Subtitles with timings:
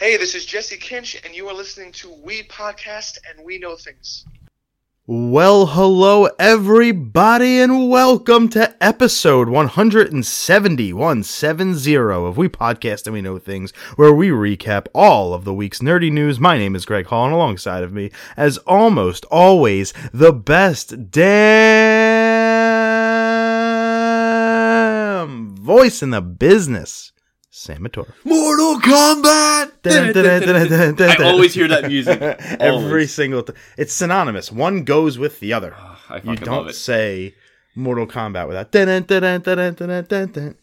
[0.00, 3.76] Hey, this is Jesse Kinch, and you are listening to We Podcast and We Know
[3.76, 4.24] Things.
[5.06, 13.38] Well, hello, everybody, and welcome to episode 170, 170 of We Podcast and We Know
[13.38, 16.40] Things, where we recap all of the week's nerdy news.
[16.40, 21.50] My name is Greg Hall, and alongside of me, as almost always, the best damn
[25.56, 27.12] voice in the business,
[27.52, 28.14] Sam Mator.
[28.24, 29.72] Mortal Kombat.
[29.84, 32.20] I always hear that music.
[32.60, 33.56] Every single time.
[33.76, 34.52] It's synonymous.
[34.52, 35.74] One goes with the other.
[36.08, 37.34] I you don't say
[37.74, 38.70] Mortal Kombat without.
[38.70, 40.56] dun, dun, dun,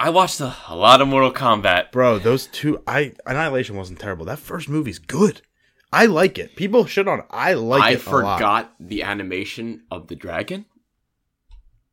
[0.00, 1.92] I watched a, a lot of Mortal Kombat.
[1.92, 2.82] bro, those two.
[2.86, 4.24] I Annihilation wasn't terrible.
[4.24, 5.42] That first movie's good.
[5.92, 6.56] I like it.
[6.56, 7.26] People shit on it.
[7.30, 8.06] I like I it.
[8.06, 8.36] a lot.
[8.38, 10.64] forgot the animation of the dragon.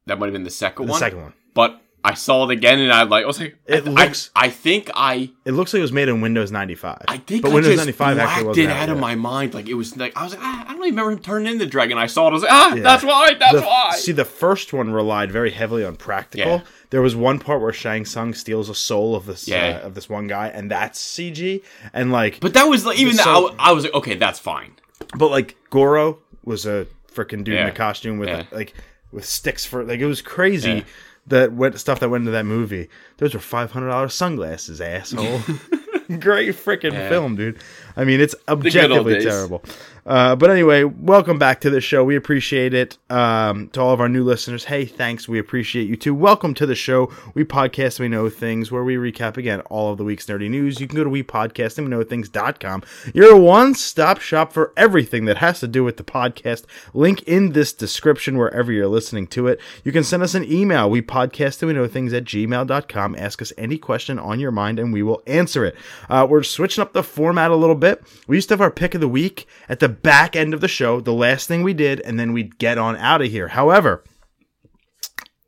[0.05, 0.99] That might have been the second the one.
[0.99, 1.34] second one.
[1.54, 3.23] But I saw it again, and I like.
[3.23, 5.30] I was like, It I, looks- I, I think I.
[5.46, 7.04] It looks like it was made in Windows 95.
[7.08, 9.54] I think but I Windows 95 actually wasn't it out out of my mind.
[9.54, 11.66] Like it was like I was like ah, I don't even remember him turning into
[11.66, 11.99] the dragon.
[11.99, 12.32] I saw it.
[12.32, 12.82] I was like ah, Yeah.
[12.84, 13.34] that's why.
[13.40, 13.91] That's The- why.
[13.98, 16.52] See, the first one relied very heavily on practical.
[16.52, 16.62] Yeah.
[16.90, 19.80] There was one part where Shang Tsung steals a soul of this Yeah.
[19.84, 21.63] uh, of this one guy, and that's CG.
[21.93, 24.74] And like, but that was like even So- though I, was like okay, that's fine.
[25.18, 28.46] But like Goro was a freaking dude in a costume with Yeah.
[28.52, 28.74] like
[29.12, 30.84] with sticks for like it was crazy Yeah.
[31.27, 32.90] That went stuff that went into that movie.
[33.18, 35.40] Those were five hundred dollars sunglasses, asshole.
[36.20, 37.08] Great freaking Yeah.
[37.10, 37.58] film, dude.
[38.02, 39.62] I mean, it's objectively terrible.
[40.05, 42.04] Uh, but anyway, welcome back to the show.
[42.04, 42.98] We appreciate it.
[43.12, 45.27] Um, to all of our new listeners, hey, thanks.
[45.27, 46.16] We appreciate you too.
[46.16, 47.13] Welcome to the show.
[47.35, 50.80] We podcast, we know things, where we recap again all of the week's nerdy news.
[50.80, 52.82] You can go to we podcast and we know things.com.
[53.13, 56.65] One stop shop for everything that has to do with the podcast.
[56.96, 59.60] Link in this description wherever you're listening to it.
[59.84, 60.90] You can send us an email.
[60.90, 63.15] We podcast and we know things at gmail.com.
[63.15, 65.75] Ask us any question on your mind and we will answer it.
[66.09, 67.91] Uh, we're switching up the format a little bit.
[68.28, 70.67] We used to have our pick of the week at the back end of the
[70.67, 73.50] show, the last thing we did, and then we'd get on out of here.
[73.50, 74.03] However,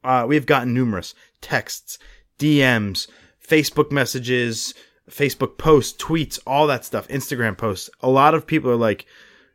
[0.03, 1.97] uh, we've gotten numerous texts,
[2.39, 3.07] DMs,
[3.45, 4.73] Facebook messages,
[5.09, 7.89] Facebook posts, tweets, all that stuff, Instagram posts.
[8.01, 9.05] A lot of people are like,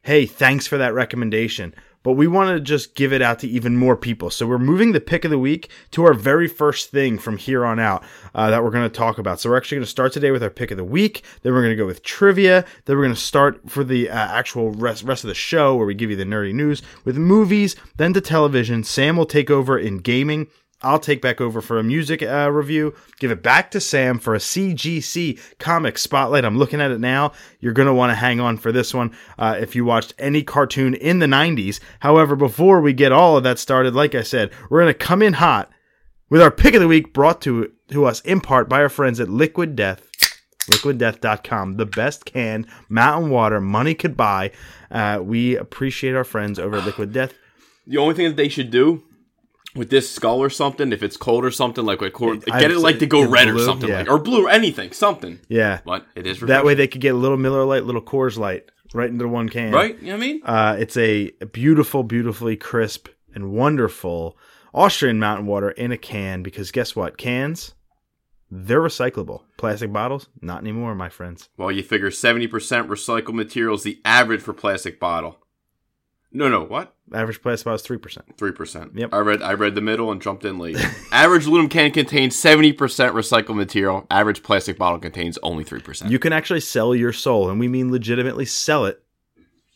[0.03, 1.75] hey, thanks for that recommendation.
[2.03, 4.31] But we want to just give it out to even more people.
[4.31, 7.64] So we're moving the pick of the week to our very first thing from here
[7.64, 8.04] on out
[8.34, 9.41] uh, that we're going to talk about.
[9.41, 11.25] So we're actually going to start today with our pick of the week.
[11.42, 12.64] Then we're going to go with trivia.
[12.84, 15.86] Then we're going to start for the uh, actual rest, rest of the show where
[15.86, 18.84] we give you the nerdy news with movies, then to television.
[18.84, 20.47] Sam will take over in gaming.
[20.81, 24.34] I'll take back over for a music uh, review, give it back to Sam for
[24.34, 26.44] a CGC comic spotlight.
[26.44, 27.33] I'm looking at it now.
[27.59, 30.44] You're going to want to hang on for this one uh, if you watched any
[30.44, 31.81] cartoon in the 90s.
[31.99, 35.21] However, before we get all of that started, like I said, we're going to come
[35.21, 35.69] in hot
[36.31, 39.19] with our pick of the week brought to, to us in part by our friends
[39.19, 40.05] at Liquid Death.
[40.69, 44.53] LiquidDeath.com, the best canned mountain water money could buy.
[44.91, 47.33] Uh, we appreciate our friends over at Liquid Death.
[47.87, 49.03] The only thing that they should do
[49.75, 52.71] with this skull or something, if it's cold or something, like, like or- I- get
[52.71, 53.99] it like to go red or something, yeah.
[54.01, 55.39] like or blue or anything, something.
[55.49, 55.81] Yeah.
[55.84, 58.71] But it is That way they could get a little Miller Lite, little Coors Light
[58.95, 59.73] right into one can.
[59.73, 59.97] right?
[60.01, 60.41] You know what I mean?
[60.45, 64.39] Uh, it's a beautiful, beautifully crisp and wonderful
[64.73, 67.19] Austrian mountain water in a can because guess what?
[67.19, 67.75] Cans,
[68.51, 69.43] they're recyclable.
[69.59, 71.51] Plastic bottles, not anymore, my friends.
[71.59, 75.39] Well, you figure seventy percent recycled material is the average for plastic bottle.
[76.31, 76.94] No, no, what?
[77.15, 78.37] Average plastic bottle is 3%.
[78.37, 78.93] Three percent.
[78.94, 79.15] Yep.
[79.15, 80.77] I read I read the middle and jumped in late.
[81.12, 84.06] average aluminum can contains seventy percent recycled material.
[84.11, 86.11] Average plastic bottle contains only three percent.
[86.11, 89.03] You can actually sell your soul, and we mean legitimately sell it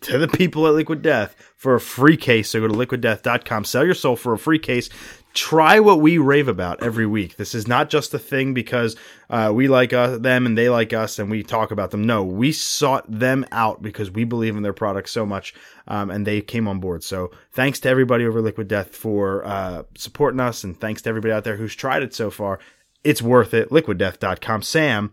[0.02, 2.50] to the people at Liquid Death for a free case.
[2.50, 4.90] So go to liquiddeath.com, sell your soul for a free case.
[5.34, 7.36] Try what we rave about every week.
[7.36, 8.96] This is not just a thing because
[9.30, 12.04] uh, we like uh, them and they like us and we talk about them.
[12.04, 15.54] No, we sought them out because we believe in their product so much
[15.88, 17.02] um, and they came on board.
[17.02, 21.32] So thanks to everybody over Liquid Death for uh, supporting us and thanks to everybody
[21.32, 22.58] out there who's tried it so far.
[23.02, 23.70] It's worth it.
[23.70, 24.62] Liquiddeath.com.
[24.62, 25.12] Sam,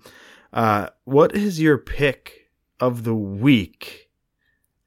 [0.51, 2.49] uh, what is your pick
[2.79, 4.09] of the week?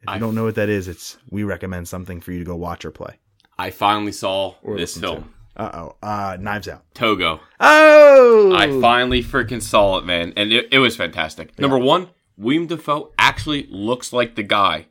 [0.03, 2.45] If you I- don't know what that is, it's we recommend something for you to
[2.45, 3.19] go watch or play.
[3.63, 5.97] I finally saw this film, Uh oh.
[6.03, 6.83] Uh, Knives Out.
[6.95, 7.39] Togo.
[7.61, 11.57] Oh, I finally freaking saw it, man, and it, it was fantastic.
[11.61, 14.87] Number one, William Dafoe actually looks like the guy.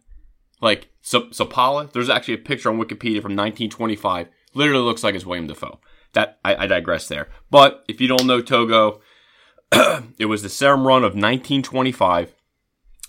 [0.61, 1.91] Like so, Seppala.
[1.91, 4.29] There's actually a picture on Wikipedia from 1925.
[4.53, 5.81] Literally looks like it's William Dafoe.
[6.13, 7.27] That I, I digress there.
[7.49, 9.01] But if you don't know Togo,
[10.17, 12.33] it was the serum run of 1925.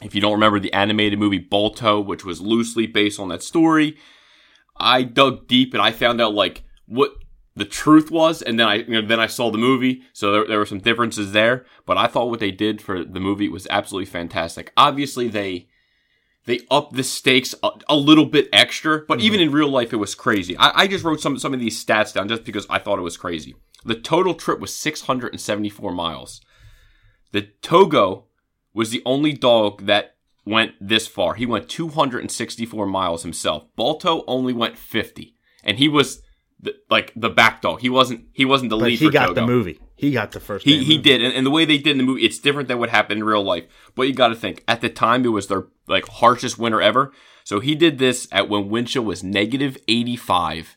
[0.03, 3.97] If you don't remember the animated movie Balto, which was loosely based on that story,
[4.76, 7.14] I dug deep and I found out like what
[7.54, 10.46] the truth was, and then I you know, then I saw the movie, so there,
[10.46, 11.66] there were some differences there.
[11.84, 14.72] But I thought what they did for the movie was absolutely fantastic.
[14.76, 15.69] Obviously, they
[16.46, 19.48] they upped the stakes a, a little bit extra, but even mm-hmm.
[19.48, 20.56] in real life, it was crazy.
[20.56, 23.02] I, I just wrote some some of these stats down just because I thought it
[23.02, 23.54] was crazy.
[23.84, 26.40] The total trip was 674 miles.
[27.32, 28.26] The Togo
[28.72, 30.12] was the only dog that
[30.44, 31.34] went this far.
[31.34, 33.64] He went 264 miles himself.
[33.76, 35.34] Balto only went 50,
[35.64, 36.22] and he was
[36.60, 37.80] the, like the back dog.
[37.80, 38.24] He wasn't.
[38.32, 38.98] He wasn't the But lead.
[38.98, 39.80] he got the movie.
[39.96, 40.64] He got the first.
[40.64, 40.98] He he movie.
[40.98, 43.18] did, and, and the way they did in the movie, it's different than what happened
[43.20, 43.64] in real life.
[43.94, 47.12] But you got to think at the time it was their like harshest winter ever.
[47.44, 50.76] So he did this at when wind chill was negative eighty five.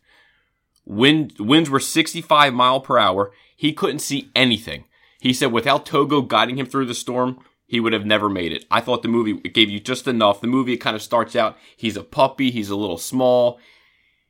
[0.86, 3.32] Wind winds were sixty five mile per hour.
[3.56, 4.86] He couldn't see anything.
[5.20, 8.66] He said without Togo guiding him through the storm, he would have never made it.
[8.70, 10.42] I thought the movie it gave you just enough.
[10.42, 11.58] The movie kind of starts out.
[11.76, 12.52] He's a puppy.
[12.52, 13.60] He's a little small.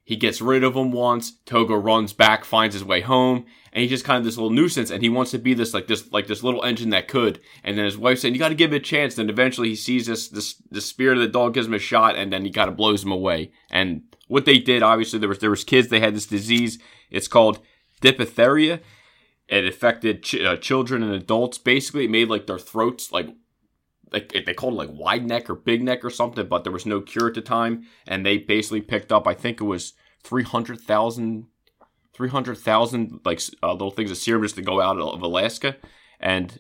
[0.04, 1.32] He gets rid of him once.
[1.46, 4.92] Togo runs back, finds his way home, and he's just kind of this little nuisance.
[4.92, 7.42] And he wants to be this like this like this little engine that could.
[7.64, 9.76] And then his wife saying, "You got to give it a chance." Then eventually he
[9.76, 12.52] sees this this the spirit of the dog gives him a shot, and then he
[12.52, 13.52] kind of blows him away.
[13.72, 15.88] And what they did, obviously, there was there was kids.
[15.88, 16.78] They had this disease.
[17.10, 17.60] It's called
[18.00, 18.82] diphtheria.
[19.48, 21.58] It affected ch- uh, children and adults.
[21.58, 23.30] Basically, it made like their throats like
[24.12, 26.86] like they called it like wide neck or big neck or something, but there was
[26.86, 29.28] no cure at the time, and they basically picked up.
[29.28, 29.94] I think it was
[30.24, 31.48] 300,000
[32.14, 35.76] 300,000 like uh, little things of serum just to go out of Alaska,
[36.20, 36.60] and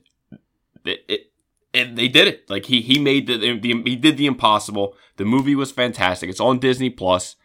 [0.84, 1.32] it, it
[1.74, 2.50] and they did it.
[2.50, 4.96] Like he he made the, the he did the impossible.
[5.18, 6.30] The movie was fantastic.
[6.30, 7.36] It's on Disney Plus.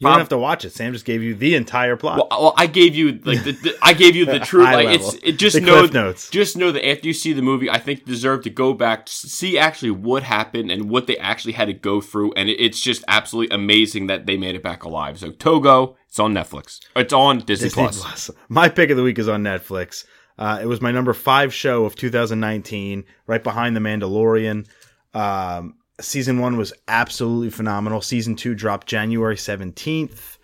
[0.00, 0.70] You don't have to watch it.
[0.72, 2.18] Sam just gave you the entire plot.
[2.30, 4.64] Well, well, I gave you like the, the I gave you the truth.
[4.66, 5.08] Like level.
[5.08, 6.30] it's it just The know Notes.
[6.30, 9.06] just know that after you see the movie, I think you deserve to go back
[9.06, 12.62] to see actually what happened and what they actually had to go through, and it,
[12.62, 15.18] it's just absolutely amazing that they made it back alive.
[15.18, 16.78] So Togo, it's on Netflix.
[16.94, 18.00] It's on Disney, Disney Plus.
[18.00, 18.30] Plus.
[18.48, 20.04] My pick of the week is on Netflix.
[20.38, 24.68] Uh, it was my number five show of 2019, right behind The Mandalorian.
[25.12, 28.00] Um, season one was absolutely phenomenal.
[28.00, 30.38] Season two dropped January 17th.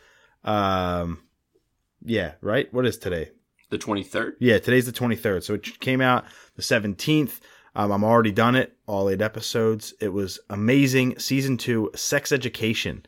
[0.44, 1.22] Um,
[2.04, 2.72] yeah, right?
[2.72, 3.30] What is today?
[3.70, 4.36] The twenty third.
[4.40, 5.42] Yeah, today's the 23rd.
[5.42, 6.24] So it came out
[6.54, 7.40] the 17th.
[7.74, 9.94] Um, I'm already done it, all eight episodes.
[10.00, 11.18] It was amazing.
[11.18, 13.04] Season two, Sex Education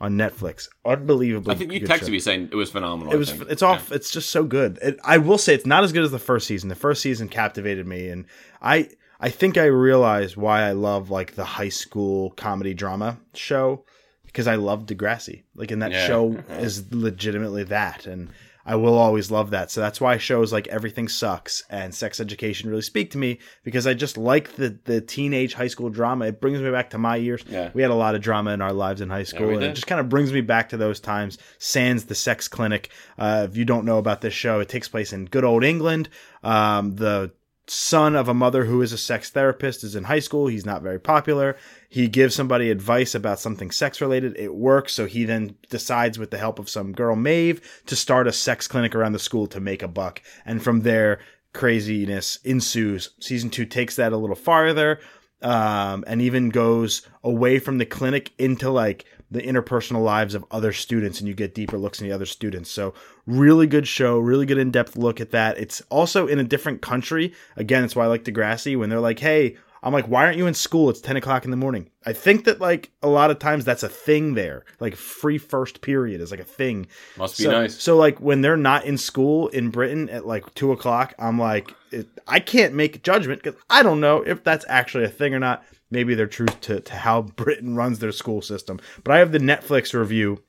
[0.00, 0.68] on Netflix.
[0.84, 1.54] Unbelievably.
[1.54, 2.10] I think you texted show.
[2.10, 3.12] me saying it was phenomenal.
[3.12, 3.30] It was.
[3.42, 3.92] It's off.
[3.92, 4.78] It's just so good.
[4.82, 6.68] It, I will say it's not as good as the first season.
[6.68, 8.26] The first season captivated me, and
[8.60, 8.90] I.
[9.20, 13.84] I think I realized why I love like the high school comedy drama show
[14.24, 15.42] because I love Degrassi.
[15.54, 16.06] Like, and that Yeah.
[16.06, 18.30] show is legitimately that, and
[18.64, 19.70] I will always love that.
[19.70, 23.86] So that's why shows like Everything Sucks and Sex Education really speak to me because
[23.86, 26.26] I just like the the teenage high school drama.
[26.26, 27.42] It brings me back to my years.
[27.48, 27.70] Yeah.
[27.74, 29.74] We had a lot of drama in our lives in high school, we and it
[29.74, 31.36] just kind of brings me back to those times.
[31.58, 32.90] Sans the sex clinic.
[33.18, 36.08] Uh, if you don't know about this show, it takes place in good old England.
[36.44, 37.32] Um, the
[37.70, 40.48] son of a mother who is a sex therapist is in high school.
[40.48, 41.56] He's not very popular.
[41.88, 44.36] He gives somebody advice about something sex related.
[44.36, 44.92] It works.
[44.92, 48.66] So he then decides, with the help of some girl, Maeve, to start a sex
[48.66, 50.20] clinic around the school to make a buck.
[50.44, 51.20] And from there,
[51.52, 53.10] craziness ensues.
[53.20, 54.98] Season two takes that a little farther
[55.42, 60.72] um, and even goes away from the clinic into like the interpersonal lives of other
[60.72, 62.92] students and you get deeper looks in the other students so
[63.30, 67.32] really good show really good in-depth look at that it's also in a different country
[67.56, 70.46] again that's why i like degrassi when they're like hey i'm like why aren't you
[70.46, 73.38] in school it's 10 o'clock in the morning i think that like a lot of
[73.38, 77.44] times that's a thing there like free first period is like a thing Must be
[77.44, 77.80] so, nice.
[77.80, 81.74] So like when they're not in school in Britain at like two o'clock, I'm like,
[81.90, 85.34] it, I can't make a judgment because I don't know if that's actually a thing
[85.34, 85.64] or not.
[85.90, 88.80] Maybe they're true to, to how Britain runs their school system.
[89.04, 90.42] But I have the Netflix review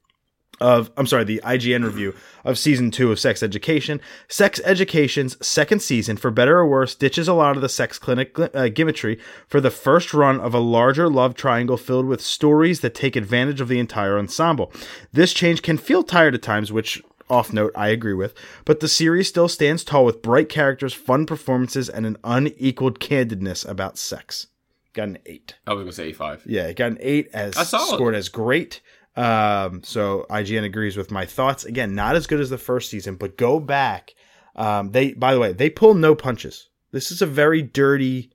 [0.59, 2.13] of I'm sorry, the IGN review
[2.45, 3.99] of season two of Sex Education.
[4.27, 8.37] Sex Education's second season, for better or worse, ditches a lot of the sex clinic
[8.37, 12.93] uh, gimmickry for the first run of a larger love triangle filled with stories that
[12.93, 14.71] take advantage of the entire ensemble.
[15.11, 18.33] This change can feel tired at times, which off note I agree with,
[18.65, 23.67] but the series still stands tall with bright characters, fun performances, and an unequaled candidness
[23.67, 24.47] about sex.
[24.93, 25.55] Got an eight.
[25.65, 26.43] I was gonna say eight five.
[26.45, 28.81] Yeah, got an eight as scored as great.
[29.15, 31.65] Um, so IGN agrees with my thoughts.
[31.65, 34.13] Again, not as good as the first season, but go back.
[34.55, 36.69] Um, they by the way, they pull no punches.
[36.91, 38.31] This is a very dirty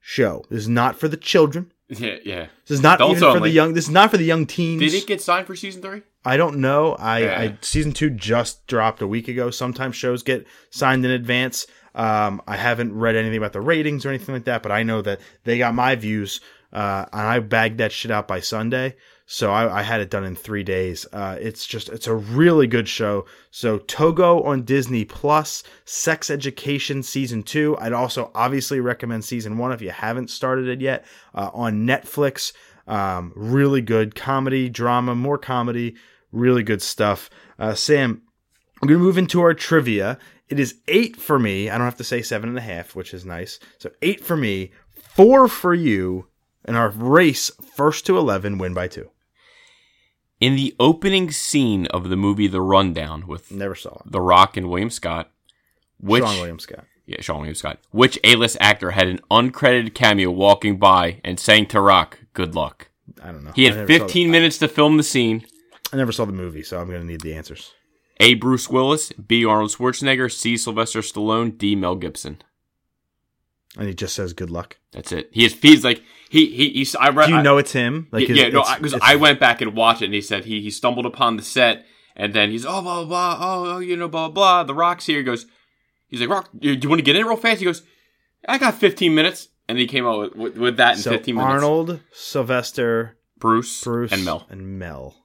[0.00, 0.44] show.
[0.50, 1.72] This is not for the children.
[1.92, 2.46] Yeah, yeah.
[2.68, 3.48] This is not Adults even for only.
[3.50, 3.74] the young.
[3.74, 4.80] This is not for the young teens.
[4.80, 6.02] Did it get signed for season three?
[6.24, 6.92] I don't know.
[6.94, 7.40] I, Yeah.
[7.40, 9.50] I season two just dropped a week ago.
[9.50, 11.66] Sometimes shows get signed in advance.
[11.96, 15.02] Um, I haven't read anything about the ratings or anything like that, but I know
[15.02, 16.40] that they got my views
[16.72, 18.94] uh, and I bagged that shit out by Sunday.
[19.32, 21.06] So I, I had it done in three days.
[21.12, 23.26] Uh, it's just it's a really good show.
[23.52, 27.78] So Togo on Disney Plus, Sex Education season two.
[27.78, 31.04] I'd also obviously recommend season one if you haven't started it yet.
[31.32, 32.52] Uh, on Netflix,
[32.88, 35.94] um, really good comedy, drama, more comedy,
[36.32, 37.30] really good stuff.
[37.56, 38.22] Uh, Sam,
[38.82, 40.18] I'm gonna move into our trivia.
[40.48, 41.70] It is eight for me.
[41.70, 43.60] I don't have to say seven and a half, which is nice.
[43.78, 46.26] So eight for me, four for you,
[46.64, 49.08] and our race first to eleven win by two.
[50.40, 54.10] In the opening scene of the movie The Rundown with Never saw it.
[54.10, 55.30] The Rock and William Scott,
[55.98, 56.84] which Seann William Scott.
[57.06, 61.66] yeah, Seann William Scott, which A-list actor had an uncredited cameo walking by and saying
[61.66, 62.88] to Rock, "Good luck."
[63.22, 63.52] I don't know.
[63.54, 65.44] He had never saw 15 minutes to film the scene.
[65.92, 67.72] I never saw the movie, so I'm gonna need the answers.
[68.18, 68.34] A.
[68.34, 69.44] Bruce Willis, B.
[69.44, 70.56] Arnold Schwarzenegger, C.
[70.56, 71.74] Sylvester Stallone, D.
[71.74, 72.42] Mel Gibson.
[73.76, 74.78] And he just says good luck.
[74.92, 75.28] That's it.
[75.32, 75.54] He is.
[75.54, 76.70] He's like he he.
[76.70, 77.26] He's, I read.
[77.26, 78.06] Do you I- know it's him?
[78.12, 80.60] Like, yeah, no, because it's- I went back and watched it, and he said he
[80.62, 81.84] he stumbled upon the set,
[82.14, 84.62] and then he's oh blah blah blah oh, oh you know blah blah.
[84.62, 85.18] The Rock's here.
[85.18, 85.46] He goes,
[86.06, 87.58] he's like Rock, do you want to get in real fast?
[87.58, 87.82] He goes,
[88.48, 91.34] I got 15 minutes, and he came out with, with, with that in So 15
[91.34, 91.52] minutes.
[91.52, 94.46] Arnold, Sylvester, Bruce, Bruce, and Mel.
[94.50, 95.16] and Mel.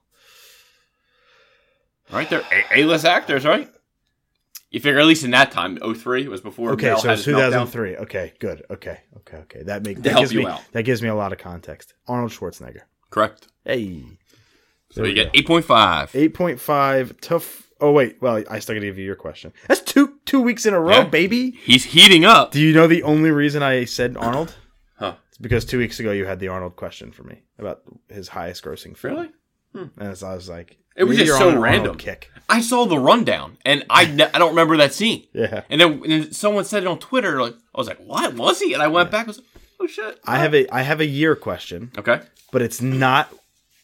[2.12, 2.42] Right there,
[2.74, 3.68] A list actors, right?
[4.76, 6.72] You figure at least in that time, 03 was before.
[6.72, 7.70] Okay, Mel so it's his meltdown.
[7.72, 7.96] 2003.
[7.96, 8.62] Okay, good.
[8.70, 9.62] Okay, okay, okay.
[9.62, 10.60] That makes that gives you me out.
[10.72, 11.94] that gives me a lot of context.
[12.06, 12.82] Arnold Schwarzenegger.
[13.08, 13.48] Correct.
[13.64, 14.04] Hey,
[14.90, 16.10] So you get 8.5.
[16.14, 17.18] eight point five.
[17.22, 17.62] Tough.
[17.80, 19.52] Oh wait, well I still gotta give you your question.
[19.66, 21.04] That's two two weeks in a row, Yeah.
[21.08, 21.52] baby.
[21.64, 22.52] He's heating up.
[22.52, 24.54] Do you know the only reason I said Arnold?
[24.98, 25.14] Huh.
[25.28, 27.80] It's because two weeks ago you had the Arnold question for me about
[28.10, 29.14] his highest grossing film.
[29.14, 29.30] Really?
[29.76, 30.00] Hmm.
[30.00, 31.96] And so I was like, It was maybe just so on an Arnold random.
[31.98, 32.30] Kick.
[32.48, 35.26] I saw the rundown, and I ne- I don't remember that scene.
[35.32, 35.62] Yeah.
[35.68, 37.40] And then, and someone said it on Twitter.
[37.42, 39.24] Like I was like, "What was he?" And I went back.
[39.26, 39.46] I was like,
[39.80, 42.20] "Oh shit!" I have a I have a year question, Okay.
[42.52, 43.32] but it's not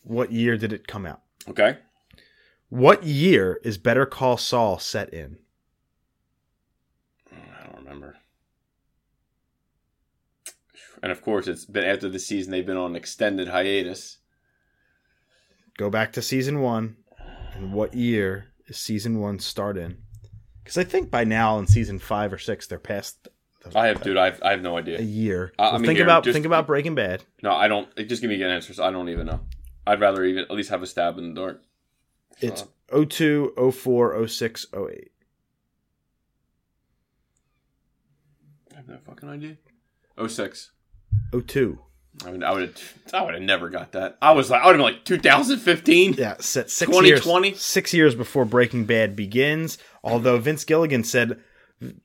[0.05, 1.21] what year did it come out.
[1.49, 1.79] Okay.
[2.69, 5.37] What year is Better Call Saul set in?
[7.31, 8.17] I don't remember.
[11.03, 12.51] And of course, it's been after the season.
[12.53, 14.19] They've been on extended hiatus.
[15.79, 16.97] Go back to season one,
[17.55, 19.99] and what year is season one start in?
[20.63, 23.29] Because I think by now in season five or six they're past
[23.65, 24.17] the, I have, dude.
[24.17, 24.99] I have, I have no idea.
[24.99, 25.53] a year.
[25.59, 27.25] Uh, I Well, mean, think here, about just- think about Breaking Bad.
[27.43, 27.89] No, I don't.
[27.97, 28.79] Just give me an answers.
[28.81, 29.41] I don't even know.
[29.87, 31.63] I'd rather even at least have a stab in the dark.
[32.41, 35.13] It's 02, 04, 06, 08.
[38.73, 39.57] I have no fucking idea.
[40.19, 40.73] Oh six.
[41.33, 41.79] 02.
[42.25, 42.95] I mean, I would have.
[43.15, 44.19] I would have never got that.
[44.21, 46.15] I was like, I would have been like 2015.
[46.15, 47.49] Yeah, set six 2020?
[47.49, 47.61] years.
[47.61, 49.79] Six years before Breaking Bad begins.
[50.05, 51.41] Although Vince Gilligan said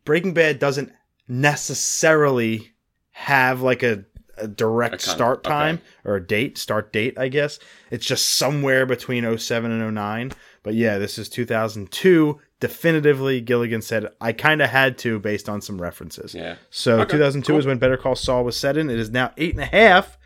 [0.05, 0.91] Breaking Bad doesn't
[1.27, 2.73] necessarily
[3.11, 4.05] have like a,
[4.37, 5.49] a direct A start okay.
[5.49, 7.59] time or a date, start date, I guess.
[7.91, 10.31] It's just somewhere between 07 and 09.
[10.63, 12.39] But yeah, this is 2002.
[12.59, 16.33] Definitively, Gilligan said, I kind of had to based on some references.
[16.33, 16.55] Yeah.
[16.71, 17.59] So Okay, 2002 cool.
[17.59, 18.89] is when Better Call Saul was set in.
[18.89, 20.17] It is now eight and a half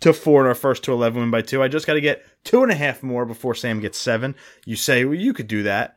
[0.00, 1.62] to four in our first to 11 win by two.
[1.62, 4.34] I just got to get two and a half more before Sam gets seven.
[4.64, 5.96] You say, well, you could do that.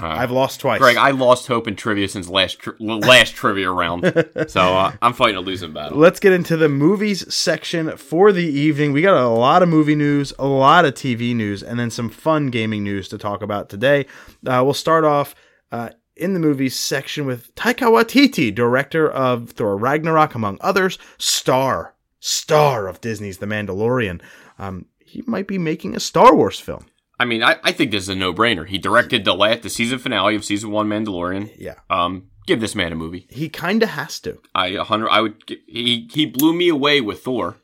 [0.00, 0.78] Uh, I've lost twice.
[0.78, 4.02] Greg, I lost hope in trivia since last tri- last trivia round,
[4.48, 5.98] so uh, I'm fighting a losing battle.
[5.98, 8.92] Let's get into the movies section for the evening.
[8.92, 12.10] We got a lot of movie news, a lot of TV news, and then some
[12.10, 14.06] fun gaming news to talk about today.
[14.46, 15.34] Uh, we'll start off
[15.72, 21.94] uh, in the movies section with Taika Waititi, director of Thor Ragnarok, among others, star,
[22.20, 24.20] star of Disney's The Mandalorian.
[24.58, 26.86] Um, he might be making a Star Wars film.
[27.18, 28.66] I mean, I, I think this is a no brainer.
[28.66, 31.50] He directed the last the season finale of season one Mandalorian.
[31.56, 31.74] Yeah.
[31.88, 33.26] Um, give this man a movie.
[33.30, 34.40] He kind of has to.
[34.54, 35.08] I hundred.
[35.08, 35.42] I would.
[35.66, 37.56] He he blew me away with Thor.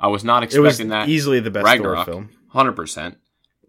[0.00, 1.08] I was not It was expecting that.
[1.08, 2.30] easily the best Ragnarok, Thor film.
[2.48, 3.18] hundred percent.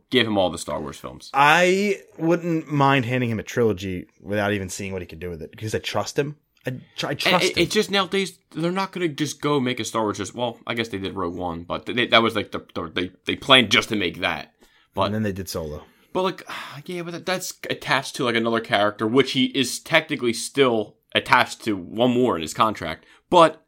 [0.10, 1.32] Give him all the Star Wars films.
[1.34, 5.42] I wouldn't mind handing him a trilogy without even seeing what he could do with
[5.42, 6.38] it because I trust him.
[6.66, 7.64] I, I trust it, him.
[7.64, 10.18] it just nowadays they're not going to just go make a Star Wars.
[10.18, 12.90] Just well, I guess they did Rogue One, but they, that was like the, the
[12.94, 14.53] they they planned just to make that.
[14.94, 15.84] But and then they did Solo.
[16.12, 16.44] But like,
[16.86, 21.76] yeah, but that's attached to like another character, which he is technically still attached to
[21.76, 23.06] one more in his contract.
[23.30, 23.64] But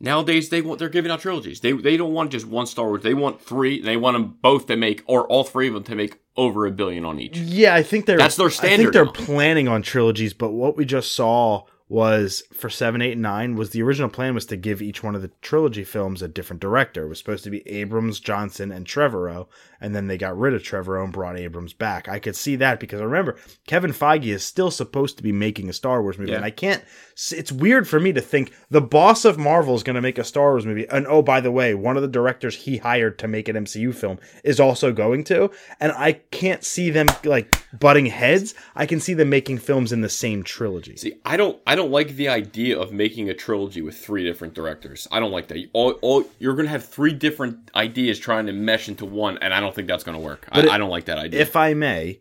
[0.00, 1.60] nowadays they want they're giving out trilogies.
[1.60, 3.02] They they don't want just one Star Wars.
[3.02, 3.80] They want three.
[3.80, 6.70] They want them both to make or all three of them to make over a
[6.70, 7.36] billion on each.
[7.38, 8.74] Yeah, I think they're That's their standard.
[8.74, 9.12] I think they're now.
[9.12, 13.70] planning on trilogies, but what we just saw was for 7 8 and 9 was
[13.70, 17.04] the original plan was to give each one of the trilogy films a different director.
[17.04, 19.46] It was supposed to be abrams johnson and trevorrow
[19.80, 22.08] and then they got rid of trevorrow and brought abrams back.
[22.08, 23.36] I could see that because I remember
[23.68, 26.38] kevin feige is still supposed to be making a star wars movie Yeah.
[26.38, 26.82] and i can't
[27.30, 30.24] it's weird for me to think the boss of marvel is going to make a
[30.24, 33.28] star wars movie and oh by the way one of the directors he hired to
[33.28, 38.06] make an mcu film is also going to and i can't see them like butting
[38.06, 38.54] heads.
[38.74, 40.96] I can see them making films in the same trilogy.
[40.96, 44.54] See, I don't, I don't like the idea of making a trilogy with three different
[44.54, 45.06] directors.
[45.12, 45.64] I don't like that.
[45.72, 49.60] All, all you're gonna have three different ideas trying to mesh into one, and I
[49.60, 50.48] don't think that's gonna work.
[50.50, 51.40] I, it- I don't like that idea.
[51.40, 52.20] if I may,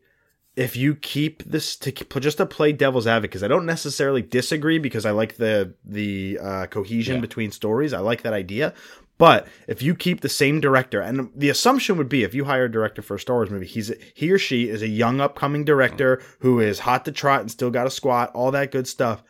[0.55, 4.77] if you keep this to just to play devil's advocate, because I don't necessarily disagree,
[4.79, 7.21] because I like the the uh, cohesion Yeah.
[7.21, 7.91] between stories.
[7.93, 8.73] I like that idea.
[9.17, 12.65] But if you keep the same director, and the assumption would be if you hire
[12.65, 15.63] a director for a Star Wars movie, he's he or she is a young upcoming
[15.63, 19.23] director who is hot to trot and still got a squat, all that good stuff.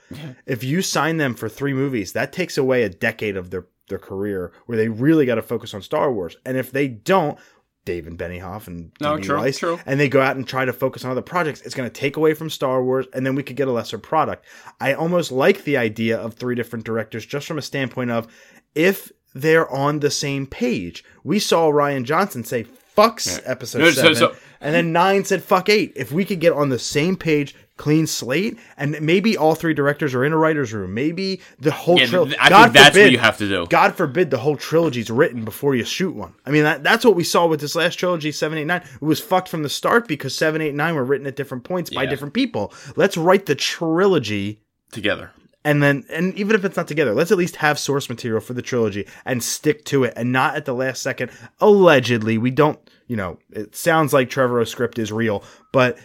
[0.45, 3.99] If you sign them for three movies, that takes away a decade of their their
[3.99, 6.35] career where they really got to focus on Star Wars.
[6.43, 7.37] And if they don't,
[7.85, 9.79] David Benioff and No, true, Weiss, true.
[9.85, 12.17] and they go out and try to focus on other projects, it's going to take
[12.17, 14.45] away from Star Wars, and then we could get a lesser product.
[14.81, 18.27] I almost like the idea of three different directors just from a standpoint of
[18.73, 21.03] if they're on the same page.
[21.23, 22.65] We saw Rian Johnson say
[22.97, 25.93] "fucks" episode No, seven, so- and then nine said "fuck eight.
[25.95, 27.53] If we could get on the same page.
[27.77, 30.93] Clean slate, and maybe all three directors are in a writer's room.
[30.93, 32.37] Maybe the whole yeah, trilogy.
[32.39, 33.67] I think that's what you have to do.
[33.67, 36.35] God forbid the whole trilogy's written before you shoot one.
[36.45, 38.81] I mean, that, that's what we saw with this last trilogy, seven, eight, nine.
[38.81, 41.89] It was fucked from the start because seven, eight, nine were written at different points
[41.89, 42.71] by different people.
[42.95, 44.61] Let's write the trilogy
[44.93, 45.31] Together.
[45.65, 48.53] And then, and even if it's not together, let's at least have source material for
[48.53, 51.31] the trilogy and stick to it and not at the last second.
[51.59, 55.43] Allegedly, we don't, you know, it sounds like trevor's script is real,
[55.73, 55.97] but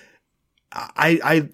[0.73, 1.49] I, I,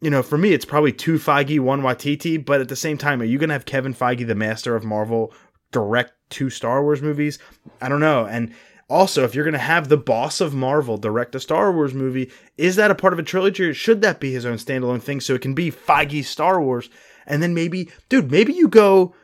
[0.00, 3.20] you know, for me, it's probably two Feige, one Waititi, but at the same time,
[3.20, 5.34] are you to have Kevin Feige, the master of Marvel,
[5.70, 7.38] direct two Star Wars movies?
[7.82, 8.24] I don't know.
[8.24, 8.54] And
[8.88, 12.32] also, if you're going to have the boss of Marvel direct a Star Wars movie,
[12.56, 15.20] is that a part of a trilogy or should that be his own standalone thing
[15.20, 16.88] so it can be Feige's Star Wars?
[17.30, 19.14] And then maybe, dude, maybe you go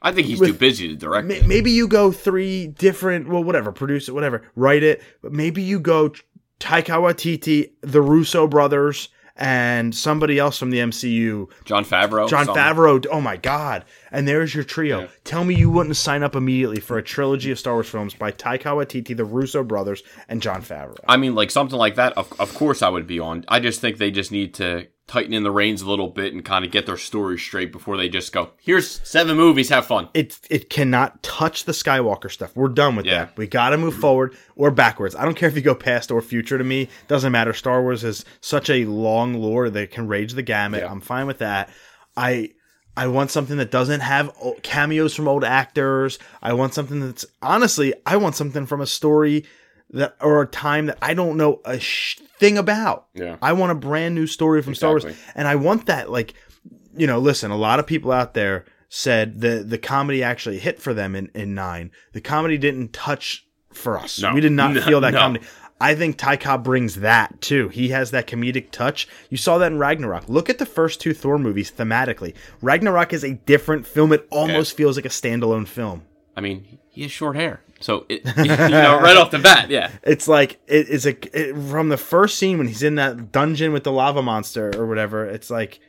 [0.00, 1.30] I think he's With- too busy to direct.
[1.30, 1.46] It.
[1.46, 5.78] maybe you go three different well whatever produce it whatever write it but maybe you
[5.78, 6.12] go
[6.60, 12.28] Taika Waititi the Russo brothers and somebody else from the MCU Jon Favreau.
[12.28, 12.62] John something.
[12.62, 15.06] Favreau oh my god and there's your trio Yeah.
[15.24, 18.30] tell me you wouldn't sign up immediately for a trilogy of Star Wars films by
[18.32, 22.12] Taika Waititi the Russo brothers and Jon Favreau I mean, like something like that.
[22.18, 23.44] Of, of course, I would be on.
[23.48, 26.44] I just think they just need to tighten in the reins a little bit and
[26.44, 28.50] kind of get their story straight before they just go.
[28.62, 29.68] Here's seven movies.
[29.68, 30.08] Have fun.
[30.14, 32.54] it it cannot touch the Skywalker stuff.
[32.54, 33.24] We're done with Yeah.
[33.26, 33.36] that.
[33.36, 35.14] We got to move forward or backwards.
[35.16, 36.88] I don't care if you go past or future to me.
[37.08, 37.52] Doesn't matter.
[37.52, 40.82] Star Wars is such a long lore that can rage the gamut.
[40.82, 40.90] Yeah.
[40.90, 41.68] I'm fine with that.
[42.16, 42.50] I
[42.96, 44.30] I want something that doesn't have
[44.62, 46.18] cameos from old actors.
[46.42, 49.46] I want something that's honestly, I want something from a story
[49.92, 53.06] that or a time that I don't know a sh- thing about.
[53.14, 53.36] Yeah.
[53.42, 56.10] I want a brand new story from Star Wars, and I want that.
[56.10, 56.34] Like,
[56.96, 60.80] you know, listen, a lot of people out there said the the comedy actually hit
[60.80, 61.90] for them in in nine.
[62.12, 64.20] The comedy didn't touch for us.
[64.20, 64.34] No.
[64.34, 65.18] We did not No, feel that no.
[65.18, 65.44] comedy.
[65.80, 67.68] I think Taika brings that too.
[67.68, 69.08] He has that comedic touch.
[69.30, 70.28] You saw that in Ragnarok.
[70.28, 72.34] Look at the first two Thor movies thematically.
[72.60, 74.12] Ragnarok is a different film.
[74.12, 76.04] It almost feels like a standalone film.
[76.36, 79.90] I mean, he has short hair, so it, you know, right off the bat, yeah.
[80.02, 83.72] It's like it is a it, from the first scene when he's in that dungeon
[83.72, 85.26] with the lava monster or whatever.
[85.26, 85.80] It's like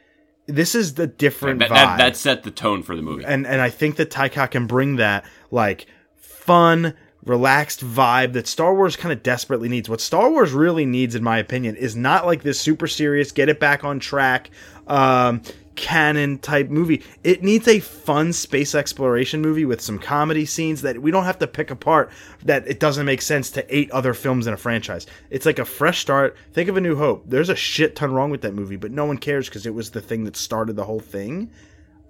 [0.47, 3.23] this is the different That, vibe, that, that set the tone for the movie.
[3.25, 5.85] and and I think that Taika can bring that like
[6.17, 6.93] fun,
[7.25, 9.87] relaxed vibe that Star Wars kind of desperately needs.
[9.87, 13.47] What Star Wars really needs, in my opinion, is not like this super serious, get
[13.47, 14.49] it back on track,
[14.87, 15.41] um,
[15.75, 17.03] canon type movie.
[17.23, 21.39] It needs a fun space exploration movie with some comedy scenes that we don't have
[21.39, 22.11] to pick apart.
[22.43, 25.07] That it doesn't make sense to eight other films in a franchise.
[25.29, 26.35] It's like a fresh start.
[26.53, 27.23] Think of A New Hope.
[27.27, 29.91] There's a shit ton wrong with that movie, but no one cares because it was
[29.91, 31.49] the thing that started the whole thing.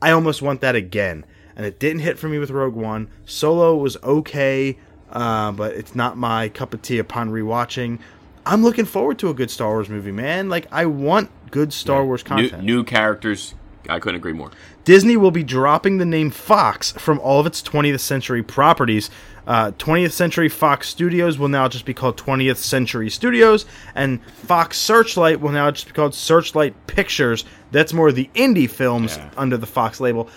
[0.02, 1.26] I almost want that again.
[1.56, 3.10] And it didn't hit for me with Rogue One.
[3.26, 4.78] Solo was okay,
[5.12, 8.00] uh, but it's not my cup of tea upon rewatching.
[8.46, 10.50] I'm looking forward to a good Star Wars movie, man.
[10.50, 12.64] Like, I want good Star Wars New, content.
[12.64, 13.54] new characters.
[13.90, 14.50] I couldn't agree more.
[14.86, 19.10] Disney will be dropping the name Fox from all of its 20th century properties.
[19.46, 24.78] Uh, 20th Century Fox Studios will now just be called 20th Century Studios, and Fox
[24.78, 27.44] Searchlight will now just be called Searchlight Pictures.
[27.72, 29.30] That's more the indie films Yeah.
[29.36, 30.30] under the Fox label.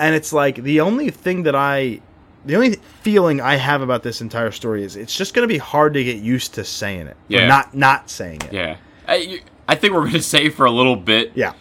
[0.00, 2.00] And it's like the only thing that I,
[2.44, 5.58] the only feeling I have about this entire story is it's just going to be
[5.58, 7.46] hard to get used to saying it, or Yeah.
[7.46, 8.52] not not saying it.
[8.52, 11.32] Yeah, I, you- I think we're gonna say for a little bit.
[11.34, 11.52] Yeah.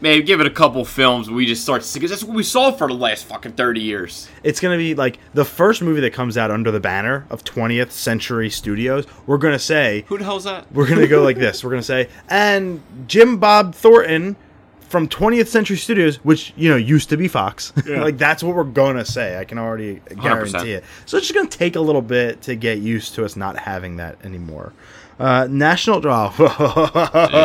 [0.00, 1.30] maybe give it a couple films.
[1.30, 3.80] We just start to see because that's what we saw for the last fucking thirty
[3.80, 4.28] years.
[4.44, 7.90] It's gonna be like the first movie that comes out under the banner of 20th
[7.92, 9.06] Century Studios.
[9.26, 10.70] We're gonna say Who the hell's that?
[10.72, 11.64] we're gonna go like this.
[11.64, 14.36] We're gonna say and Jim Bob Thornton
[14.88, 17.72] from 20th Century Studios, which you know used to be Fox.
[17.86, 18.02] Yeah.
[18.02, 19.38] like that's what we're gonna say.
[19.38, 20.84] I can already guarantee it.
[21.06, 23.96] So it's just gonna take a little bit to get used to us not having
[23.96, 24.74] that anymore.
[25.18, 26.30] Uh, National Draw.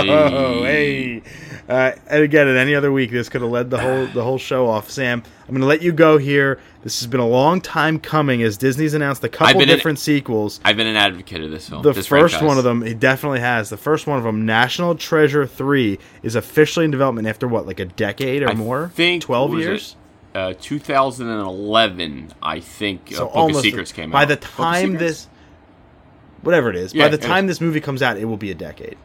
[0.05, 1.21] hey.
[1.69, 4.37] Uh, and again, in any other week, this could have led the whole the whole
[4.37, 4.89] show off.
[4.89, 6.59] Sam, I'm going to let you go here.
[6.83, 9.99] This has been a long time coming as Disney's announced a couple been an- different
[9.99, 10.59] sequels.
[10.65, 11.81] I've been an advocate of this film.
[11.81, 12.47] The this first franchise.
[12.47, 13.69] one of them, he definitely has.
[13.69, 17.79] The first one of them, National Treasure 3, is officially in development after what, like
[17.79, 18.89] a decade or I more?
[18.95, 19.95] think 12 years?
[20.33, 23.11] Uh, 2011, I think.
[23.13, 24.27] So uh, Book of Secrets came by out.
[24.29, 25.27] the time this
[26.41, 27.51] whatever it is, Yeah, by the time is.
[27.57, 28.97] this movie comes out, it will be a decade.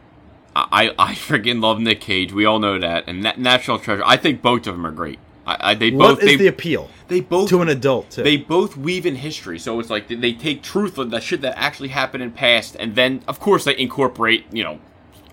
[0.55, 2.33] I I freaking love Nick Cage.
[2.33, 3.03] We all know that.
[3.07, 4.01] And Na- National Treasure.
[4.05, 5.19] I think both of them are great.
[5.45, 8.23] I, I they What both is they, the appeal they both to an adult too?
[8.23, 9.59] they both weave in history.
[9.59, 12.95] So it's like they- take truth of the shit that actually happened in past, and
[12.95, 14.45] then of course they incorporate.
[14.51, 14.79] You know,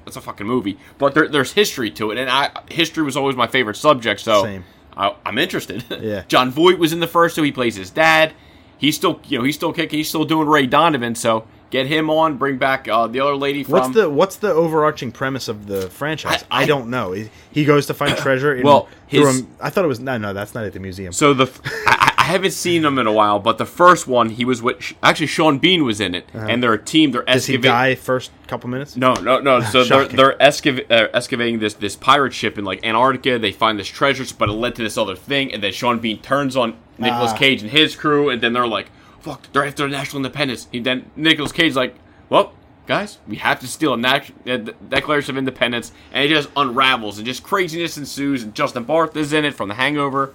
[0.06, 3.34] it's a fucking movie, but there, there's history to it, and I history was always
[3.34, 4.20] my favorite subject.
[4.20, 4.64] So Same.
[4.94, 5.84] I, I'm interested.
[6.02, 6.24] Yeah.
[6.28, 7.42] Jon Voight was in the first two.
[7.42, 8.34] He plays his dad.
[8.76, 9.98] He's still you know he's still kicking.
[10.00, 11.14] He's still doing Ray Donovan.
[11.14, 12.36] So get him on.
[12.38, 13.72] Bring back uh, the other lady from.
[13.72, 16.44] What's the what's the overarching premise of the franchise?
[16.50, 17.12] I, I- I- don't know.
[17.12, 18.54] He, he goes to find treasure.
[18.54, 20.32] In, Well, his- a- I thought it was no, no.
[20.32, 21.12] That's not at the museum.
[21.12, 21.46] So the
[21.86, 24.94] I, I haven't seen him in a while, but the first one he was with
[25.02, 27.10] actually Sean Bean was in it, and they're a team.
[27.10, 27.34] They're Uh-huh.
[27.34, 27.70] Does he excavating.
[27.76, 28.96] die first couple minutes?
[28.96, 29.60] No, no, no.
[29.72, 33.38] So they're they're uh, excavating this this pirate ship in like Antarctica.
[33.38, 36.18] They find this treasure, but it led to this other thing, and then Sean Bean
[36.22, 37.36] turns on Nicolas Ah.
[37.36, 38.90] Cage and his crew, and then they're like,
[39.24, 41.96] "Fuck, they're after national independence." He then Nicolas Cage like,
[42.28, 42.52] "Well."
[42.86, 44.58] Guys, we have to steal a nat- the
[44.90, 48.42] Declaration of Independence, and it just unravels, and just craziness ensues.
[48.42, 50.34] And Justin Bartha is in it from The Hangover.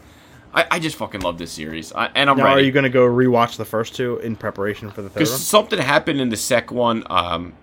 [0.51, 2.61] I, I just fucking love this series, I, and I'm Now, ready.
[2.61, 5.45] are you going to go rewatch the first two in preparation for the third Because
[5.45, 7.03] something happened in the second one.
[7.07, 7.53] Um,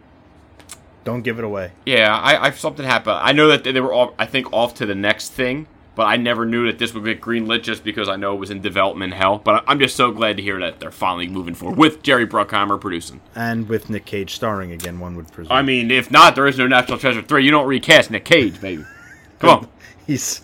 [1.02, 1.72] Don't give it away.
[1.84, 3.18] Yeah, I, I something happened.
[3.20, 6.18] I know that they were all, I think, off to the next thing, but I
[6.18, 9.14] never knew that this would get greenlit just because I know it was in development
[9.14, 9.38] hell.
[9.38, 12.80] But I'm just so glad to hear that they're finally moving forward with Jerry Bruckheimer
[12.80, 13.20] producing.
[13.34, 15.52] And with Nick Cage starring again, one would presume.
[15.52, 17.44] I mean, if not, there is no National Treasure three.
[17.44, 18.84] You don't recast Nick Cage, baby.
[19.38, 19.68] Come on,
[20.06, 20.42] he's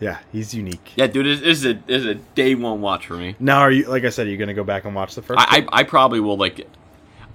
[0.00, 0.92] yeah, he's unique.
[0.96, 3.36] yeah, dude, this, this is a this is a day one watch for me.
[3.38, 4.26] Now, are you like I said?
[4.26, 5.40] Are you going to go back and watch the first?
[5.40, 5.60] I.
[5.72, 6.66] I I probably will like.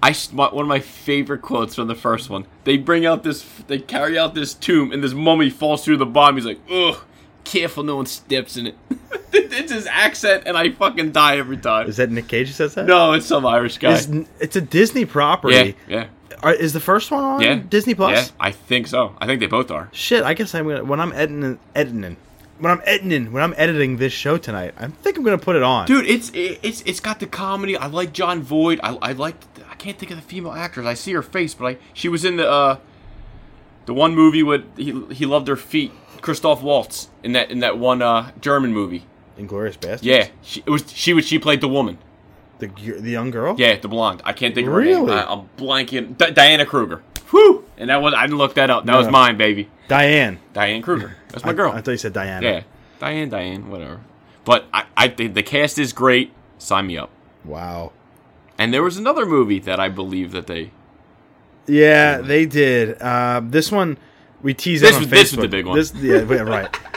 [0.02, 2.46] I one of my favorite quotes from the first one.
[2.64, 6.06] They bring out this, they carry out this tomb, and this mummy falls through the
[6.06, 6.36] bottom.
[6.36, 6.98] He's like, "Ugh,
[7.44, 8.76] careful, no one steps in it."
[9.32, 11.88] it's his accent, and I fucking die every time.
[11.88, 12.86] Is that Nick Cage who says that?
[12.86, 13.92] no, it's some Irish guy.
[13.92, 15.76] Is- it's a Disney property.
[15.86, 16.06] yeah,
[16.42, 17.56] Are, is the first one on yeah.
[17.56, 18.28] Disney Plus?
[18.28, 19.14] Yeah, I think so.
[19.18, 19.90] I think they both are.
[19.92, 22.16] Shit, I guess I'm gonna when I'm editing, editing,
[22.58, 25.62] when I'm editing, when I'm editing this show tonight, I think I'm gonna put it
[25.62, 25.86] on.
[25.86, 27.76] Dude, it's it's it's got the comedy.
[27.76, 28.80] I like Jon Voight.
[28.82, 29.36] I I like.
[29.80, 30.86] I can't think of the female actress.
[30.86, 32.76] I see her face, but I she was in the uh
[33.86, 35.90] the one movie with he he loved her feet.
[36.20, 39.06] Christoph Waltz in that in that one uh German movie.
[39.38, 40.00] Inglourious Basterds.
[40.02, 41.96] Yeah, she it was she was she played the woman.
[42.58, 43.54] the the young girl.
[43.58, 44.20] Yeah, the blonde.
[44.26, 45.00] I can't think of her Really?
[45.06, 45.10] name.
[45.10, 46.18] I, I'm blanking.
[46.18, 47.02] Di- Diana Kruger.
[47.30, 47.64] Whew.
[47.78, 48.84] And that was I didn't look that up.
[48.84, 49.12] That was No.
[49.12, 49.70] mine, baby.
[49.88, 50.40] Diane.
[50.52, 51.16] Diane Kruger.
[51.28, 51.72] That's my I- girl.
[51.72, 52.46] I, thought you said Diana.
[52.46, 52.62] yeah,
[52.98, 54.00] Diane, Diane, whatever.
[54.44, 56.32] But I I the cast is great.
[56.58, 57.08] Sign me up.
[57.46, 57.92] Wow.
[58.60, 60.70] And there was another movie that I believe that they.
[61.66, 63.00] Yeah, they did.
[63.00, 63.96] Uh, this one
[64.42, 65.10] we teased This on was- Facebook.
[65.12, 65.76] this was the big one.
[65.78, 66.68] This, yeah, right.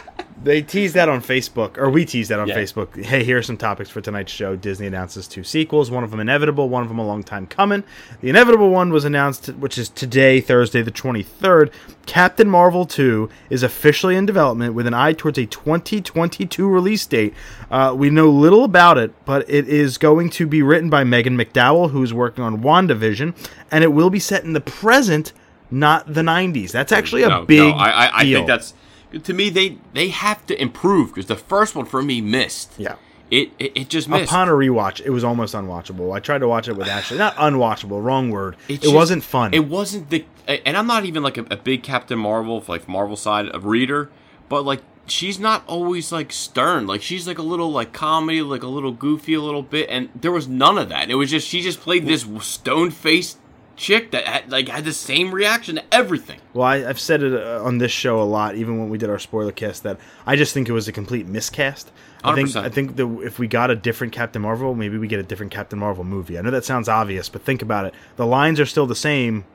[0.43, 2.57] They teased that on Facebook, or we teased that on Yeah.
[2.57, 3.01] Facebook.
[3.01, 4.55] Hey, here are some topics for tonight's show.
[4.57, 7.83] Disney announces two sequels, one of them inevitable, one of them a long time coming.
[8.21, 11.71] The inevitable one was announced, which is today, Thursday, the 23rd.
[12.05, 17.33] Captain Marvel 2 is officially in development with an eye towards a 2022 release date.
[17.71, 21.37] Uh, we know little about it, but it is going to be written by Megan
[21.37, 23.33] McDonnell, who's working on WandaVision,
[23.71, 25.31] and it will be set in the present,
[25.71, 26.71] not the 90s.
[26.71, 28.73] That's actually a no, big no, I, I, I think that's
[29.19, 32.73] to me they they have to improve because the first one for me missed.
[32.77, 32.95] Yeah.
[33.31, 34.25] It it, it just missed.
[34.31, 36.13] Upon a rewatch, it was almost unwatchable.
[36.15, 37.17] I tried to watch it with Ashley.
[37.17, 38.55] Not unwatchable, wrong word.
[38.67, 39.53] It, just- wasn't fun.
[39.53, 43.15] It wasn't the, and I'm not even like a, a big Captain Marvel, like Marvel
[43.15, 44.11] side of reader,
[44.49, 46.85] but like she's not always like stern.
[46.85, 50.09] Like she's like a little like comedy, like a little goofy, a little bit, and
[50.13, 51.09] there was none of that.
[51.09, 53.37] It was just she just played this stone faced
[53.75, 56.39] chick that had, like had the same reaction to everything.
[56.53, 59.09] well, I, I've said it uh, on this show a lot, even when we did
[59.09, 61.91] our spoiler cast, that I just think it was a complete miscast.
[62.23, 62.63] I think 100%.
[62.63, 65.51] I think that if we got a different Captain Marvel, maybe we get a different
[65.51, 66.37] Captain Marvel movie.
[66.37, 67.93] I know that sounds obvious, but think about it.
[68.15, 69.45] The lines are still the same.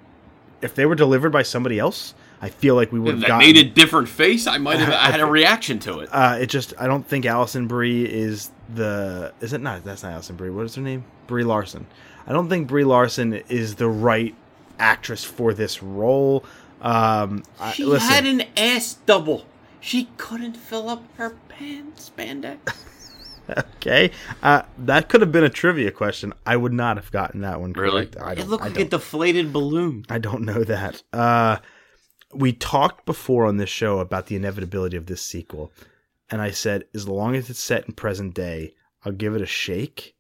[0.61, 3.39] If they were delivered by somebody else, I feel like we would have gotten.
[3.39, 4.47] made a different face.
[4.47, 6.09] I might have had a reaction to it.
[6.13, 10.13] Uh, it just I don't think Alison Brie is the is it not that's not
[10.13, 10.51] Alison Brie.
[10.51, 11.05] What is her name?
[11.27, 11.87] Brie Larson.
[12.29, 14.35] I don't think Brie Larson is the right
[14.79, 16.45] actress for this role.
[16.83, 19.47] Um, I, She listen, had an ass double.
[19.81, 22.59] She couldn't fill up her pants spandex.
[23.77, 24.11] okay,
[24.43, 26.35] uh, that could have been a trivia question.
[26.45, 28.07] I would not have gotten that one Really?
[28.07, 28.19] correct.
[28.21, 30.05] I It don't, looked I like don't, a deflated balloon.
[30.11, 31.03] I don't know that.
[31.13, 31.59] Uh,
[32.35, 35.73] we talked before on this show about the inevitability of this sequel,
[36.31, 39.47] and I said as long as it's set in present day, I'll give it a
[39.47, 40.15] shake.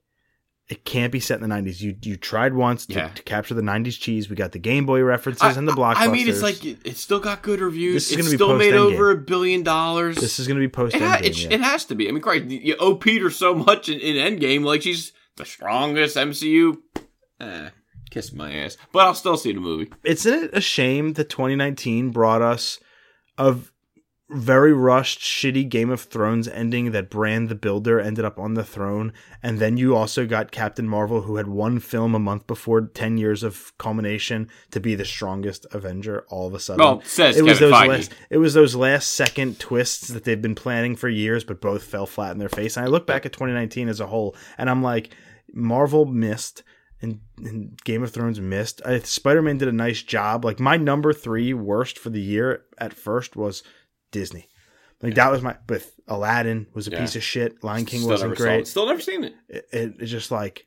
[0.68, 1.81] It can't be set in the '90s.
[1.81, 3.09] You you tried once to, Yeah.
[3.09, 4.28] to capture the '90s cheese.
[4.28, 5.96] We got the Game Boy references and the blockbusters.
[5.96, 7.94] I mean, it's like it, it's still got good reviews.
[7.94, 10.16] This is it's gonna be still made over a billion dollars.
[10.16, 11.48] this is going to be post it, ha- it, yeah.
[11.52, 12.07] it has to be.
[12.07, 14.62] I mean, Christ, you owe Peter so much in, in Endgame.
[14.62, 16.76] Like she's the strongest MCU.
[17.40, 17.70] Eh,
[18.11, 18.76] kiss my ass.
[18.92, 19.90] But I'll still see the movie.
[20.04, 22.78] Isn't it a shame that 2019 brought us
[23.38, 23.57] a
[24.31, 28.64] very rushed, shitty Game of Thrones ending that Brand the Builder ended up on the
[28.64, 29.12] throne,
[29.43, 33.17] and then you also got Captain Marvel, who had one film a month before 10
[33.17, 36.85] years of culmination to be the strongest Avenger all of a sudden.
[36.85, 37.88] Well, says it was those Feige.
[37.88, 41.83] last it was those last second twists that they've been planning for years, but both
[41.83, 42.77] fell flat in their face.
[42.77, 45.11] And I look back at 2019 as a whole, and I'm like,
[45.53, 46.62] Marvel missed.
[47.01, 48.83] And, and Game of Thrones missed.
[48.85, 50.45] I, Spider-Man did a nice job.
[50.45, 53.62] Like my number three worst for the year at first was
[54.11, 54.49] Disney.
[55.03, 55.57] Like that was my.
[55.66, 57.01] But Aladdin was a Yeah.
[57.01, 57.62] piece of shit.
[57.62, 58.38] Lion King Still wasn't it.
[58.38, 58.66] great.
[58.66, 59.35] Still never seen it.
[59.49, 60.66] It, it, it's just like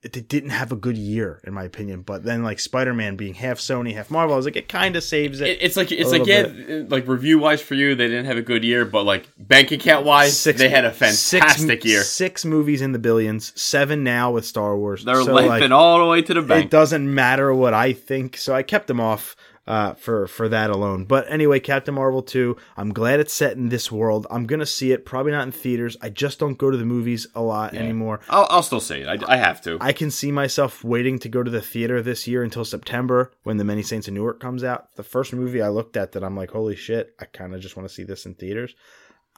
[0.00, 2.02] it, it didn't have a good year in my opinion.
[2.02, 5.02] But then like Spider-Man being half Sony, half Marvel, I was like it kind of
[5.02, 5.48] saves it.
[5.48, 8.36] It- It's like it's like yeah, little like review wise for you, they didn't have
[8.36, 12.04] a good year, but like bank account wise, they had a fantastic six, year.
[12.04, 15.04] Six movies in the billions, seven now with Star Wars.
[15.04, 16.66] They're So, like, all the way to the bank.
[16.66, 19.34] it doesn't matter what I think, so I kept them off
[19.68, 21.04] uh, for for that alone.
[21.04, 22.56] But anyway, Captain Marvel two.
[22.76, 24.26] I'm glad it's set in this world.
[24.30, 25.04] I'm gonna see it.
[25.04, 25.96] Probably not in theaters.
[26.02, 28.18] I just don't go to the movies a lot anymore.
[28.30, 29.06] I'll, I'll still see it.
[29.06, 29.76] I, I have to.
[29.80, 33.58] I can see myself waiting to go to the theater this year until September when
[33.58, 34.94] The Many Saints of Newark comes out.
[34.96, 37.76] The first movie I looked at that I'm like, holy shit, I kind of just
[37.76, 38.74] want to see this in theaters.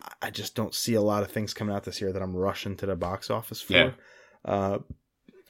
[0.01, 2.35] I- I just don't see a lot of things coming out this year that I'm
[2.37, 3.73] rushing to the box office for.
[3.75, 3.91] Yeah.
[4.45, 4.79] Uh,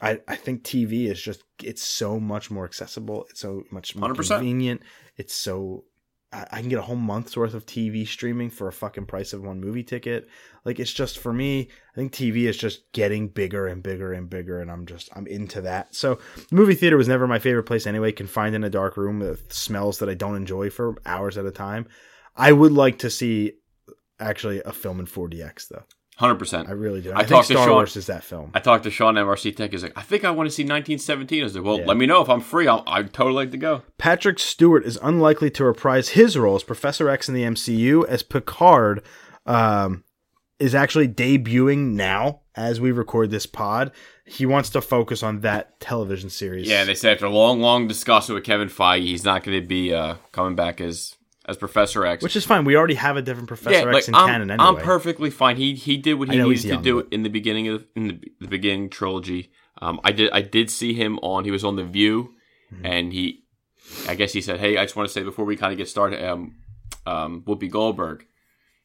[0.00, 3.26] I, I think TV is just it's so much more accessible.
[3.30, 4.28] It's so much more 100%.
[4.28, 4.82] convenient.
[5.16, 5.84] It's so
[6.32, 9.32] I, I can get a whole month's worth of TV streaming for a fucking price
[9.32, 10.28] of one movie ticket.
[10.64, 14.28] Like it's just for me, I think TV is just getting bigger and bigger and
[14.28, 15.94] bigger, and I'm just I'm into that.
[15.94, 16.18] So
[16.50, 18.12] movie theater was never my favorite place anyway.
[18.12, 21.50] Confined in a dark room with smells that I don't enjoy for hours at a
[21.50, 21.86] time.
[22.36, 23.54] I would like to see
[24.18, 25.84] actually a film in 4DX though.
[26.20, 26.68] Hundred percent.
[26.68, 27.12] I really do.
[27.12, 28.50] I I, think talked to Star Sean- Wars is that film.
[28.52, 29.70] I talked to Sean MRC Tech.
[29.70, 31.40] He's like, I think I want to see 1917.
[31.40, 31.86] I was like, well, Yeah.
[31.86, 32.68] let me know if I'm free.
[32.68, 33.80] I'll, I'd totally like to go.
[33.96, 38.22] Patrick Stewart is unlikely to reprise his role as Professor X in the MCU, as
[38.22, 39.02] Picard
[39.46, 40.04] um,
[40.58, 43.90] is actually debuting now as we record this pod.
[44.26, 46.68] He wants to focus on that television series.
[46.68, 49.66] Yeah, they said after a long, long discussion with Kevin Feige, he's not going to
[49.66, 52.22] be uh, coming back as as Professor X.
[52.22, 52.64] which is fine.
[52.64, 54.68] We already have a different Professor yeah, X like in I'm, canon anyway.
[54.68, 55.56] I'm perfectly fine.
[55.56, 58.08] He he did what he needed he's to do but- in the beginning of in
[58.08, 59.50] the, the beginning trilogy.
[59.82, 61.44] Um, I did I did see him on.
[61.44, 62.34] He was on the View,
[62.72, 62.86] Mm-hmm.
[62.86, 63.42] and he,
[64.08, 65.88] I guess he said, "Hey, I just want to say before we kind of get
[65.88, 66.54] started, um,
[67.06, 68.26] um, Whoopi Goldberg."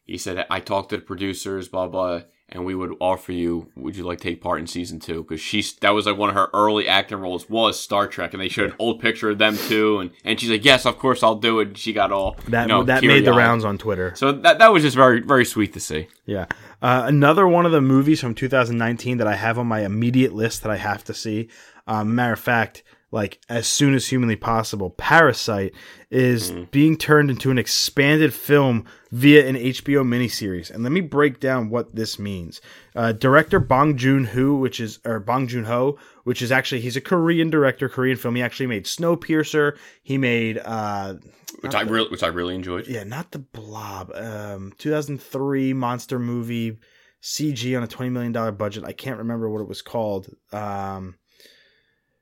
[0.05, 3.71] He said, "I talked to the producers, blah blah, and we would offer you.
[3.75, 5.23] Would you like to take part in season two?
[5.23, 8.41] Because she's that was like one of her early acting roles was Star Trek, and
[8.41, 11.23] they showed an old picture of them too, and and she's like, yes, of course
[11.23, 11.67] I'll do it.
[11.69, 14.13] And she got all That you know, that made the rounds on Twitter.
[14.15, 16.07] So that that was just very very sweet to see.
[16.25, 16.45] Yeah.
[16.81, 20.63] Uh, another one of the movies from 2019 that I have on my immediate list
[20.63, 21.49] that I have to see.
[21.87, 22.83] Um, matter of fact,
[23.15, 25.73] like as soon as humanly possible, Parasite
[26.11, 30.69] is being turned into an expanded film via an HBO miniseries.
[30.69, 32.59] And let me break down what this means.
[32.93, 36.97] Uh, director Bong Joon Ho, which is or Bong Joon Ho, which is actually he's
[36.97, 38.35] a Korean director, Korean film.
[38.35, 39.77] He actually made Snowpiercer.
[40.03, 41.13] He made uh,
[41.61, 42.85] which I really which I really enjoyed.
[42.85, 44.11] yeah, not the Blob.
[44.13, 46.79] Um, 2003 monster movie,
[47.23, 48.83] CG on a 20 million dollar budget.
[48.83, 50.27] I can't remember what it was called.
[50.51, 51.15] Um,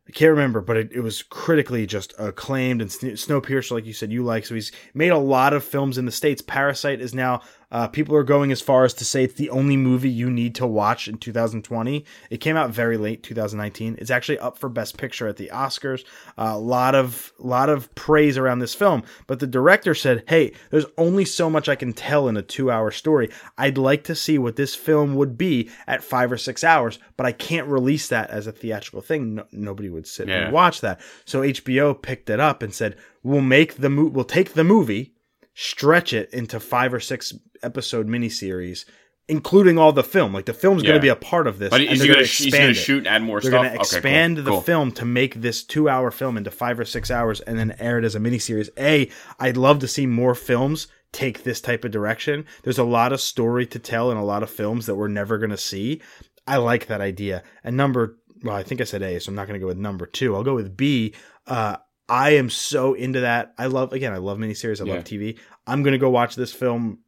[0.08, 2.82] I can't remember, but it, it was critically just acclaimed.
[2.82, 4.46] And Sn- Snowpiercer, like you said, you like.
[4.46, 6.42] So he's made a lot of films in the states.
[6.42, 7.42] Parasite is now
[7.74, 10.54] Uh, people are going as far as to say it's the only movie you need
[10.56, 12.06] to watch in 2020.
[12.30, 13.96] It came out very late, 2019.
[14.00, 16.06] It's actually up for Best Picture at the Oscars.
[16.38, 20.86] A lot of lot of praise around this film, but the director said, "Hey, there's
[21.00, 23.30] only so much I can tell in a two-hour story.
[23.58, 27.26] I'd like to see what this film would be at five or six hours, but
[27.26, 29.34] I can't release that as a theatrical thing.
[29.36, 30.44] No, nobody would sit Yeah.
[30.46, 34.26] and watch that." So HBO picked it up and said, "We'll make the mo- we'll
[34.26, 35.12] take the movie."
[35.54, 38.86] Stretch it into five or six episode miniseries,
[39.28, 40.34] including all the film.
[40.34, 41.70] Like the film's going to be a part of this.
[41.70, 42.74] But is he gonna, gonna he's gonna it.
[42.74, 43.62] shoot and add more They're stuff?
[43.62, 44.62] going to Okay, cool, expand the cool.
[44.62, 48.06] film to make this two-hour film into five or six hours, and then air it
[48.06, 48.70] as a miniseries.
[48.78, 52.46] A, I'd love to see more films take this type of direction.
[52.63, 55.38] There's a lot of story to tell in a lot of films that we're never
[55.38, 56.02] going to see.
[56.48, 57.44] I like that idea.
[57.63, 59.78] And number, well, I think I said A, so I'm not going to go with
[59.78, 60.36] number two.
[60.36, 61.13] I'll go with B.
[61.48, 61.78] Uh,
[62.10, 63.54] I am so into that.
[63.58, 64.12] I love again.
[64.13, 64.82] I love miniseries.
[64.82, 64.96] I Yeah.
[64.96, 65.38] love TV.
[65.66, 67.00] I'm gonna go watch this film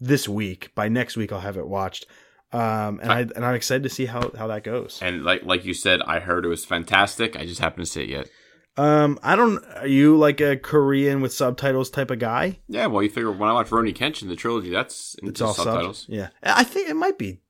[0.00, 0.74] this week.
[0.74, 2.06] By next week, I'll have it watched.
[2.52, 5.00] Um, and I, and I'm excited to see how how that goes.
[5.02, 7.36] And like like you said, I heard it was fantastic.
[7.36, 8.28] I just haven't to see it yet.
[8.76, 9.64] Um, I don't.
[9.76, 12.58] Are you like a Korean with subtitles type of guy?
[12.68, 15.98] Yeah, well, you figure when I watch Rurouni Kenshin, the trilogy, that's It's all subtitles.
[16.00, 16.06] subs.
[16.08, 17.40] Yeah, I think it might be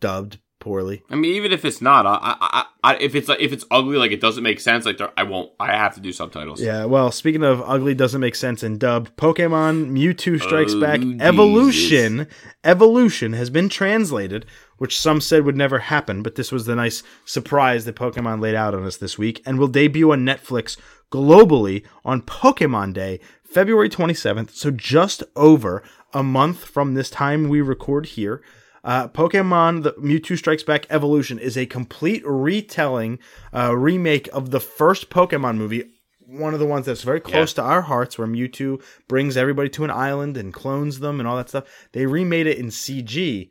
[0.00, 1.02] dubbed poorly.
[1.10, 4.12] I mean, even if it's not, I, I, I, if it's if it's ugly, like
[4.12, 5.50] it doesn't make sense, like there- I won't.
[5.58, 6.60] I have to do subtitles.
[6.60, 6.84] Yeah.
[6.84, 9.16] Well, speaking of ugly, doesn't make sense in dubbed.
[9.16, 11.20] Pokemon Mewtwo Strikes Oh, Back Jesus.
[11.22, 12.26] Evolution.
[12.62, 14.46] Evolution has been translated,
[14.76, 18.54] which some said would never happen, but this was the nice surprise that Pokemon laid
[18.54, 20.76] out on us this week, and will debut on Netflix
[21.10, 24.50] globally on Pokemon Day, February 27th.
[24.50, 28.42] So just over a month from this time we record here.
[28.82, 33.18] Uh, Pokemon the Mewtwo Strikes Back Evolution is a complete retelling,
[33.54, 35.84] uh, remake of the first Pokemon movie.
[36.20, 39.84] One of the ones that's very close to our hearts, where Mewtwo brings everybody to
[39.84, 41.64] an island and clones them and all that stuff.
[41.92, 43.50] They remade it in CG.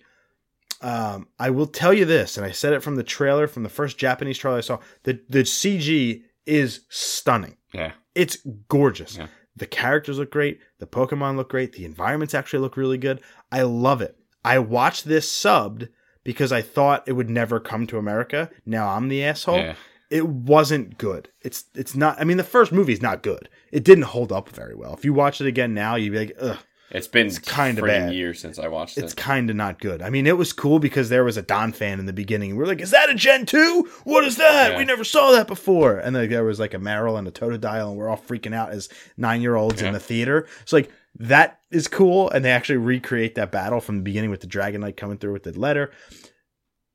[0.81, 3.69] Um, I will tell you this, and I said it from the trailer, from the
[3.69, 4.79] first Japanese trailer I saw.
[5.03, 7.57] The the CG is stunning.
[7.73, 7.91] yeah.
[8.15, 8.37] It's
[8.69, 9.17] gorgeous.
[9.17, 9.27] Yeah.
[9.55, 10.59] The characters look great.
[10.79, 11.73] The Pokemon look great.
[11.73, 13.21] The environments actually look really good.
[13.51, 14.17] I love it.
[14.43, 15.89] I watched this subbed
[16.23, 18.49] because I thought it would never come to America.
[18.65, 19.57] Now I'm the asshole.
[19.57, 19.75] Yeah.
[20.09, 21.29] It wasn't good.
[21.41, 22.19] It's it's not.
[22.19, 23.47] I mean, the first movie's not good.
[23.71, 24.93] It didn't hold up very well.
[24.93, 26.57] If you watch it again now, you'd be like, ugh.
[26.91, 28.13] It's been kinda friggin' bad.
[28.15, 29.03] years since I watched it.
[29.03, 30.01] It's kind of not good.
[30.01, 32.55] I mean, it was cool because there was a Donphan in the beginning.
[32.55, 33.87] We're like, "Is that a Gen 2?
[34.05, 34.71] What is that?
[34.71, 34.77] Yeah.
[34.79, 37.89] We never saw that before." And like, there was like a Marill and a Totodile,
[37.89, 40.47] and we're all freaking out as nine year olds in the theater.
[40.63, 44.39] It's like that is cool, and they actually recreate that battle from the beginning with
[44.39, 45.91] the Dragonite coming through with the letter.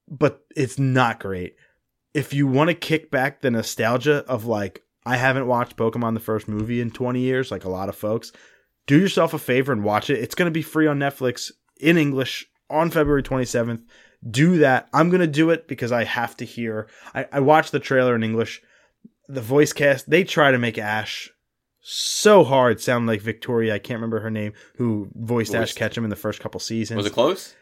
[0.09, 1.57] But it's not great.
[2.15, 6.21] If you want to kick back the nostalgia of like, I haven't watched Pokemon the
[6.21, 8.33] first movie in 20 years, like a lot of folks,
[8.87, 10.21] do yourself a favor and watch it.
[10.21, 13.83] It's going to be free on Netflix in English on February 27th.
[14.29, 14.89] Do that.
[14.95, 16.89] I'm going to do it because I have to hear.
[17.15, 18.63] I, I watched the trailer in English.
[19.29, 21.31] The voice cast, they try to make Ash
[21.87, 23.75] so hard sound like Victoria.
[23.75, 25.77] I can't remember her name, who voiced Ash Voiced.
[25.77, 26.97] Ketchum in the first couple seasons.
[26.97, 27.55] Was it close?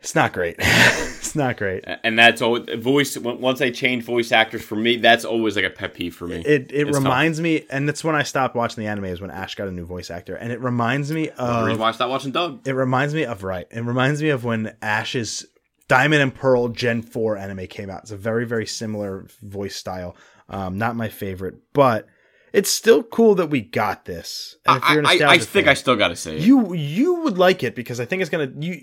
[0.00, 0.56] It's not great.
[0.58, 1.84] it's not great.
[2.02, 3.16] And that's always voice.
[3.18, 6.36] Once they change voice actors for me, that's always like a pet peeve for me.
[6.36, 7.04] It it It's tough.
[7.04, 9.04] reminds me, and that's when I stopped watching the anime.
[9.04, 11.92] Is when Ash got a new voice actor, and it reminds me of why I
[11.92, 12.66] stopped watching Doug.
[12.66, 13.66] It reminds me of right.
[13.70, 15.46] It reminds me of when Ash's
[15.86, 18.02] Diamond and Pearl Gen Four anime came out.
[18.02, 20.16] It's a very very similar voice style.
[20.48, 22.08] Um, not my favorite, but
[22.52, 24.56] it's still cool that we got this.
[24.66, 24.94] And I,
[25.26, 26.42] I, I think fan, I still got to say it.
[26.42, 28.82] you you would like it because I think it's gonna you.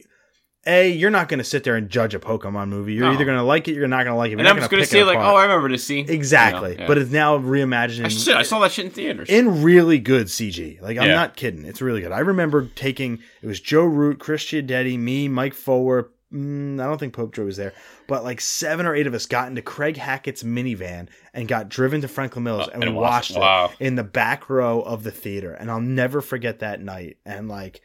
[0.67, 2.93] A, you're not going to sit there and judge a Pokemon movie.
[2.93, 3.13] You're No.
[3.13, 4.39] either going to like it, you're not going to like it.
[4.39, 5.33] and I'm just gonna gonna say like, apart.
[5.33, 6.09] oh, I remember this scene.
[6.09, 6.71] exactly.
[6.71, 6.87] You know, yeah.
[6.87, 8.03] But it's now reimagined.
[8.03, 9.29] I, shit, I saw that shit in theaters.
[9.29, 10.81] in really good CG.
[10.81, 11.15] Like I'm Yeah.
[11.15, 11.63] not kidding.
[11.63, 12.11] It's really good.
[12.11, 16.09] I remember taking it was Joe Root, Chris Giadetti, me, Mike Forward.
[16.31, 17.73] Mm, I don't think Pope Joe was there,
[18.07, 22.01] but like seven or eight of us got into Craig Hackett's minivan and got driven
[22.01, 23.71] to Franklin Mills Uh, and we and watched- watched wow.
[23.79, 25.53] it in the back row of the theater.
[25.53, 27.17] And I'll never forget that night.
[27.25, 27.81] And like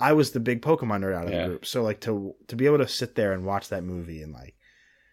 [0.00, 1.42] I was the big Pokemon nerd out of Yeah.
[1.44, 4.20] the group, so like to to be able to sit there and watch that movie
[4.20, 4.55] and like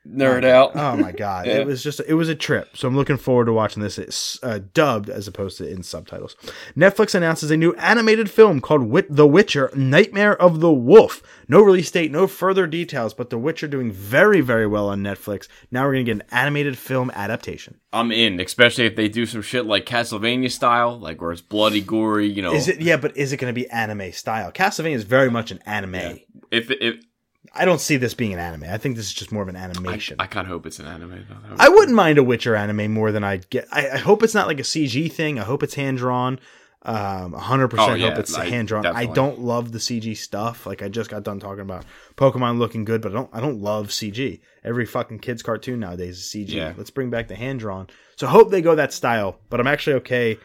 [0.07, 0.75] Nerd oh, out.
[0.75, 1.59] Oh my god, Yeah.
[1.59, 2.75] it was just it was a trip.
[2.75, 3.97] So I'm looking forward to watching this.
[3.97, 6.35] It's uh, dubbed as opposed to in subtitles.
[6.75, 11.23] Netflix announces a new animated film called Wit- The Witcher: Nightmare of the Wolf.
[11.47, 15.47] No release date, no further details, but The Witcher doing very very well on Netflix.
[15.71, 17.79] Now we're gonna get an animated film adaptation.
[17.93, 21.79] I'm in, especially if they do some shit like Castlevania style, like where it's bloody,
[21.79, 22.27] gory.
[22.27, 22.81] You know, Is it?
[22.81, 24.51] Yeah, but is it gonna be anime style?
[24.51, 26.19] Castlevania is very much an anime.
[26.51, 26.95] If if
[27.55, 28.63] I don't see this being an anime.
[28.69, 30.15] I think this is just more of an animation.
[30.19, 31.25] I kind of hope it's an anime.
[31.29, 31.49] Though.
[31.51, 33.67] Would- I wouldn't mind a Witcher anime more than I'd get.
[33.71, 35.39] I, I hope it's not like a CG thing.
[35.39, 36.39] I hope it's hand drawn.
[36.85, 38.85] Um, 100% Oh, yeah, hope it's I- hand drawn.
[38.85, 40.65] I don't love the CG stuff.
[40.65, 41.85] Like I just got done talking about
[42.17, 44.41] Pokemon looking good, but I don't I don't love CG.
[44.65, 46.49] Every fucking kids cartoon nowadays is CG.
[46.53, 46.73] Yeah.
[46.75, 47.87] Let's bring back the hand drawn.
[48.17, 50.37] So I hope they go that style, but I'm actually okay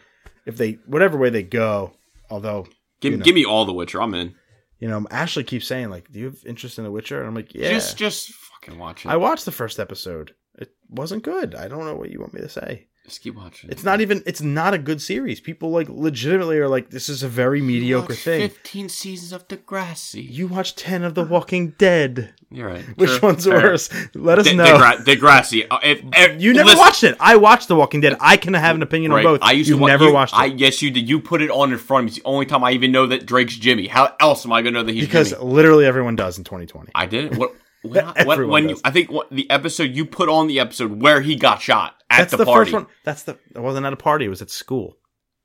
[0.45, 1.91] if they whatever way they go.
[2.29, 2.67] Although
[3.01, 3.23] Give, you know.
[3.25, 4.01] give me all the Witcher.
[4.01, 4.35] I'm in.
[4.79, 7.35] You know, Ashley keeps saying like, "Do you have interest in The Witcher?" And I'm
[7.35, 9.09] like, "Yeah." Just just fucking watch it.
[9.09, 10.35] I watched the first episode.
[10.57, 11.55] It wasn't good.
[11.55, 12.88] I don't know what you want me to say.
[13.09, 13.69] Just keep watching.
[13.69, 14.23] It's not even.
[14.25, 15.39] It's not a good series.
[15.41, 20.25] People like legitimately are like, "This is a very mediocre thing." Fifteen seasons of Degrassi.
[20.29, 22.33] You watch ten of The Walking Dead.
[22.51, 22.83] You're right.
[22.97, 23.61] Which one's Fair.
[23.61, 23.89] worse?
[24.15, 24.65] Let us De- know.
[24.65, 25.67] Degra- Degrassi.
[25.69, 27.17] Uh, if, if- you never listen, watched it.
[27.19, 28.15] I watched The Walking Dead.
[28.19, 29.43] I can have an opinion Greg, on both.
[29.43, 31.07] I used You've to wa- never you- watched it I yes, you did.
[31.09, 32.09] You put it on in front of me.
[32.09, 33.87] It's the only time I even know that Drake's Jimmy.
[33.87, 35.07] How else am I gonna know that he's Jimmy?
[35.07, 35.43] because Jimmy?
[35.45, 36.91] literally everyone does in 2020.
[36.95, 37.37] I didn't.
[37.37, 37.53] What?
[37.83, 38.77] When, I- when, when you.
[38.83, 42.17] I think what, the episode you put on the episode where he got shot at
[42.19, 42.71] That's the, the, party.
[42.71, 42.87] first one.
[43.05, 43.37] That's the.
[43.55, 44.25] It wasn't at a party.
[44.25, 44.97] It was at school.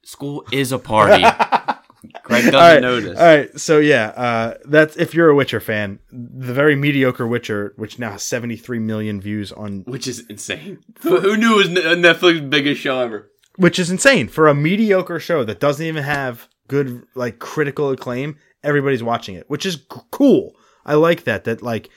[0.04, 1.22] School is a party.
[2.22, 2.54] Greg doesn't
[2.84, 3.18] all right, this.
[3.18, 7.72] All right, so yeah, uh, that's if you're a Witcher fan, the very mediocre Witcher,
[7.76, 10.80] which now has 73 million views on, Which is insane.
[11.00, 13.30] Who, who knew it was Netflix's biggest show ever?
[13.56, 18.36] which is insane for a mediocre show that doesn't even have good like critical acclaim.
[18.62, 19.76] Everybody's watching it, which is
[20.10, 20.56] cool.
[20.84, 21.44] I like that.
[21.44, 21.88] That like,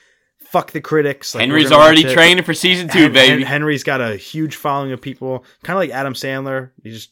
[0.52, 1.36] fuck the critics.
[1.36, 3.44] Like, Henry's already training for season two, Hen- baby.
[3.44, 6.72] Hen- Henry's got a huge following of people, kind of like Adam Sandler.
[6.82, 7.12] You just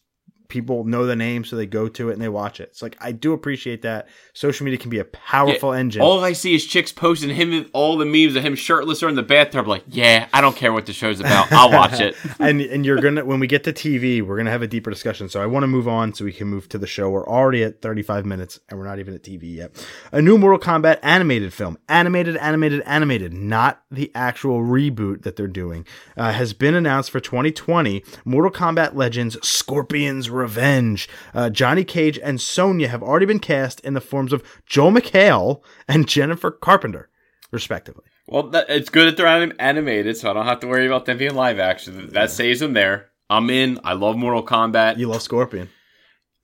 [0.55, 2.69] people know the name, so they go to it and they watch it.
[2.69, 4.07] It's like I do appreciate that.
[4.33, 6.01] Social media can be a powerful engine.
[6.01, 9.09] All I see is chicks posting him with all the memes of him shirtless or
[9.09, 9.67] in the bathtub.
[9.67, 11.51] Like, yeah, I don't care what the show's about.
[11.51, 12.15] I'll watch it.
[12.39, 15.27] and and you're gonna when we get to TV, we're gonna have a deeper discussion.
[15.27, 17.09] So I want to move on so we can move to the show.
[17.09, 19.71] We're already at 35 minutes and we're not even at TV yet.
[20.13, 25.47] A new Mortal Kombat animated film, animated, animated, animated, not the actual reboot that they're
[25.47, 25.85] doing,
[26.15, 28.03] uh, has been announced for 2020.
[28.23, 31.09] Mortal Kombat Legends: Scorpion's Revenge.
[31.33, 35.61] Uh, Johnny Cage and Sonya have already been cast in the forms of Joel McHale
[35.87, 37.09] and Jennifer Carpenter,
[37.51, 38.03] respectively.
[38.27, 41.05] Well, that, it's good that they're anim- animated, so I don't have to worry about
[41.05, 42.09] them being live action.
[42.13, 43.09] That saves them there.
[43.29, 43.79] I'm in.
[43.83, 44.97] I love Mortal Kombat.
[44.97, 45.69] You love Scorpion.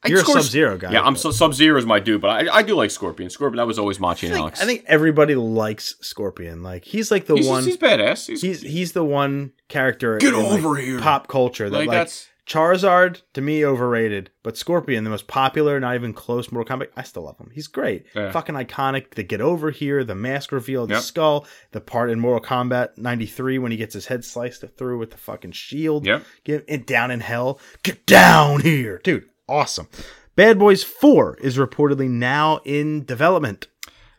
[0.04, 2.22] I You're a Scorp- Sub-Zero guy, Yeah, I'm but- so Sub Zero is my dude,
[2.22, 3.30] but I, I do like Scorpion.
[3.30, 4.60] Scorpion, that was always Machi I and Alex.
[4.60, 6.64] I think everybody likes Scorpion.
[6.64, 7.64] Like he's like the he's, one.
[7.64, 8.26] he's badass.
[8.26, 10.18] He's, he's he's the one character.
[10.18, 11.00] Get in, like, over here.
[11.00, 15.80] Pop culture that like, like, that's Charizard to me overrated, but Scorpion the most popular,
[15.80, 16.90] not even close Mortal Kombat.
[16.98, 17.50] I still love him.
[17.54, 18.06] He's great.
[18.16, 18.32] Yeah.
[18.32, 19.14] Fucking iconic.
[19.16, 21.04] The get over here, the mask reveal, the Yep.
[21.04, 25.12] skull, the part in Mortal Kombat '93 when he gets his head sliced through with
[25.12, 26.06] the fucking shield.
[26.06, 26.24] Yep.
[26.44, 27.60] Get it down in hell.
[27.84, 29.30] Get down here, dude.
[29.48, 29.88] Awesome.
[30.36, 33.68] Bad Boys 4 is reportedly now in development.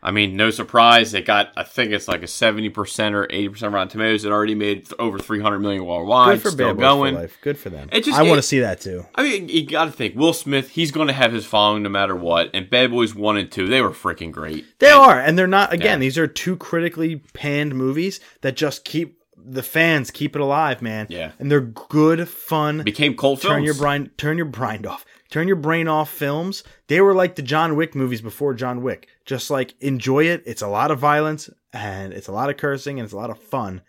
[0.05, 1.13] I mean, no surprise.
[1.13, 4.25] They got, I think it's like a 70% or 80% Rotten Tomatoes.
[4.25, 6.35] It already made over 300 million worldwide.
[6.35, 7.15] Good for still Bad Boys going.
[7.15, 7.37] for Life.
[7.41, 7.87] Good for them.
[7.91, 9.05] It just- I want to see that too.
[9.15, 10.69] I mean, you got to think Will Smith.
[10.71, 12.49] He's going to have his following no matter what.
[12.53, 14.65] And Bad Boys One and Two, they were freaking great.
[14.79, 15.71] They are, and they're not.
[15.71, 16.05] Again, Yeah.
[16.05, 21.05] these are two critically panned movies that just keep the fans keep it alive, man.
[21.09, 21.31] Yeah.
[21.37, 22.81] and they're good, fun.
[22.83, 23.41] Became films.
[23.41, 25.05] turn your brain, turn your brain off.
[25.33, 26.63] Turn your brain off films.
[26.85, 29.07] They were like the John Wick movies before John Wick.
[29.25, 30.43] Just like enjoy it.
[30.45, 33.31] It's a lot of violence and it's a lot of cursing and it's a lot
[33.31, 33.81] of fun.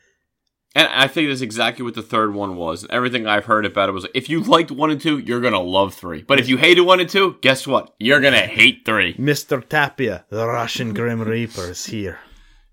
[0.74, 2.86] And I think that's exactly what the third one was.
[2.88, 5.92] Everything I've heard about it was if you liked one and two, you're gonna love
[5.92, 6.22] three.
[6.22, 7.94] But if you hated one and two, guess what?
[7.98, 9.12] You're gonna hate three.
[9.16, 9.62] Mr.
[9.68, 12.20] Tapia, the Russian Grim Reaper, is here.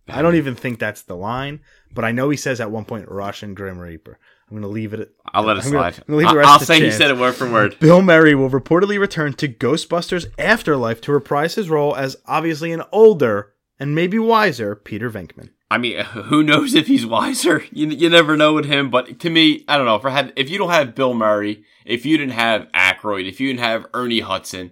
[0.08, 1.60] I don't even think that's the line,
[1.94, 4.18] but I know he says at one point Russian Grim Reaper.
[4.52, 5.14] I'm going to leave it.
[5.34, 6.04] I'll let it I'm slide.
[6.08, 7.80] Gonna I- rest I'll to say he said it word for word.
[7.80, 12.84] Bill Murray will reportedly return to Ghostbusters Afterlife to reprise his role as obviously an
[12.92, 15.52] older and maybe wiser Peter Venkman.
[15.72, 17.64] I mean, who knows if he's wiser?
[17.72, 18.90] You, you never know with him.
[18.90, 19.96] But to me, I don't know.
[19.96, 23.40] If I had, if you don't have Bill Murray, if you didn't have Aykroyd, if
[23.40, 24.72] you didn't have Ernie Hudson,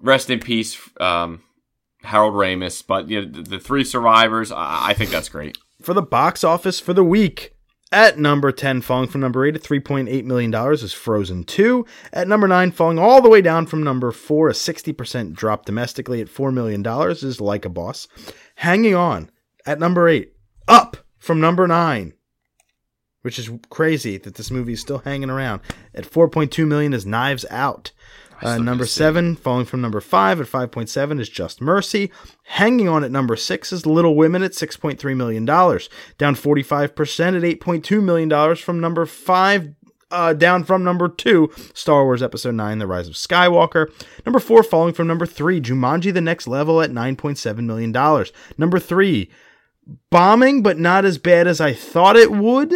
[0.00, 1.42] rest in peace, um,
[2.02, 2.82] Harold Ramis.
[2.86, 5.58] But you know, the, the three survivors, I, I think that's great.
[5.82, 7.53] For the box office for the week,
[7.94, 11.86] at number 10, falling from number 8 at $3.8 million, is Frozen 2.
[12.12, 16.20] At number 9, falling all the way down from number 4, a 60% drop domestically
[16.20, 18.08] at $4 million, is Like a Boss.
[18.56, 19.30] Hanging on
[19.64, 20.32] at number 8,
[20.66, 22.12] up from number 9,
[23.22, 25.60] which is crazy that this movie is still hanging around.
[25.94, 27.92] At 4.2 million is Knives Out.
[28.42, 32.10] Uh, number seven, falling from number five at 5.7 is Just Mercy.
[32.44, 35.44] Hanging on at number six is Little Women at $6.3 million.
[35.44, 35.78] Down
[36.34, 36.86] 45%
[37.36, 39.74] at $8.2 million from number five,
[40.10, 43.90] uh, down from number two, Star Wars Episode 9, The Rise of Skywalker.
[44.24, 47.92] Number four, falling from number three, Jumanji The Next Level at $9.7 million.
[48.58, 49.30] Number three,
[50.10, 52.72] bombing, but not as bad as I thought it would,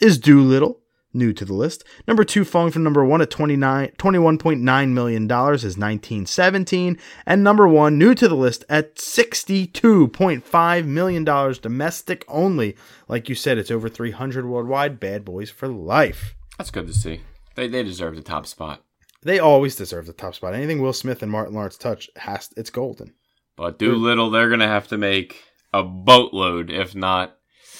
[0.00, 0.81] is Dolittle.
[1.14, 1.84] New to the list.
[2.08, 6.98] Number two, falling from number one at 29, $21.9 million is 1917.
[7.26, 12.76] And number one, new to the list at $62.5 million domestic only.
[13.08, 14.98] Like you said, it's over 300 worldwide.
[14.98, 16.34] Bad Boys for Life.
[16.56, 17.20] That's good to see.
[17.54, 18.82] They they deserve the top spot.
[19.22, 20.54] They always deserve the top spot.
[20.54, 23.14] Anything Will Smith and Martin Lawrence touch has it's golden.
[23.56, 25.42] But Dolittle, they're gonna have to make
[25.72, 27.36] a boatload, if not.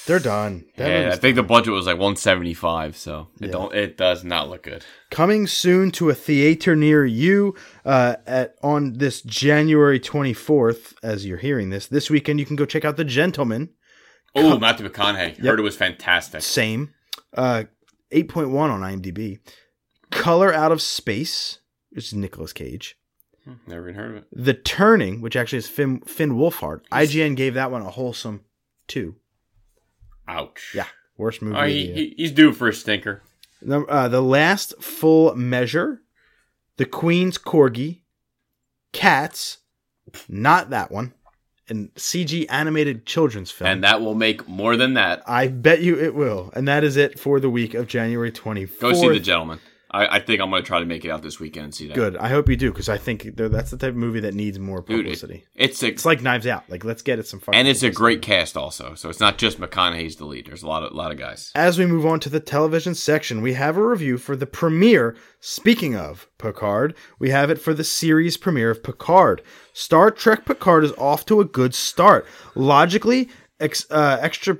[0.07, 0.65] They're done.
[0.77, 3.53] That Yeah, I think the budget was like 175, so it Yeah.
[3.53, 4.85] don't it does not look good.
[5.11, 11.39] coming soon to a theater near you uh, at on this January 24th as you're
[11.39, 13.71] hearing this this weekend you can go check out The Gentlemen
[14.35, 15.39] Oh, Matthew McConaughey.
[15.39, 16.41] Heard it was fantastic.
[16.43, 16.95] same
[17.37, 17.65] uh
[18.13, 19.39] 8.1 on IMDb
[20.11, 22.97] Color Out of Space which is Nicolas Cage
[23.67, 24.25] Never even heard of it.
[24.33, 28.41] The Turning which actually is Finn, Finn Wolfhard IGN gave that one a wholesome
[28.89, 29.17] 2
[30.29, 30.73] Ouch.
[30.75, 33.23] yeah worst movie the he, he's due for a stinker.
[33.61, 36.03] Num- uh, the last full measure,
[36.77, 38.01] the Queen's Corgi,
[38.93, 39.59] Cats,
[40.29, 41.15] not that one,
[41.69, 43.71] and CG animated children's film.
[43.71, 45.23] And that will make more than that.
[45.27, 46.51] I bet you it will.
[46.55, 48.81] And that is it for the week of January 24th.
[48.81, 49.61] Go see The Gentlemen.
[49.93, 51.87] I, I think I'm going to try to make it out this weekend and see
[51.89, 51.95] that.
[51.95, 52.17] Good.
[52.17, 54.81] I hope you do because I think that's the type of movie that needs more
[54.81, 55.45] Dude, it- publicity.
[55.55, 56.69] it's a, it's like Knives Out.
[56.71, 57.55] Like let's get it some fun.
[57.55, 58.95] and it's a great cast also.
[58.95, 60.47] So it's not just McConaughey's the lead.
[60.47, 61.53] There's a lot of lot of guys.
[61.55, 65.15] As we move on to the television section, we have a review for the premiere.
[65.41, 69.43] Speaking of Picard, we have it for the series premiere of Picard.
[69.75, 72.27] Star Trek Picard is off to a good start.
[72.55, 73.29] Logically,
[73.61, 74.57] ex, uh, extra.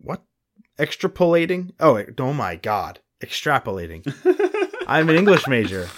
[0.00, 0.22] What?
[0.78, 1.72] Extrapolating?
[1.80, 3.00] Oh, oh my god.
[3.20, 4.02] Extrapolating.
[4.86, 5.88] I'm an English major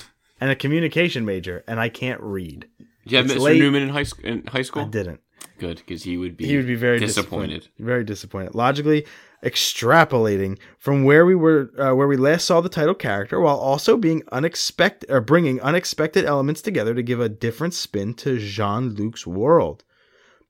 [0.41, 2.67] and a communication major, and I can't read.
[3.05, 3.41] Did you have It's Mr.
[3.41, 3.59] late.
[3.61, 4.83] Newman in high, sc- in high school?
[4.83, 5.21] I didn't.
[5.59, 7.61] Good, because he would be he would be very disappointed.
[7.61, 7.87] disappointed.
[7.87, 8.55] Very disappointed.
[8.55, 9.07] Logically
[9.43, 13.97] extrapolating from where we were, uh, where we last saw the title character, while also
[13.97, 19.27] being unexpected or bringing unexpected elements together to give a different spin to Jean Luc's
[19.27, 19.85] world.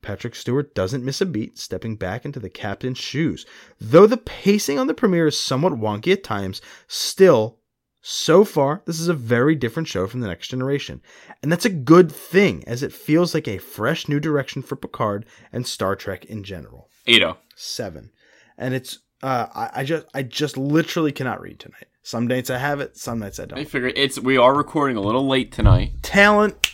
[0.02, 3.46] Patrick Stewart doesn't miss a beat, stepping back into the captain's shoes.
[3.80, 7.58] Though the pacing on the premiere is somewhat wonky at times, still,
[8.02, 11.02] so far, this is a very different show from The Next Generation.
[11.42, 15.26] And that's a good thing, as it feels like a fresh new direction for Picard
[15.52, 16.88] and Star Trek in general.
[17.06, 17.36] Ado.
[17.56, 18.10] Seven.
[18.56, 21.88] And it's uh I, I just I just literally cannot read tonight.
[22.02, 23.58] Some nights I have it, some nights I I don't.
[23.58, 25.92] I figure it's we are recording a little late tonight.
[26.02, 26.72] Talent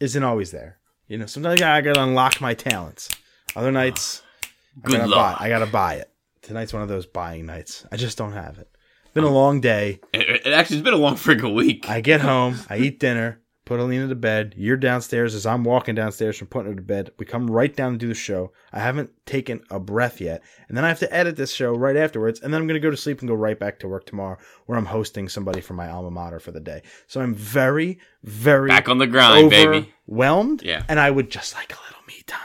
[0.00, 0.77] isn't always there.
[1.08, 3.08] You know, sometimes I gotta unlock my talents.
[3.56, 5.38] Other nights I Good gotta luck.
[5.38, 6.10] buy I gotta buy it.
[6.42, 7.86] Tonight's one of those buying nights.
[7.90, 8.68] I just don't have it.
[9.14, 10.00] Been a um, long day.
[10.12, 11.88] It, it actually has been a long freaking week.
[11.88, 14.54] I get home, I eat dinner, put Alina to bed.
[14.56, 17.10] You're downstairs as I'm walking downstairs from putting her to bed.
[17.18, 18.50] We come right down to do the show.
[18.72, 20.42] I haven't taken a breath yet.
[20.68, 22.40] And then I have to edit this show right afterwards.
[22.40, 24.38] And then I'm going to go to sleep and go right back to work tomorrow
[24.64, 26.80] where I'm hosting somebody from my alma mater for the day.
[27.08, 29.92] So I'm very, very Back on the grind, baby.
[30.08, 30.62] overwhelmed.
[30.62, 30.84] Yeah.
[30.88, 32.40] And I would just like a little me time.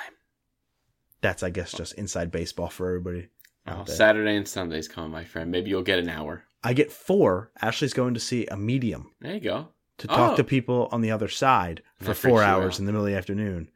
[1.22, 3.30] That's, I guess, just inside baseball for everybody.
[3.66, 3.86] Oh.
[3.86, 5.50] Saturday and Sunday's coming, my friend.
[5.50, 6.44] Maybe you'll get an hour.
[6.66, 7.50] I get four.
[7.62, 9.12] Ashley's going to see a medium.
[9.22, 9.70] There you go.
[10.00, 10.36] To talk Oh.
[10.38, 13.18] to people on the other side for That four hours in the middle of the
[13.18, 13.70] afternoon.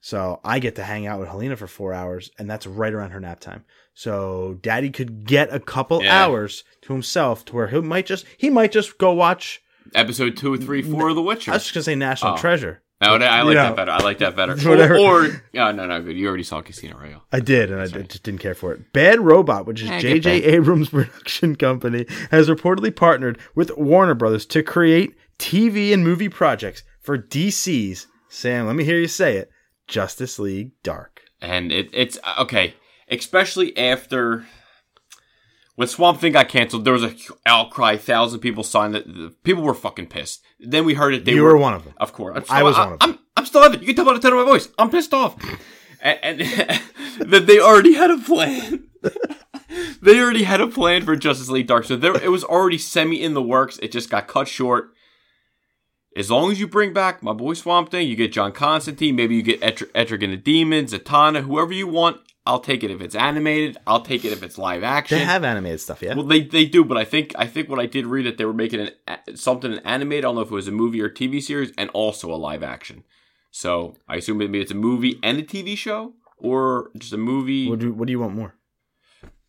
[0.00, 3.10] So I get to hang out with Helena for four hours, and that's right around
[3.10, 3.64] her nap time.
[3.92, 6.24] So Daddy could get a couple Yeah.
[6.24, 9.60] hours to himself, to where he might just he might just go watch.
[9.94, 11.50] Episode two, three, four of The Witcher.
[11.50, 12.36] I was just gonna say National Oh.
[12.38, 12.80] Treasure.
[13.02, 13.90] Oh, I You like know, that better.
[13.92, 14.54] I like that better.
[14.68, 14.96] Whatever.
[14.98, 16.16] Or, or yeah, no, no, good.
[16.18, 17.24] You already saw Casino Royale.
[17.32, 18.92] I did, and I did- just didn't care for it.
[18.92, 20.44] Bad Robot, which is J.J.
[20.44, 26.82] Abrams' production company, has reportedly partnered with Warner Brothers to create TV and movie projects
[27.00, 28.06] for DC's.
[28.28, 29.50] Sam, let me hear you say it.
[29.88, 31.22] Justice League Dark.
[31.40, 32.74] and it, it's uh, okay,
[33.08, 34.46] especially after
[35.74, 36.84] when Swamp Thing got canceled.
[36.84, 37.16] There was a
[37.46, 39.42] outcry, thousand people signed it.
[39.42, 40.42] People were fucking pissed.
[40.60, 41.24] Then we heard it.
[41.24, 41.94] They you were one of them.
[41.96, 43.10] Of course, I'm I was I, one of them.
[43.10, 43.80] I'm, I'm still it.
[43.80, 44.68] You can tell by the tone of my voice.
[44.78, 45.36] I'm pissed off,
[46.02, 46.40] and, and
[47.32, 48.84] that they already had a plan.
[50.02, 53.20] they already had a plan for Justice League Dark, so there it was already semi
[53.22, 53.78] in the works.
[53.82, 54.92] It just got cut short.
[56.16, 59.36] As long as you bring back my boy Swamp Thing, you get John Constantine, maybe
[59.36, 62.20] you get Etr- Etrigan the Demon, Zatanna, whoever you want.
[62.46, 63.76] I'll take it if it's animated.
[63.86, 65.18] I'll take it if it's live action.
[65.18, 66.14] They have animated stuff, yeah.
[66.14, 68.44] Well, they they do, but I think I think what I did read that they
[68.44, 70.24] were making an something animated.
[70.24, 72.62] I don't know if it was a movie or TV series, and also a live
[72.62, 73.04] action.
[73.50, 77.68] So I assume maybe it's a movie and a TV show, or just a movie.
[77.68, 78.54] what, do, what do you want more?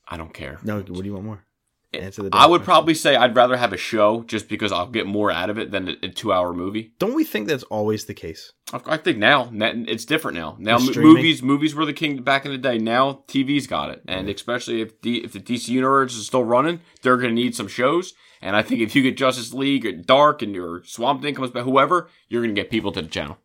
[0.07, 0.59] I don't care.
[0.63, 1.45] No, what do you want more?
[1.93, 2.29] Answer the.
[2.31, 2.65] I would question.
[2.65, 5.71] probably say I'd rather have a show just because I'll get more out of it
[5.71, 6.93] than a, a two-hour movie.
[6.99, 8.53] Don't we think that's always the case?
[8.71, 10.55] I I think now it's different now.
[10.57, 12.77] Now The movies movies were the king back in the day.
[12.77, 16.79] Now TV's got it, and especially if D, if the DC universe is still running,
[17.01, 18.13] they're going to need some shows.
[18.41, 21.51] And I think if you get Justice League or Dark and your Swamp Thing comes
[21.51, 23.37] back, whoever, you're going to get people to the channel.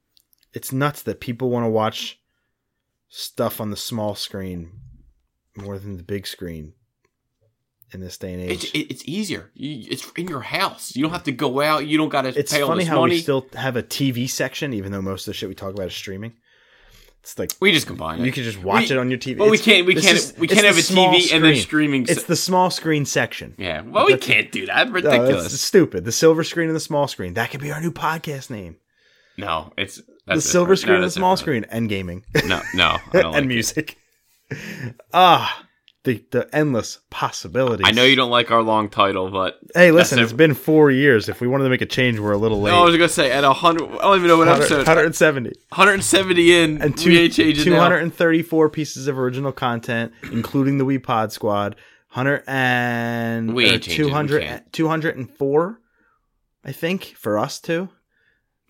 [0.52, 2.20] It's nuts that people want to watch
[3.08, 4.70] stuff on the small screen
[5.56, 6.74] more than the big screen
[7.92, 8.64] in this day and age.
[8.74, 9.50] It's it's easier.
[9.56, 10.94] It's in your house.
[10.96, 11.86] You don't have to go out.
[11.86, 13.14] You don't got to It's pay all funny how money.
[13.16, 15.86] we still have a TV section, even though most of the shit we talk about
[15.86, 16.32] is streaming.
[17.22, 18.26] It's like we just combine it.
[18.26, 19.38] you can just watch We- it on your TV.
[19.38, 19.84] Well, we can't.
[19.86, 20.16] We can't.
[20.16, 21.62] is- we can't have a TV and then screen.
[21.62, 22.06] streaming.
[22.08, 23.54] It's the small screen section.
[23.58, 23.80] yeah.
[23.82, 24.86] Well, we That's- can't do that.
[24.88, 25.42] No, Ridiculous.
[25.42, 26.04] that's stupid.
[26.04, 27.34] The silver screen and the small screen.
[27.34, 28.76] That could be our new podcast name.
[29.36, 30.78] no, it's the silver different.
[30.80, 31.64] screen No, and the small different.
[31.66, 33.54] screen and gaming No, no, I don't like and it.
[33.54, 33.96] music.
[35.12, 35.65] Ah,
[36.06, 37.84] the the endless possibilities.
[37.86, 41.28] I know you don't like our long title, but Hey, listen, it's been four years.
[41.28, 42.70] If we wanted to make a change, we're a little late.
[42.70, 43.84] no, I was gonna say at a hundred.
[43.90, 44.78] I don't even know what 100 episode.
[44.78, 51.32] 170 170 in, and two, ain't 234 pieces of original content, including the Wii Pod
[51.32, 51.76] Squad.
[52.14, 55.80] 100 and We or ain't changing, we 200, 204,
[56.64, 57.90] I think, for us two.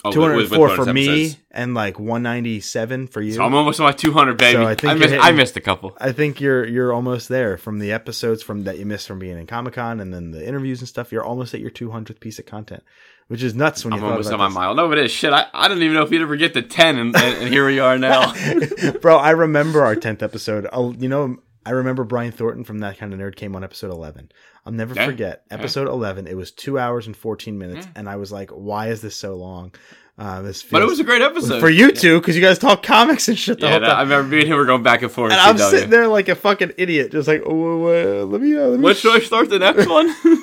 [0.09, 1.43] Oh, 204 with for me, episodes.
[1.51, 3.33] and like 197 for you.
[3.33, 4.53] So I'm almost on my 200, baby.
[4.55, 5.25] So I I, think you're missed.
[5.25, 5.97] I missed a couple.
[5.99, 9.39] I think you're you're almost there from the episodes from that you missed from being
[9.39, 11.13] in Comic Con and then the interviews and stuff.
[11.13, 12.83] You're almost at your 200th piece of content,
[13.29, 14.75] which is nuts when you I'm almost on my mile.
[14.75, 15.33] No, but it is shit.
[15.33, 17.67] I, I don't even know if you'd ever get to 10, and, and, and here
[17.67, 18.35] we are now.
[19.01, 20.67] Bro, I remember our 10th episode.
[20.73, 23.91] Oh, you know, I remember Brian Thornton from That Kind of Nerd came on episode
[23.91, 24.31] 11.
[24.65, 25.05] I'll never Yeah.
[25.07, 25.43] forget.
[25.51, 27.89] Episode 11, it was two hours and 14 minutes.
[27.97, 29.73] And I was like, why is this so long?
[30.19, 30.71] Uh, this feels...
[30.73, 31.61] but it was a great episode.
[31.61, 34.03] For you two, because you guys talk comics and shit the Yeah, whole that- I
[34.03, 35.33] remember me and him were going back and forth.
[35.33, 37.85] and I'm sitting there like a fucking idiot, just like, oh,
[38.23, 40.15] uh, let me, uh, let me When should I start the next one?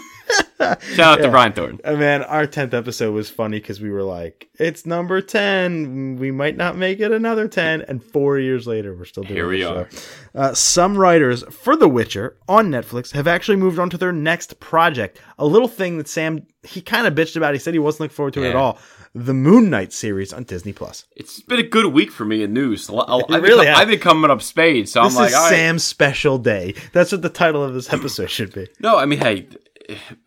[0.59, 1.25] Shout out Yeah.
[1.25, 1.79] to Brian Thornton.
[1.83, 6.17] And man, our tenth episode was funny because we were like, "It's number ten.
[6.17, 7.81] We might not make it another ten.
[7.81, 9.35] And four years later, we're still doing.
[9.35, 9.75] Here we show.
[9.75, 9.89] are.
[10.35, 14.59] Uh, some writers for The Witcher on Netflix have actually moved on to their next
[14.59, 15.19] project.
[15.37, 17.53] A little thing that Sam he kind of bitched about.
[17.53, 18.77] He said he wasn't looking forward to it at all.
[19.15, 21.05] The Moon Knight series on Disney Plus.
[21.15, 22.89] It's been a good week for me in news.
[22.89, 23.67] I've, been, really.
[23.67, 25.49] I've been coming up spades, so This I'm like, is right.
[25.51, 26.73] Sam's special day.
[26.93, 28.69] That's what the title of this episode should be.
[28.79, 29.45] No, I mean, hey,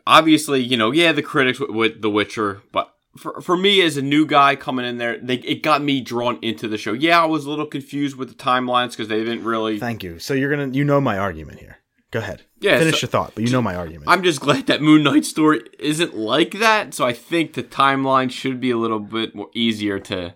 [0.07, 3.97] obviously, you know, yeah, the critics with, with The Witcher, but for for me as
[3.97, 6.93] a new guy coming in there, they it got me drawn into the show.
[6.93, 9.79] Yeah, I was a little confused with the timelines because they didn't really.
[9.79, 10.19] Thank you.
[10.19, 11.79] So you're gonna you know my argument here.
[12.11, 12.43] Go ahead.
[12.61, 14.09] Yeah, Finish so- your thought, but you know my argument.
[14.09, 16.95] I'm just glad that Moon Knight story isn't like that.
[16.95, 20.35] So I think the timeline should be a little bit more easier to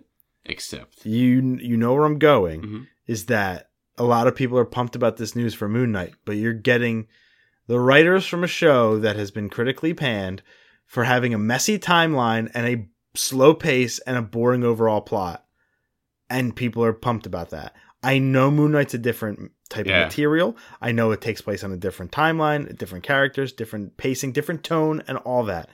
[0.48, 1.04] accept.
[1.06, 2.86] you you know where I'm going Mhm.
[3.06, 3.68] is that
[3.98, 7.06] a lot of people are pumped about this news for Moon Knight, but you're getting
[7.70, 10.42] the writers from a show that has been critically panned
[10.86, 15.44] for having a messy timeline and a slow pace and a boring overall plot.
[16.28, 17.76] And people are pumped about that.
[18.02, 20.00] I know Moon Knight's a different type Yeah.
[20.00, 20.56] of material.
[20.82, 25.04] I know it takes place on a different timeline, different characters, different pacing, different tone,
[25.06, 25.70] and all that.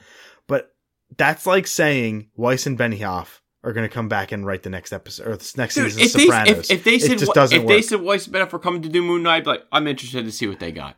[0.47, 0.75] But
[1.17, 4.93] that's like saying Weiss and Benioff are going to come back and write the next
[4.93, 6.71] episode or this next Dude, season of they, Sopranos.
[6.71, 7.69] if, if they it said just doesn't if work.
[7.71, 10.47] they said Weiss Bennett for coming to do Moon Knight, like I'm interested to see
[10.47, 10.97] what they got.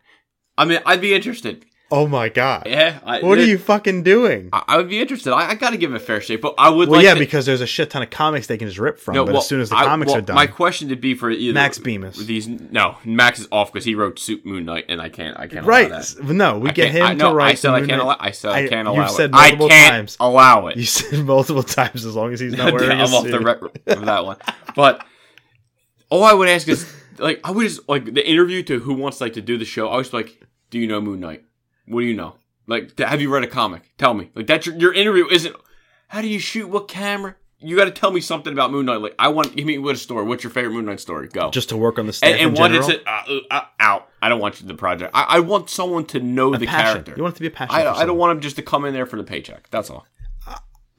[0.59, 1.65] I mean, I'd be interested.
[1.91, 2.65] oh my god!
[2.67, 4.51] Yeah, I, what are you fucking doing?
[4.53, 5.33] I, I would be interested.
[5.33, 7.15] I, I got to give him a fair shake, but I would well, like yeah,
[7.15, 9.15] to, because there's a shit ton of comics they can just rip from.
[9.15, 11.15] no, but well, as soon as the comics well, are done, my question would be
[11.15, 12.27] for either Max Bemis.
[12.27, 15.39] These no, Max is off because he wrote Soup Moon Knight, and I can't.
[15.39, 15.65] I can't.
[15.65, 16.15] Allow right?
[16.25, 17.53] No, we get him I, no, to write.
[17.53, 18.17] I said I can't allow.
[18.19, 19.37] I said I, can't allow said it.
[19.37, 20.17] I multiple can't times.
[20.19, 20.77] allow it.
[20.77, 22.99] You said multiple times as long as he's not wearing.
[22.99, 24.37] I'm off the record of that one.
[24.75, 25.07] But
[26.11, 29.21] all I would ask is, like, I would just like the interview to who wants
[29.21, 29.89] like to do the show.
[29.89, 31.45] I was like, "Do you know Moon Knight?
[31.87, 32.37] What do you know?
[32.67, 33.93] Like, have you read a comic?
[33.97, 34.31] Tell me.
[34.35, 35.27] Like, that's your, your interview.
[35.31, 35.57] Isn't
[36.09, 36.69] how do you shoot?
[36.69, 37.37] What camera?
[37.61, 39.01] You got to tell me something about Moon Knight.
[39.01, 40.25] Like, I want give me what a story.
[40.25, 41.29] What's your favorite Moon Knight story?
[41.29, 41.51] Go.
[41.51, 42.89] just to work on the staff and, and general.
[42.89, 44.09] is uh, uh, uh, out.
[44.23, 45.11] I don't want you to the project.
[45.15, 46.85] I, I want someone to know A the passion.
[46.93, 47.15] character.
[47.17, 47.75] You want it to be a passion.
[47.75, 49.71] I, I don't want him just to come in there for the paycheck.
[49.71, 50.07] That's all.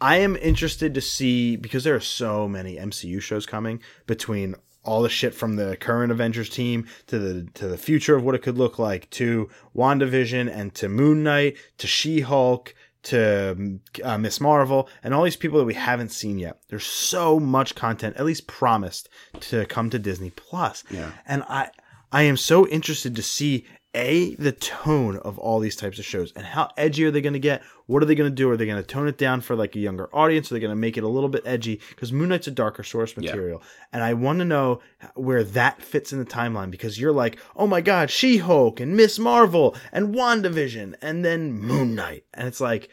[0.02, 5.02] I am interested to see because there are so many MCU shows coming between all
[5.02, 8.42] the shit from the current Avengers team to the to the future of what it
[8.42, 14.90] could look like to WandaVision and to Moon Knight to She-Hulk to uh, Miss Marvel
[15.04, 16.60] and all these people that we haven't seen yet.
[16.68, 19.10] There's so much content at least promised
[19.42, 20.84] to come to Disney Plus.
[20.90, 21.12] Yeah.
[21.26, 21.70] And I
[22.12, 26.32] I am so interested to see a the tone of all these types of shows
[26.36, 28.50] and how edgy are they going to get what are they going to do?
[28.52, 30.52] Are they going to tone it down for like a younger audience?
[30.52, 31.82] Are they going to make it a little bit edgy?
[31.90, 34.80] Because moon knight's a darker source material and i want to know
[35.16, 39.18] where that fits in the timeline because you're like oh my god she-hulk and miss
[39.18, 42.24] marvel and wandavision and then moon knight.
[42.34, 42.90] And it's like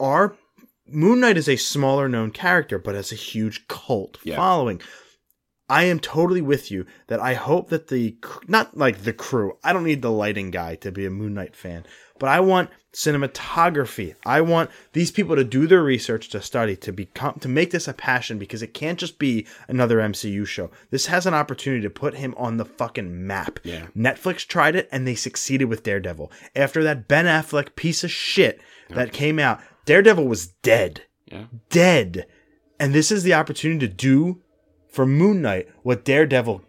[0.00, 0.36] our
[0.86, 4.36] moon knight is a smaller known character but has a huge cult Yeah.
[4.36, 4.80] following.
[5.68, 8.16] I am totally with you that I hope that the
[8.46, 9.56] not like the crew.
[9.64, 11.86] I don't need the lighting guy to be a Moon Knight fan,
[12.22, 14.14] but I want cinematography.
[14.24, 17.88] I want these people to do their research to study to become to make this
[17.88, 20.70] a passion because it can't just be another MCU show.
[20.90, 23.58] This has an opportunity to put him on the fucking map.
[23.64, 23.86] Yeah.
[23.96, 26.30] Netflix tried it and they succeeded with Daredevil.
[26.54, 28.60] After that Ben Affleck piece of shit
[28.90, 31.46] that came out, Daredevil was dead Yeah.
[31.70, 32.26] dead.
[32.78, 34.42] And this is the opportunity to do
[34.92, 36.62] for Moon Knight what Daredevil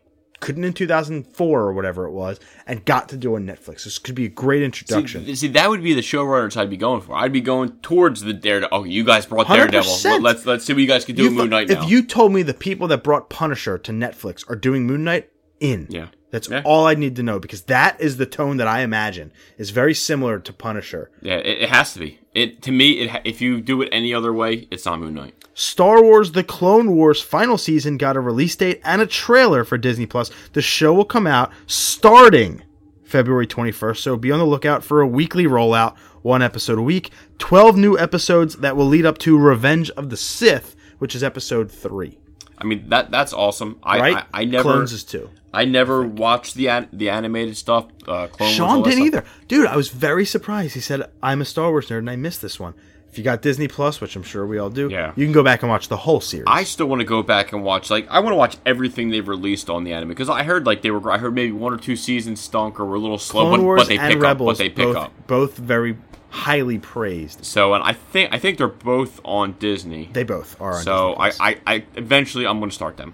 [0.43, 3.85] couldn't in 2004 or whatever it was and got to do on Netflix.
[3.85, 5.25] This could be a great introduction.
[5.25, 7.15] See, see, that would be the showrunners I'd be going for.
[7.15, 8.77] I'd be going towards the Daredevil.
[8.77, 9.89] Oh, you guys brought Daredevil.
[9.89, 10.21] 100%.
[10.21, 11.87] Let's let's see what you guys can do You Moon Knight if now.
[11.87, 15.29] you told me the people that brought Punisher to Netflix are doing Moon Knight,
[15.59, 15.87] in.
[15.89, 16.07] Yeah.
[16.31, 16.61] That's Yeah.
[16.65, 19.93] all I need to know because that is the tone that I imagine is very
[19.93, 21.11] similar to Punisher.
[21.21, 22.19] yeah, it, it has to be.
[22.34, 25.36] It to me, it if you do it any other way, it's not Moon Knight.
[25.53, 29.77] Star Wars The Clone Wars final season got a release date and a trailer for
[29.77, 30.31] Disney Plus.
[30.53, 32.63] The show will come out starting
[33.03, 37.11] February 21st, so be on the lookout for a weekly rollout, one episode a week,
[37.38, 41.71] 12 new episodes that will lead up to Revenge of the Sith, which is episode
[41.71, 42.17] 3.
[42.58, 43.80] I mean that that's awesome.
[43.84, 44.18] I Right?
[44.34, 45.30] I, I never Clones is 2.
[45.54, 47.86] I never watched the an, the animated stuff.
[48.08, 49.06] Uh, Clone Sean didn't stuff.
[49.08, 49.26] either.
[49.47, 50.74] Dude, I was very surprised.
[50.74, 52.74] He said, I'm a Star Wars nerd and I missed this one.
[53.12, 55.14] If you got Disney Plus, which I'm sure we all do, Yeah.
[55.16, 56.45] you can go back and watch the whole series.
[56.47, 57.91] I still want to go back and watch.
[57.91, 60.82] Like, I want to watch everything they've released on the anime because I heard like
[60.82, 61.12] they were.
[61.12, 63.64] I heard maybe one or two seasons stunk or were a little slow, Clone but,
[63.64, 64.24] Wars but they and pick up.
[64.24, 65.28] Rebels But they pick both, up.
[65.28, 65.95] both very
[66.34, 67.45] highly praised.
[67.45, 70.09] So, and I think I think they're both on Disney.
[70.11, 70.73] They both are.
[70.73, 73.13] On so Disney I, I, I eventually I'm going to start them.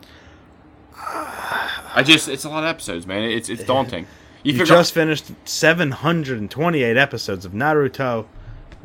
[0.95, 3.23] I just it's a lot of episodes, man.
[3.23, 4.07] It's it's daunting.
[4.43, 8.25] You, You just finished 728 episodes of Naruto.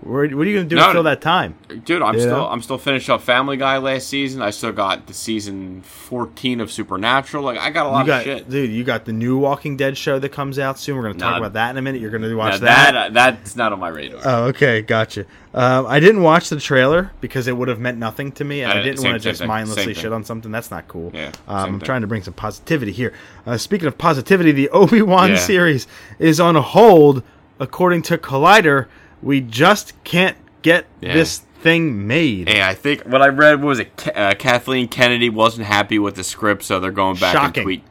[0.05, 1.55] Where, what are you going to do No, to fill that time?
[1.85, 2.47] dude, I'm You still know?
[2.47, 4.43] I'm still finished up Family Guy last season.
[4.43, 7.43] I still got the season 14 of Supernatural.
[7.43, 8.51] Like I got a lot You got, of shit.
[8.51, 8.71] dude.
[8.71, 10.97] You got the new Walking Dead show that comes out soon.
[10.97, 11.39] We're going to talk Nah.
[11.39, 12.03] about that in a minute.
[12.03, 12.95] You're going to Now, watch that that.
[12.97, 14.21] uh, that's not on my radar.
[14.25, 15.25] Oh, okay, gotcha.
[15.55, 18.73] Um, I didn't watch the trailer because it would have meant nothing to me, and
[18.73, 20.51] I, I- didn't want to just thing, mindlessly shit on something.
[20.53, 21.13] That's not cool.
[21.15, 21.87] Yeah, um, I'm thing.
[21.87, 23.13] trying to bring some positivity here.
[23.47, 25.37] Uh, speaking of positivity, the Obi Wan Yeah.
[25.37, 25.87] series
[26.19, 27.23] is on hold,
[27.59, 28.87] according to Collider.
[29.23, 31.15] We just can't get Yeah.
[31.15, 32.49] this thing made.
[32.49, 36.25] Hey, I think what I read was it uh, Kathleen Kennedy wasn't happy with the
[36.25, 37.61] script, so they're going back Shocking.
[37.63, 37.85] and tweak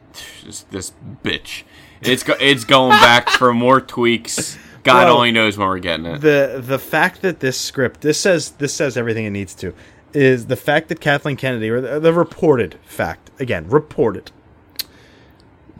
[0.44, 0.92] this, this
[1.24, 1.62] bitch.
[2.00, 4.58] It's go- it's going back for more tweaks.
[4.84, 6.20] God Well, only knows when we're getting it.
[6.20, 9.72] the the fact that this script this says this says everything it needs to
[10.12, 14.30] is the fact that Kathleen Kennedy or the, the reported fact again reported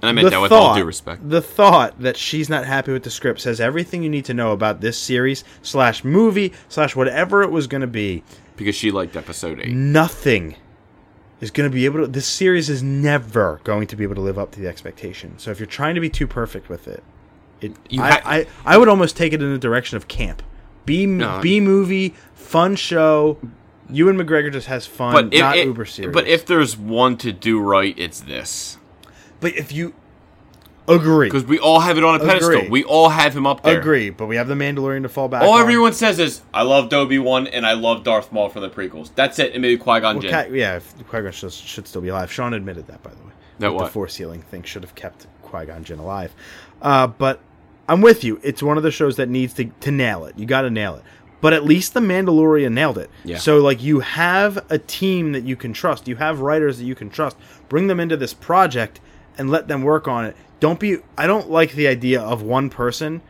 [0.05, 1.29] and I meant the that with thought, all due respect.
[1.29, 4.53] The thought that she's not happy with the script says everything you need to know
[4.53, 8.23] about this series slash movie slash whatever it was going to be.
[8.57, 9.69] Because she liked episode 8.
[9.73, 10.57] Nothing
[11.41, 12.07] is going to be able to.
[12.07, 15.39] This series is never going to be able to live up to the expectation.
[15.39, 17.03] So if you're trying to be too perfect with it,
[17.61, 20.43] it You I, ha- I I would almost take it in the direction of camp.
[20.87, 21.41] B No.
[21.41, 23.39] B movie, fun show.
[23.91, 26.15] Ewan McGregor just has fun, But if, not it- uber serious.
[26.15, 28.79] but if there's one to do right, it's this.
[29.45, 29.93] But if you
[30.89, 32.55] agree, Because we all have it on a pedestal.
[32.55, 32.69] Agree.
[32.71, 33.79] We all have him up there.
[33.79, 35.43] agree, but we have the Mandalorian to fall back.
[35.43, 35.61] All on.
[35.61, 39.11] everyone says is, I love Obi Wan and I love Darth Maul from the prequels.
[39.15, 39.53] That's it.
[39.53, 40.49] And maybe Qui Gon Well, Jinn.
[40.49, 42.33] Qui- yeah, if Qui Gon should, should still be alive.
[42.33, 43.33] Sean admitted that, by the way.
[43.59, 43.93] That the what?
[43.93, 46.35] force healing thing should have kept Qui Gon Jinn alive.
[46.81, 47.41] Uh, but
[47.87, 48.41] I'm with you.
[48.43, 50.39] It's one of the shows that needs to to nail it.
[50.39, 51.03] You got to nail it.
[51.43, 53.11] But at least the Mandalorian nailed it.
[53.23, 53.37] Yeah.
[53.37, 56.09] So like you have a team that you can trust.
[56.09, 57.37] You have writers that you can trust.
[57.69, 58.99] Bring them into this project
[59.37, 60.37] and let them work on it.
[60.61, 60.99] Don't be.
[61.19, 63.23] I don't like the idea of one person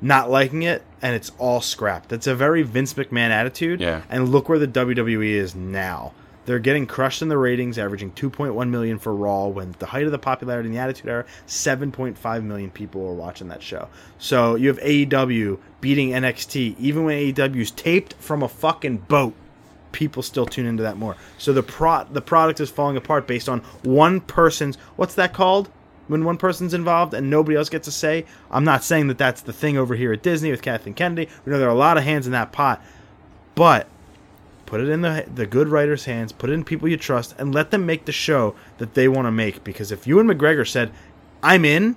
[0.00, 2.10] not liking it and it's all scrapped.
[2.10, 3.80] That's a very Vince McMahon attitude.
[3.80, 4.02] Yeah.
[4.10, 6.12] And look where the WWE is now.
[6.46, 9.46] They're getting crushed in the ratings, averaging 2.1 million for Raw.
[9.46, 13.48] When the height of the popularity in the Attitude Era, 7.5 million people were watching
[13.48, 13.88] that show.
[14.18, 19.34] So you have AEW beating NXT, even when AEW's taped from a fucking boat.
[19.94, 21.16] People still tune into that more.
[21.38, 25.70] So the pro the product is falling apart based on one person's what's that called?
[26.08, 28.26] When one person's involved and nobody else gets a say.
[28.50, 31.30] I'm not saying that that's the thing over here at Disney with Kathleen Kennedy.
[31.44, 32.82] We know there are a lot of hands in that pot,
[33.54, 33.86] but
[34.66, 37.54] put it in the the good writers' hands, put it in people you trust, and
[37.54, 39.62] let them make the show that they want to make.
[39.62, 40.90] Because if Ewan McGregor said,
[41.42, 41.96] "I'm in,"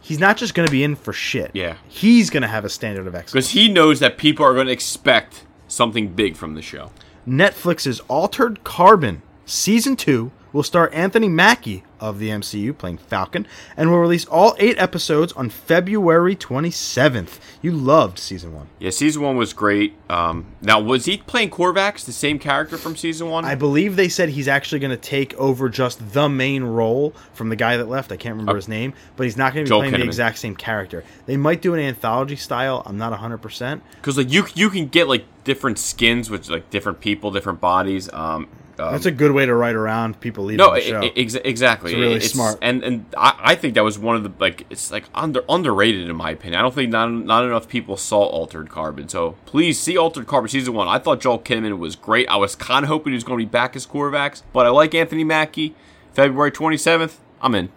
[0.00, 1.50] he's not just going to be in for shit.
[1.54, 1.76] Yeah.
[1.88, 3.32] he's going to have a standard of excellence.
[3.32, 6.90] Because he knows that people are going to expect something big from the show.
[7.26, 13.46] Netflix's Altered Carbon season two will star Anthony Mackie of the MCU playing Falcon,
[13.76, 17.38] and will release all eight episodes on February 27th.
[17.60, 18.68] You loved season one.
[18.78, 19.94] Yeah, season one was great.
[20.08, 23.44] Um, now, was he playing Kovacs, the same character from season one?
[23.44, 27.50] I believe they said he's actually going to take over just the main role from
[27.50, 28.10] the guy that left.
[28.10, 30.38] I can't remember his name, but he's not going to be Joel playing the exact
[30.38, 31.04] same character.
[31.26, 32.82] They might do an anthology style.
[32.86, 33.80] I'm not 100%.
[33.96, 38.10] Because like you you can get like different skins with like different people, different bodies.
[38.12, 38.48] Um,
[38.78, 41.00] um, That's a good way to write around people leaving no, the show.
[41.16, 41.92] ex- exactly.
[41.92, 42.58] It's really smart.
[42.62, 46.08] and and I, I think that was one of the like it's like under underrated
[46.08, 46.58] in my opinion.
[46.58, 49.08] I don't think not not enough people saw Altered Carbon.
[49.08, 50.88] So please see Altered Carbon season one.
[50.88, 52.28] I thought Joel Kinnaman was great.
[52.28, 54.70] I was kind of hoping he was going to be back as Kovacs, but I
[54.70, 55.74] like Anthony Mackie.
[56.12, 57.68] February twenty seventh, I'm in.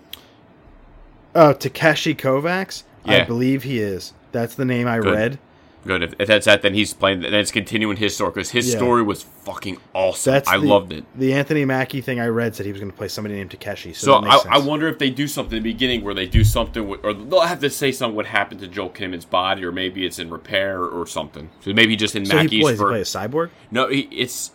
[1.36, 2.84] uh, Takeshi Kovacs?
[3.06, 4.14] I believe he is.
[4.32, 5.14] That's the name I Good.
[5.14, 5.40] read.
[5.86, 6.04] Good.
[6.04, 7.22] If, if that's that, then he's playing.
[7.22, 8.78] Then it's continuing his story because his Yeah.
[8.78, 10.34] story was fucking awesome.
[10.34, 11.06] That's I the- loved it.
[11.16, 13.94] The Anthony Mackie thing I read said he was going to play somebody named Takeshi.
[13.94, 16.44] So, So I, I wonder if they do something in the beginning where they do
[16.44, 19.72] something, with, or they'll have to say something what happened to Joel Kinnaman's body, or
[19.72, 21.50] maybe it's in repair or something.
[21.62, 23.50] So maybe just in So does he play a cyborg?
[23.72, 24.52] no, he, it's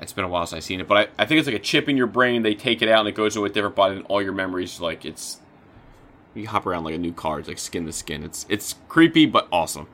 [0.00, 1.60] it's been a while since I've seen it, but I, I think it's like a
[1.60, 2.42] chip in your brain.
[2.42, 4.78] They take it out and it goes to a different body, and all your memories
[4.80, 5.38] like it's
[6.34, 8.22] you hop around like a new car, it's like skin to skin.
[8.24, 9.86] It's it's creepy but awesome,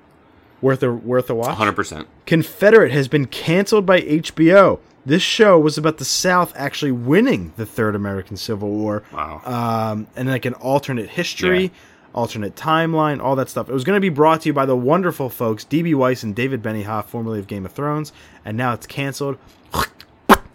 [0.60, 1.56] Worth a worth a watch.
[1.56, 2.06] hundred percent.
[2.26, 4.78] Confederate has been canceled by HBO.
[5.06, 9.02] This show was about the South actually winning the Third American Civil War.
[9.12, 9.40] Wow.
[9.44, 11.68] Um, and like an alternate history, Yeah.
[12.14, 13.70] alternate timeline, all that stuff.
[13.70, 15.94] It was going to be brought to you by the wonderful folks D.B.
[15.94, 18.12] Weiss and David Benioff, formerly of Game of Thrones,
[18.44, 19.38] and now it's canceled.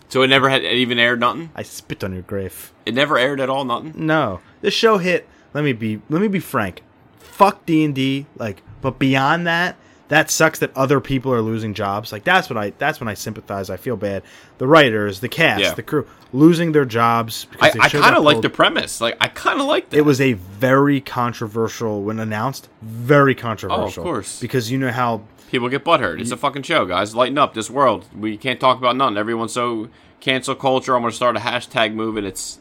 [0.08, 1.50] So it never had it even aired nothing.
[1.56, 2.72] I spit on your grave.
[2.86, 3.66] It never aired at all.
[3.66, 3.94] Nothing.
[3.98, 5.28] No, this show hit.
[5.56, 6.02] Let me be.
[6.10, 6.84] Let me be frank.
[7.18, 8.28] Fuck D and D.
[8.36, 9.78] Like, but beyond that,
[10.10, 12.12] that sucks that other people are losing jobs.
[12.12, 12.72] Like that's what I.
[12.78, 13.70] That's when I sympathize.
[13.70, 14.22] I feel bad.
[14.58, 15.74] The writers, the cast, Yeah.
[15.74, 17.48] the crew losing their jobs.
[17.62, 19.00] I, because they I kind of like the premise.
[19.00, 19.98] Like I kind of like that.
[19.98, 22.68] It was a very controversial when announced.
[22.82, 24.04] Very controversial.
[24.04, 24.40] Oh, of course.
[24.40, 26.20] Because you know how People get butthurt.
[26.20, 27.16] It's a fucking show, guys.
[27.16, 27.54] Lighten up.
[27.54, 28.08] This world.
[28.14, 29.16] We can't talk about nothing.
[29.16, 29.88] Everyone's so
[30.20, 30.96] cancel culture.
[30.96, 32.28] I'm gonna start a hashtag movement.
[32.28, 32.60] It's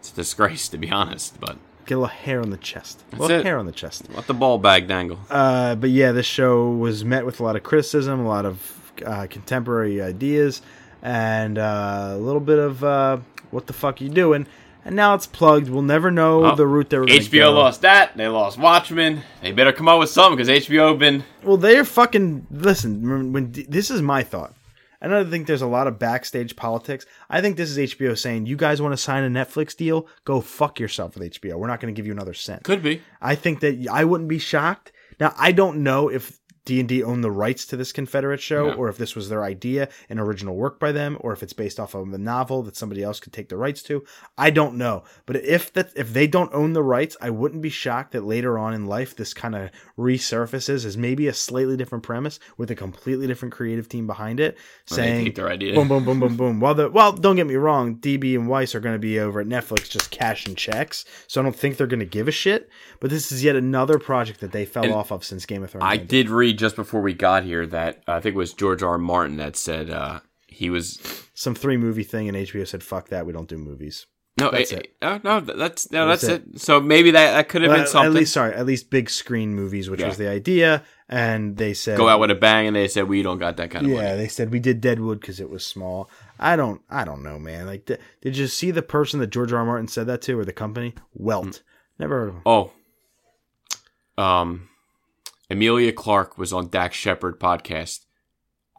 [0.00, 1.38] it's a disgrace to be honest.
[1.40, 3.02] But get a little hair on the chest.
[3.12, 3.44] A little it.
[3.44, 4.04] hair on the chest.
[4.14, 5.18] let the ball bag dangle.
[5.30, 8.92] Uh, but yeah, this show was met with a lot of criticism, a lot of
[9.06, 10.62] uh, contemporary ideas,
[11.02, 13.18] and uh, a little bit of uh,
[13.50, 14.46] what the fuck are you doing.
[14.82, 15.68] And now it's plugged.
[15.68, 17.52] We'll never know Well, the route they were going HBO go.
[17.52, 18.16] lost that.
[18.16, 19.22] They lost Watchmen.
[19.42, 22.46] They better come up with something because HBO been Well, they're fucking.
[22.50, 24.54] Listen, when, when this is my thought.
[25.00, 27.06] I don't think there's a lot of backstage politics.
[27.28, 30.06] I think this is HBO saying, "You guys want to sign a Netflix deal?
[30.24, 31.58] Go fuck yourself with HBO.
[31.58, 33.00] We're not going to give you another cent." could be.
[33.20, 34.92] I think that I wouldn't be shocked.
[35.18, 38.68] Now I don't know if D and D owned the rights to this Confederate show,
[38.68, 38.74] Yeah.
[38.74, 41.80] or if this was their idea, an original work by them, or if it's based
[41.80, 44.04] off of a novel that somebody else could take the rights to.
[44.36, 45.04] I don't know.
[45.26, 48.58] But if that if they don't own the rights, I wouldn't be shocked that later
[48.58, 52.74] on in life this kind of resurfaces as maybe a slightly different premise with a
[52.74, 54.56] completely different creative team behind it,
[54.88, 55.74] they saying their idea.
[55.74, 56.60] boom, boom, boom, boom, boom.
[56.60, 57.96] Well, the well, don't get me wrong.
[57.96, 61.44] DB and Weiss are going to be over at Netflix just cashing checks, so I
[61.44, 62.68] don't think they're going to give a shit.
[63.00, 65.70] But this is yet another project that they fell And off of since Game of
[65.70, 65.84] Thrones.
[65.84, 66.08] I ended.
[66.08, 68.98] did read just before we got here that uh, I think it was George R.
[68.98, 70.98] Martin that said uh, he was
[71.34, 74.06] some three movie thing, and HBO said, "Fuck that, we don't do movies."
[74.38, 74.94] no, That's it, it.
[75.02, 76.60] uh, no, that's no, That's that's, it.
[76.60, 78.14] So maybe that that could have Well, been at something.
[78.14, 80.08] least, sorry, at least big screen movies, which Yeah.
[80.08, 80.82] was the idea.
[81.10, 83.70] And they said, Go out with a bang, and they said we don't got that
[83.72, 84.16] kind of Yeah, money.
[84.16, 86.08] they said we did Deadwood because it was small.
[86.38, 87.66] I don't, I don't know, man.
[87.66, 89.58] Like, th- did you see the person that George R.
[89.58, 89.64] R.
[89.66, 90.94] Martin said that to, or the company?
[91.12, 91.62] Welt.
[91.98, 92.42] Never heard of him.
[92.46, 92.72] Oh,
[94.16, 94.69] um,
[95.50, 98.06] Emilia Clarke was on Dax Shepard podcast.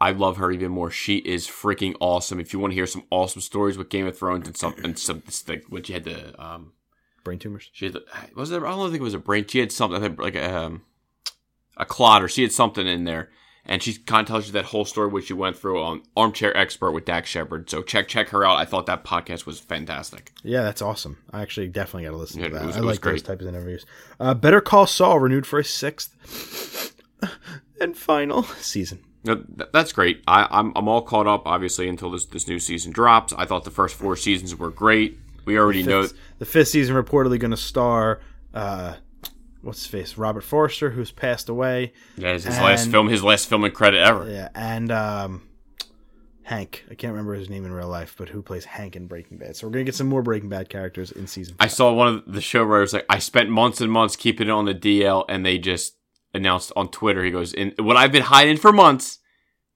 [0.00, 0.90] I love her even more.
[0.90, 2.40] She is freaking awesome.
[2.40, 4.98] If you want to hear some awesome stories with Game of Thrones and some and
[4.98, 6.72] some like what you had the um
[7.22, 7.70] Brain tumors.
[7.72, 8.04] she had the,
[8.34, 9.46] was there I don't think it was a brain.
[9.46, 10.82] She had something I think, like a um,
[11.76, 13.30] a clot or she had something in there.
[13.64, 16.56] And she kind of tells you that whole story which she went through on Armchair
[16.56, 17.70] Expert with Dax Shepard.
[17.70, 18.56] So check check her out.
[18.56, 20.32] I thought that podcast was fantastic.
[20.42, 21.18] Yeah, that's awesome.
[21.32, 22.66] I actually definitely got to listen Yeah, to that.
[22.66, 23.86] was- I like those types of interviews.
[24.18, 26.92] Uh, Better Call Saul renewed for a sixth
[27.80, 29.04] and final season.
[29.24, 30.20] No, that's great.
[30.26, 33.32] I, I'm I'm all caught up, obviously, until this this new season drops.
[33.32, 35.18] I thought the first four seasons were great.
[35.44, 36.02] We already know.
[36.02, 38.18] Fifth- the fifth season reportedly going to star
[38.52, 38.94] uh,
[39.62, 41.92] what's his face, Robert Forster, who's passed away.
[42.16, 44.28] Yeah, his last film, his last film and credit ever.
[44.30, 45.48] Yeah, and um,
[46.42, 46.84] Hank.
[46.90, 49.56] I can't remember his name in real life, but who plays Hank in Breaking Bad.
[49.56, 51.56] So we're gonna get some more Breaking Bad characters in season.
[51.60, 54.52] I saw one of the show writers like I spent months and months keeping it
[54.52, 55.96] on the DL, and they just
[56.34, 57.24] announced on Twitter.
[57.24, 59.18] He goes, "In what I've been hiding for months,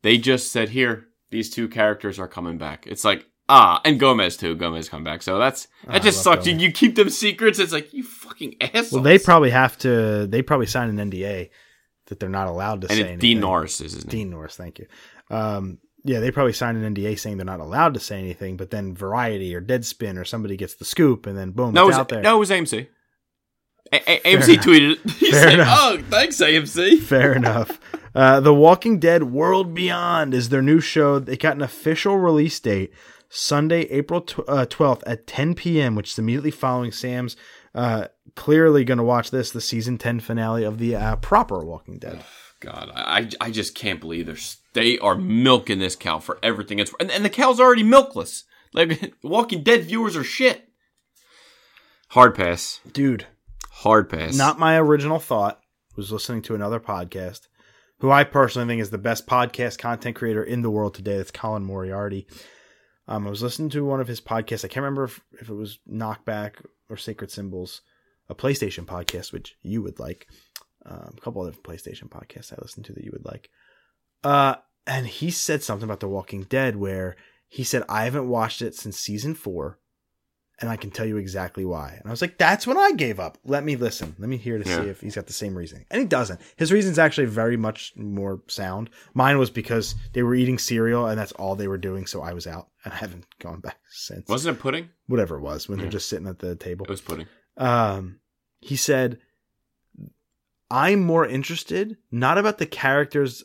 [0.02, 4.36] they just said here these two characters are coming back." It's like ah, and Gomez
[4.36, 4.54] too.
[4.56, 6.46] Gomez come back, so that's that I just sucks.
[6.46, 7.58] You, you keep them secrets.
[7.58, 8.04] It's like you
[8.36, 8.92] fucking assholes.
[8.92, 10.26] Well, they probably have to.
[10.26, 11.50] They probably sign an NDA
[12.06, 13.18] that they're not allowed to and say it's anything.
[13.18, 14.10] Dean Norris is his name.
[14.10, 14.86] Dean Norris, thank you.
[15.30, 18.70] Um, yeah, they probably signed an NDA saying they're not allowed to say anything, but
[18.70, 21.94] then Variety or Deadspin or somebody gets the scoop, and then boom, No, it it's
[21.96, 22.22] was, out there.
[22.22, 22.86] no, it was AMC.
[23.92, 24.64] A- A- AMC enough.
[24.64, 25.10] tweeted it.
[25.18, 25.78] He Fair said, enough.
[25.80, 27.80] "Oh, thanks, AMC." Fair enough.
[28.14, 31.18] Uh, the Walking Dead World Beyond is their new show.
[31.18, 32.92] They got an official release date
[33.28, 37.36] Sunday, April tw- uh, 12th at 10 p.m., which is immediately following Sam's.
[37.74, 38.06] Uh,
[38.36, 42.22] clearly going to watch this, the season 10 finale of the uh, proper Walking Dead.
[42.60, 44.36] God, I, I just can't believe they're
[44.72, 48.44] they are milking this cow for everything it's and, and the cow's already milkless.
[48.72, 50.68] Like Walking Dead viewers are shit.
[52.10, 52.80] Hard pass.
[52.92, 53.26] Dude,
[53.70, 54.36] Hard pass.
[54.36, 55.60] not my original thought.
[55.96, 57.48] Was listening to another podcast,
[58.00, 61.16] who I personally think is the best podcast content creator in the world today.
[61.16, 62.26] That's Colin Moriarty.
[63.08, 64.64] Um, I was listening to one of his podcasts.
[64.64, 66.56] I can't remember if, if it was Knockback
[66.90, 67.80] or Sacred Symbols,
[68.28, 70.26] a PlayStation podcast, which you would like.
[70.84, 73.50] Um, a couple of different PlayStation podcasts I listened to that you would like.
[74.22, 74.56] Uh,
[74.86, 77.16] and he said something about The Walking Dead where
[77.48, 79.78] he said, I haven't watched it since season four,
[80.60, 81.94] and I can tell you exactly why.
[81.98, 83.36] And I was like, that's when I gave up.
[83.44, 84.14] Let me listen.
[84.18, 84.82] Let me hear to Yeah.
[84.84, 85.84] see if he's got the same reasoning.
[85.90, 86.40] And he doesn't.
[86.56, 88.88] His reason's actually very much more sound.
[89.12, 92.32] Mine was because they were eating cereal and that's all they were doing, so I
[92.32, 94.28] was out and I haven't gone back since.
[94.28, 94.88] Wasn't it pudding?
[95.08, 97.26] Whatever it was when they're just sitting at the table It was pudding.
[97.56, 98.20] Um,
[98.60, 99.18] he said,
[100.70, 103.44] "I'm more interested not about the characters,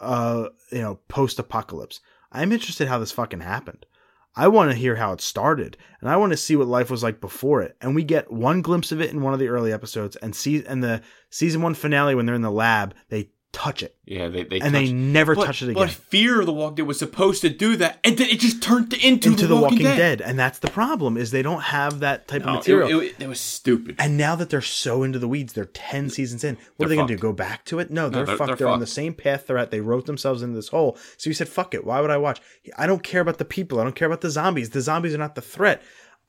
[0.00, 2.00] uh, you know, post apocalypse.
[2.30, 3.86] I'm interested how this fucking happened.
[4.34, 7.02] I want to hear how it started, and I want to see what life was
[7.02, 7.76] like before it.
[7.82, 10.64] And we get one glimpse of it in one of the early episodes, and see,
[10.64, 14.44] and the season one finale when they're in the lab, they touch it, Yeah, they
[14.44, 15.82] they and they never but, touch it again.
[15.84, 15.90] But.
[15.90, 18.92] Fear of the Walking Dead was supposed to do that, and then it just turned
[18.94, 20.20] into, into the, Walking, Dead.
[20.20, 23.00] and that's the problem is they don't have that type No, of material.
[23.00, 23.96] It, it, it was stupid.
[23.98, 26.56] And now that they're so into the weeds, they're 10 seasons in.
[26.56, 27.20] What They're are they going to do?
[27.20, 27.90] Go back to it?
[27.90, 28.48] No, they're, they're- fucked.
[28.48, 29.70] they're They're, on the same path they're at.
[29.70, 30.96] They wrote themselves into this hole.
[31.18, 31.84] So you said, fuck it.
[31.84, 32.40] Why would I watch?
[32.78, 33.80] I don't care about the people.
[33.80, 34.70] I don't care about the zombies.
[34.70, 35.82] The zombies are not the threat.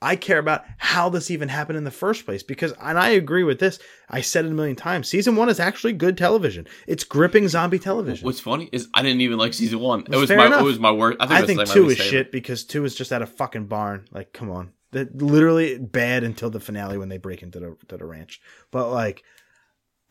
[0.04, 3.44] I care about how this even happened in the first place because, and I agree
[3.44, 3.80] with this.
[4.10, 5.08] I said it a million times.
[5.08, 6.68] Season one is actually good television.
[6.88, 8.26] It's gripping zombie television.
[8.26, 10.02] What's funny is I didn't even like season one.
[10.12, 10.62] It was my enough.
[10.62, 11.18] it was my worst.
[11.22, 12.10] I think, I think like two is favorite.
[12.10, 14.06] shit because two is just at a fucking barn.
[14.12, 17.96] Like, come on, that literally bad until the finale when they break into the to
[17.96, 18.42] the ranch.
[18.72, 19.24] But like,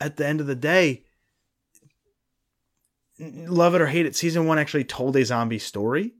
[0.00, 1.04] at the end of the day,
[3.20, 6.14] love it or hate it, season one actually told a zombie story,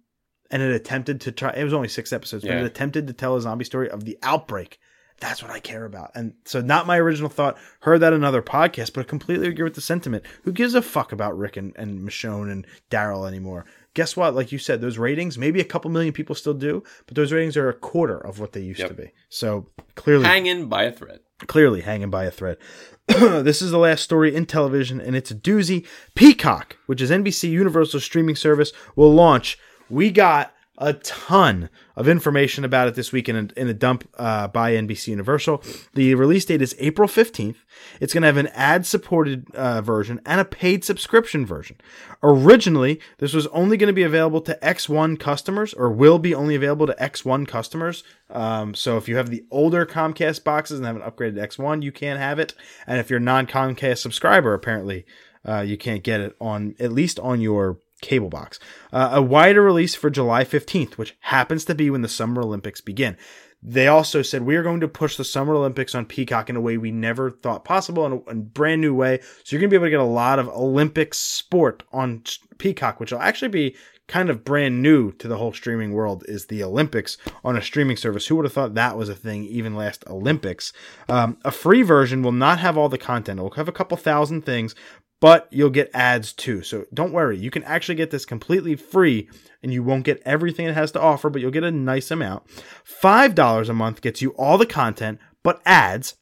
[0.53, 1.53] and it attempted to try.
[1.55, 2.61] It was only six episodes, but Yeah.
[2.61, 4.79] it attempted to tell a zombie story of the outbreak.
[5.21, 6.11] That's what I care about.
[6.17, 7.57] And so, not my original thought.
[7.81, 10.25] Heard that another podcast, but I completely agree with the sentiment.
[10.43, 13.65] Who gives a fuck about Rick and, and Michonne and Daryl anymore?
[13.95, 14.35] Guess what?
[14.35, 17.57] Like you said, those ratings, maybe a couple million people still do, but those ratings
[17.57, 18.89] are a quarter of what they used Yep.
[18.89, 19.11] to be.
[19.29, 21.21] So clearly, Hanging by a thread.
[21.47, 22.57] clearly hanging by a thread.
[23.07, 25.87] this is the last story in television, and it's a doozy.
[26.17, 29.57] Peacock, which is NBC Universal streaming service, will launch.
[29.91, 34.49] We got a ton of information about it this week in in a dump uh,
[34.49, 35.63] by NBC Universal.
[35.95, 37.57] The release date is April 15th.
[38.01, 41.77] It's going to have an ad supported uh, version and a paid subscription version.
[42.23, 46.55] Originally, this was only going to be available to X1 customers, or will be only
[46.55, 48.03] available to X1 customers.
[48.31, 51.93] Um, so if you have the older Comcast boxes and haven't upgraded to X1, you
[51.93, 52.55] can't have it.
[52.87, 55.05] And if you're non Comcast subscriber, apparently,
[55.47, 58.59] uh, you can't get it on at least on your cable box.
[58.93, 62.83] Uh, a wider release for July 15th, which happens to be when the Summer Olympics
[62.83, 63.17] begin.
[63.63, 66.61] They also said we are going to push the Summer Olympics on Peacock in a
[66.61, 69.21] way we never thought possible, in a, in a brand new way.
[69.45, 72.25] So you're going to be able to get a lot of Olympic sport on
[72.59, 73.77] Peacock, which will actually be
[74.09, 76.25] kind of brand new to the whole streaming world.
[76.27, 78.27] Is the Olympics on a streaming service?
[78.27, 80.73] Who would have thought that was a thing even last Olympics?
[81.09, 83.39] Um, a free version will not have all the content.
[83.39, 84.75] It will have a couple thousand things,
[85.23, 86.63] but you'll get ads too.
[86.63, 87.39] So don't worry.
[87.39, 89.31] You can actually get this completely free
[89.63, 92.43] and you won't get everything it has to offer, but you'll get a nice amount.
[92.85, 96.17] $5 a month gets you all the content, but ads.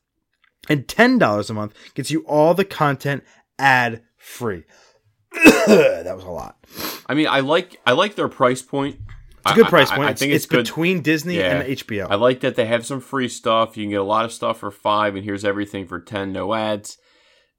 [0.69, 3.25] And $10 a month gets you all the content
[3.59, 4.65] ad free.
[5.33, 6.59] that was a lot.
[7.07, 8.99] I mean, I like I like their price point.
[9.47, 10.09] It's a good I- price I- point.
[10.09, 10.59] I, it's think it's, good.
[10.65, 11.61] between Disney Yeah.
[11.61, 12.07] and HBO.
[12.11, 13.79] I like that they have some free stuff.
[13.79, 16.53] You can get a lot of stuff for five, and here's everything for ten, no
[16.53, 16.99] ads.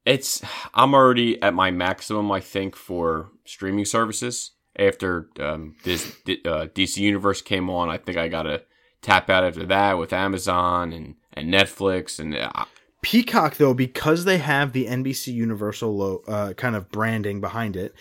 [0.05, 0.41] It's
[0.73, 4.51] I'm already at my maximum, I think, for streaming services.
[4.77, 7.89] after um, this uh, DC Universe came on.
[7.89, 8.63] I think I got to
[9.01, 12.65] tap out after that with Amazon and, and Netflix and uh,
[13.01, 17.93] Peacock though, because they have the NBC Universal lo- uh, kind of branding behind it,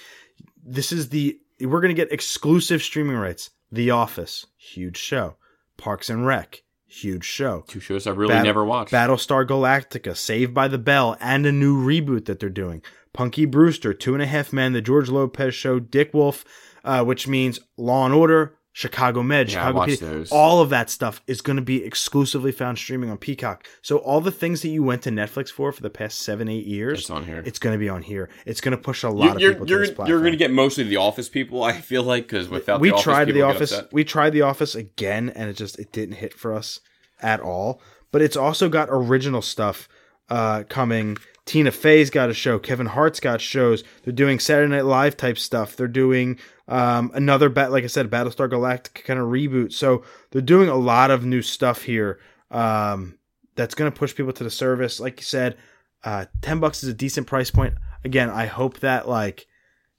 [0.63, 3.51] this is the we're going to get exclusive streaming rights.
[3.73, 5.37] The Office, huge show.
[5.77, 7.65] Parks and Rec, huge show.
[7.69, 8.93] two shows I really Bat- never watched.
[8.93, 12.83] Battlestar Galactica, Saved by the Bell, and a new reboot that they're doing.
[13.13, 16.45] Punky Brewster, Two and a Half Men, The George Lopez Show, Dick Wolf,
[16.85, 20.11] uh, which means Law and Order, Chicago Med, Yeah, Chicago watched PD.
[20.11, 20.33] those.
[20.33, 23.69] All of that stuff is going to be exclusively found streaming on Peacock.
[23.83, 26.65] So all the things that you went to Netflix for for the past seven, eight
[26.67, 27.43] years, It's on here.
[27.45, 28.31] It's going to be on here.
[28.47, 30.39] It's going to push a lot of you're people you're, to this you're going to
[30.39, 31.63] get mostly the Office people.
[31.71, 33.93] I feel like because without we the Office, tried the office upset.
[33.93, 36.81] we tried the office again and it just it didn't hit for us
[37.21, 39.89] at all but it's also got original stuff
[40.31, 41.19] uh coming
[41.51, 42.61] tina fey's got a show.
[42.61, 43.83] Kevin hart's got shows.
[44.05, 45.75] They're doing saturday night live type stuff.
[45.75, 46.39] They're doing
[46.69, 49.73] um another bat like i said battlestar galactica kind of reboot.
[49.73, 52.21] So they're doing a lot of new stuff here
[52.53, 53.19] um
[53.57, 55.01] that's going to push people to the service.
[55.01, 55.57] Like you said
[56.05, 57.75] uh 10 bucks is a decent price point.
[58.05, 59.49] Again i hope that like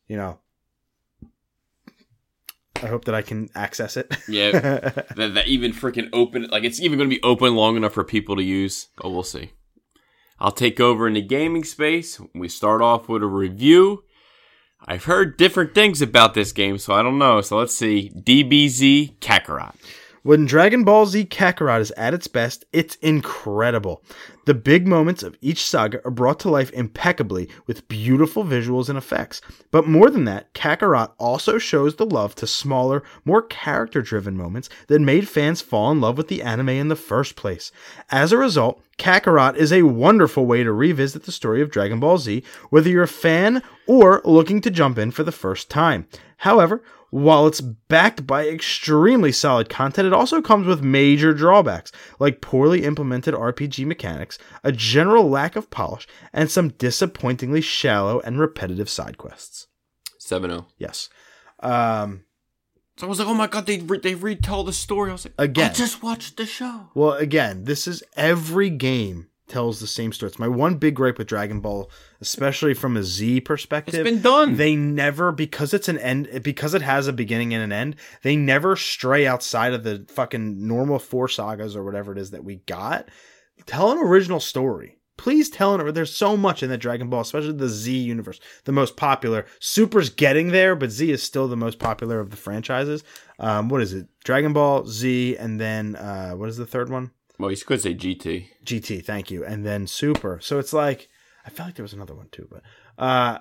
[0.08, 0.40] you know
[2.82, 4.12] I hope that I can access it.
[4.28, 4.52] Yeah,
[5.16, 8.04] that, that even freaking open, like it's even going to be open long enough for
[8.04, 8.88] people to use.
[9.04, 9.52] Oh, we'll see.
[10.42, 12.20] I'll take over in the gaming space.
[12.34, 14.04] We start off with a review.
[14.84, 17.42] I've heard different things about this game, so I don't know.
[17.42, 18.12] So let's see.
[18.16, 19.76] DBZ Kakarot.
[20.24, 24.04] When Dragon Ball Z Kakarot is at its best, it's incredible.
[24.46, 28.98] The big moments of each saga are brought to life impeccably with beautiful visuals and
[28.98, 29.40] effects.
[29.70, 34.70] But more than that, Kakarot also shows the love to smaller, more character driven moments
[34.88, 37.72] that made fans fall in love with the anime in the first place.
[38.10, 42.18] As a result, Kakarot is a wonderful way to revisit the story of Dragon Ball
[42.18, 46.08] Z, whether you're a fan or looking to jump in for the first time.
[46.38, 52.42] However, while it's backed by extremely solid content, it also comes with major drawbacks, like
[52.42, 58.90] poorly implemented RPG mechanics, a general lack of polish, and some disappointingly shallow and repetitive
[58.90, 59.68] side quests.
[60.20, 61.10] 7 Yes.
[61.60, 62.24] Um,
[62.98, 65.10] So I was like, oh my god, they, re- they retell the story.
[65.10, 65.72] I was like, Again.
[65.72, 66.90] I just watched the show.
[66.96, 70.30] well, again, this is every game tells the same story.
[70.30, 71.92] It's my one big gripe with Dragon Ball,
[72.22, 73.94] especially from a Z perspective.
[73.96, 74.56] It's been done.
[74.56, 77.98] They never because it's an end because it has a beginning and an end.
[78.24, 82.46] They never stray outside of the fucking normal four sagas or whatever it is that
[82.46, 83.10] we got.
[83.66, 84.98] Tell an original story.
[85.18, 85.92] Please tell an.
[85.92, 89.46] There's so much in the Dragon Ball, especially the Z universe, the most popular.
[89.60, 93.04] Super's getting there, but Z is still the most popular of the franchises.
[93.38, 94.08] Um, what is it?
[94.24, 97.12] Dragon Ball Z, and then uh, what is the third one?
[97.42, 98.48] Well, you could say GT.
[98.64, 100.40] GT, thank you, and then Super.
[100.42, 101.10] So it's like
[101.46, 102.62] I felt like there was another one too, but
[103.04, 103.40] uh,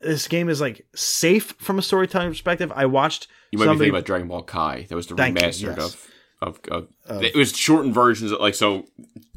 [0.00, 2.72] this game is like safe from a storytelling perspective.
[2.74, 3.78] I watched You might somebody.
[3.78, 4.86] be thinking about Dragon Ball Kai.
[4.88, 5.94] That was the Thank you, remastered yes.
[6.40, 8.32] of, of, of, It was shortened versions.
[8.32, 8.86] Of, like, so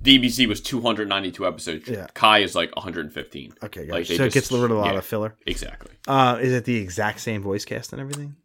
[0.02, 1.90] DBZ was 292 episodes.
[1.90, 2.08] Yeah.
[2.14, 3.54] Kai is like 115.
[3.64, 4.08] okay, like, guys.
[4.08, 5.00] they so it just- gets rid of a lot yeah.
[5.00, 5.36] of filler.
[5.46, 5.92] Exactly.
[6.08, 8.36] Uh, is it the exact same voice cast and everything?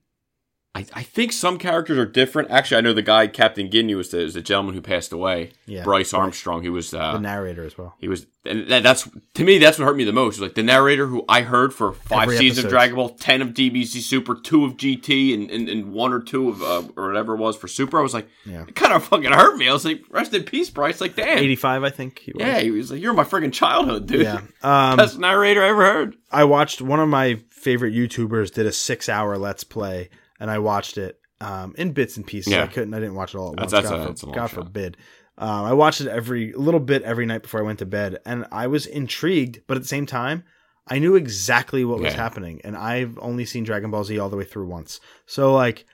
[0.79, 2.51] I, I think some characters are different.
[2.51, 5.51] Actually, I know the guy, Captain Ginyu, was the, was the gentleman who passed away.
[5.67, 6.91] Yeah, Brice Armstrong, He was.
[6.91, 7.95] The Uh, narrator as well.
[8.01, 9.59] he was, and that, that's to me.
[9.59, 10.37] That's what hurt me the most.
[10.37, 12.67] Was Like the narrator, who I heard for five Every seasons episode.
[12.69, 16.21] of Dragon Ball, ten of DBZ Super, two of GT, and, and, and one or
[16.21, 17.99] two of uh, or whatever it was for Super.
[17.99, 18.63] I was like, Yeah.
[18.67, 19.69] it kind of fucking hurt me.
[19.69, 21.01] I was like, rest in peace, Brice.
[21.03, 22.19] Like, damn, Eighty-five, I think.
[22.21, 22.41] He was.
[22.41, 22.61] yeah.
[22.61, 24.23] He was like, you're my freaking childhood, dude.
[24.23, 24.41] Yeah.
[24.63, 26.17] Um, Best narrator I ever heard.
[26.31, 30.09] I watched one of my favorite YouTubers did a six-hour Let's Play,
[30.41, 32.53] and I watched it um, in bits and pieces.
[32.53, 32.65] Yeah.
[32.65, 32.95] I couldn't.
[32.95, 33.73] I didn't watch it all at once.
[33.73, 34.97] that's God, a- that's God forbid.
[35.37, 38.45] Um, I watched it every little bit every night before I went to bed, and
[38.51, 40.43] I was intrigued, but at the same time,
[40.89, 44.37] I knew exactly what was happening, and I've only seen Dragon Ball Z all the
[44.37, 44.99] way through once.
[45.27, 45.85] So like,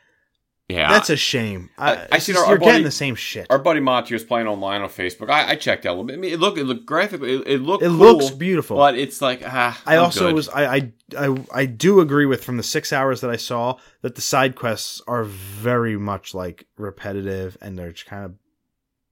[0.69, 1.69] Yeah, that's a shame.
[1.77, 3.47] I, I- I it's seen our- our you're getting buddy- the same shit.
[3.51, 5.29] Our buddy Monty was playing online on Facebook.
[5.29, 6.15] I, I checked out a little bit.
[6.15, 8.77] I mean, it looked, it looked graphically, it, it looked, it cool, looks beautiful.
[8.79, 9.79] but it's like, ah.
[9.87, 10.35] I I'm also good.
[10.35, 13.77] was I, I I I do agree with from the six hours that I saw
[14.01, 18.33] that the side quests are very much like repetitive and they're just kind of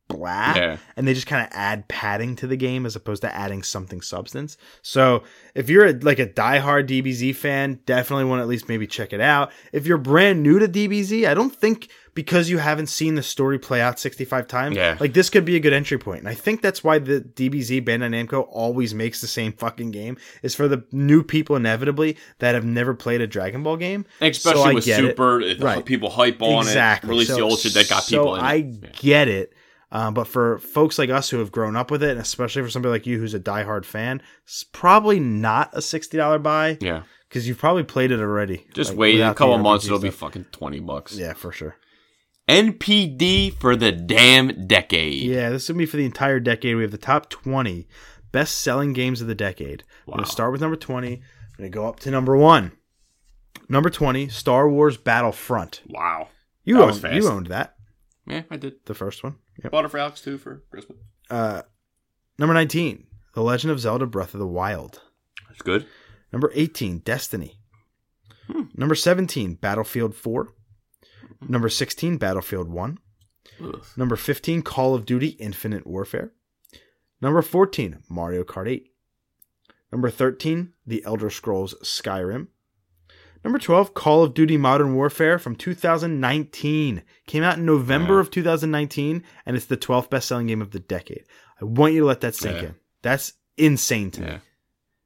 [0.09, 0.77] blah Yeah.
[0.97, 4.01] and they just kind of add padding to the game as opposed to adding something
[4.03, 4.57] substance.
[4.83, 5.23] So
[5.55, 9.13] if you're a, like a diehard DBZ fan, definitely want to at least maybe check
[9.13, 9.53] it out.
[9.73, 13.59] If you're brand new to DBZ, I don't think because you haven't seen the story
[13.59, 14.99] play out 65 times, Yeah.
[15.01, 16.19] like this could be a good entry point.
[16.21, 20.19] And I think that's why the DBZ Bandai Namco always makes the same fucking game
[20.43, 24.05] is for the new people inevitably that have never played a Dragon Ball game.
[24.21, 24.85] Especially So with.
[24.85, 25.61] Super, it.
[25.63, 25.83] Right.
[25.87, 27.09] people hype on exactly.
[27.09, 27.11] it.
[27.13, 28.41] Release So- the old shit that got so people in.
[28.45, 28.97] I it.
[28.97, 29.55] Get it.
[29.95, 32.71] Um, but for folks like us who have grown up with it, and especially for
[32.71, 37.03] somebody like you who's a diehard fan, it's probably not a sixty dollar buy Yeah.
[37.29, 38.67] because you've probably played it already.
[38.73, 40.21] Just like, wait a couple months, it'll be stuff.
[40.21, 41.15] fucking 20 bucks.
[41.17, 41.77] yeah, for sure.
[42.49, 45.23] NPD for the damn decade.
[45.23, 46.75] Yeah, this will be for the entire decade.
[46.77, 47.87] We have the top 20
[48.33, 49.85] best selling games of the decade.
[50.07, 50.17] We're Wow.
[50.17, 51.09] going to start with number 20.
[51.09, 52.73] We're going to go up to number one.
[53.69, 55.83] Number 20, Star Wars Battlefront.
[55.87, 56.29] Wow.
[56.65, 57.15] You, That was owned, fast.
[57.17, 57.75] you owned that,
[58.27, 58.75] Yeah, I did.
[58.87, 59.37] the first one.
[59.63, 59.73] Yep.
[59.73, 60.99] Bought it for Alex too for Christmas.
[61.31, 61.63] Uh,
[62.39, 65.01] number 19, The Legend of Zelda Breath of the Wild.
[65.49, 65.87] That's good.
[66.33, 67.59] Number 18, Destiny.
[68.47, 68.63] Hmm.
[68.75, 70.49] Number 17, Battlefield 4.
[71.49, 72.99] Number 16, Battlefield 1.
[73.63, 73.85] Ugh.
[73.97, 76.33] Number 15, Call of Duty Infinite Warfare.
[77.21, 78.89] Number 14, Mario Kart 8.
[79.93, 82.49] Number 13, The Elder Scrolls Skyrim.
[83.45, 87.03] Number 12, Call of Duty Modern Warfare from 2019.
[87.27, 88.21] Came out in November Yeah.
[88.21, 91.25] of 2019, and it's the 12th best selling game of the decade.
[91.61, 92.69] I want you to let that sink Yeah.
[92.69, 92.75] in.
[93.03, 94.39] That's insane to me.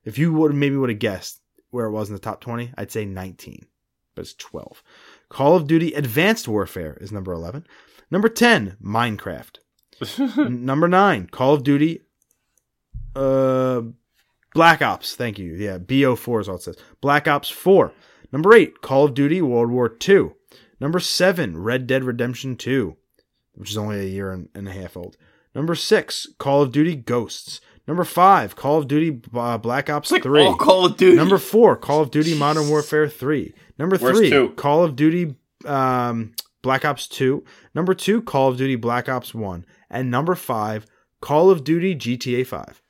[0.04, 1.40] If you would maybe would have guessed
[1.70, 3.66] where it was in the top 20, I'd say 19,
[4.14, 4.82] but it's 12.
[5.30, 7.66] Call of Duty Advanced Warfare is number 11.
[8.10, 9.56] Number 10, Minecraft.
[10.50, 12.02] Number 9, Call of Duty
[13.14, 13.80] uh
[14.54, 15.14] Black Ops.
[15.16, 15.54] Thank you.
[15.54, 16.76] Yeah, BO4 is all it says.
[17.00, 17.92] Black Ops 4.
[18.32, 20.32] Number 8, Call of Duty World War II.
[20.80, 22.96] Number 7, Red Dead Redemption 2,
[23.54, 25.16] which is only a year and, a half old.
[25.54, 27.60] Number 6, Call of Duty Ghosts.
[27.88, 30.42] Number 5, Call of Duty uh, Black Ops like 3.
[30.42, 31.16] all Call of Duty.
[31.16, 33.54] Number four, Call of Duty Modern Warfare 3.
[33.78, 34.50] Number Where's three, two?
[34.50, 37.44] Call of Duty um, Black Ops 2.
[37.74, 39.64] Number two, Call of Duty Black Ops 1.
[39.88, 40.84] And number five,
[41.20, 42.82] Call of Duty GTA 5.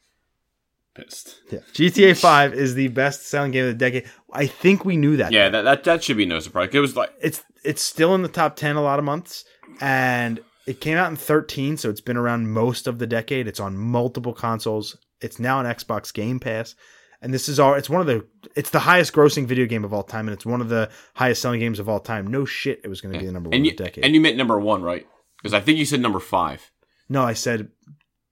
[0.96, 1.40] Pissed.
[1.50, 1.58] Yeah.
[1.72, 4.04] GTA 5 is the best selling game of the decade.
[4.32, 5.32] I think we knew that.
[5.32, 6.70] Yeah, that, that that should be no surprise.
[6.72, 9.44] It was like It's it's still in the top 10 a lot of months
[9.80, 13.46] and it came out in 13 so it's been around most of the decade.
[13.46, 14.96] It's on multiple consoles.
[15.20, 16.74] It's now on Xbox Game Pass.
[17.22, 19.92] And this is all it's one of the it's the highest grossing video game of
[19.92, 22.26] all time and it's one of the highest selling games of all time.
[22.26, 24.04] No shit it was going to be the number 1 and of the decade.
[24.04, 25.06] and you meant number one, right?
[25.38, 26.70] Because I think you said number five.
[27.08, 27.68] no, I said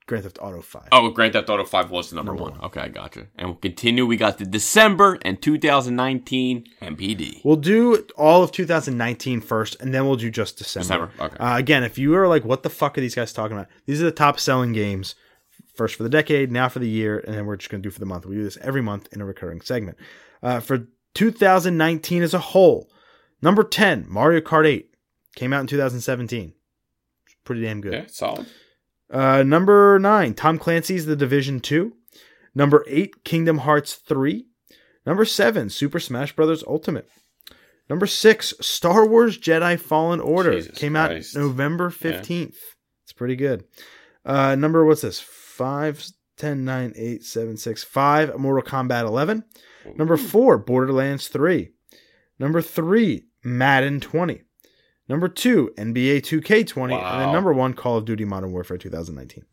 [0.06, 0.88] Grand Theft Auto 5.
[0.92, 2.60] Oh, Grand Theft Auto Five was the number, Number one.
[2.60, 3.26] Okay, I gotcha.
[3.36, 4.04] And we'll continue.
[4.04, 7.40] We got the December and 2019 NPD.
[7.42, 11.06] We'll do all of 2019 first, and then we'll do just December.
[11.06, 11.12] December.
[11.20, 11.36] Okay.
[11.38, 13.68] Uh, again, if you are like, what the fuck are these guys talking about?
[13.86, 15.14] These are the top selling games.
[15.74, 17.90] First for the decade, now for the year, and then we're just going to do
[17.90, 18.26] for the month.
[18.26, 19.96] We do this every month in a recurring segment.
[20.40, 22.90] Uh, for 2019 as a whole,
[23.42, 24.94] number 10, Mario Kart 8,
[25.34, 26.52] came out in 2017.
[27.26, 27.92] It's pretty damn good.
[27.92, 28.46] yeah, solid.
[29.10, 31.92] Uh, number nine, Tom Clancy's The Division 2.
[32.54, 34.46] Number eight, Kingdom Hearts 3.
[35.06, 36.64] Number seven, Super Smash Bros.
[36.66, 37.08] Ultimate.
[37.90, 40.52] Number six, Star Wars Jedi Fallen Order.
[40.54, 42.56] Jesus Came out November 15th.
[43.02, 43.64] It's pretty good.
[44.24, 45.20] Uh, number, what's this?
[45.20, 46.06] 5,
[46.38, 49.44] 10, 9, 8, 7, 6, 5, Mortal Kombat 11.
[49.96, 51.68] Number four, Borderlands 3.
[52.38, 54.43] Number three, Madden 20.
[55.08, 56.92] Number two, NBA 2K20.
[56.92, 59.44] And then number one, Call of Duty Modern Warfare 2019.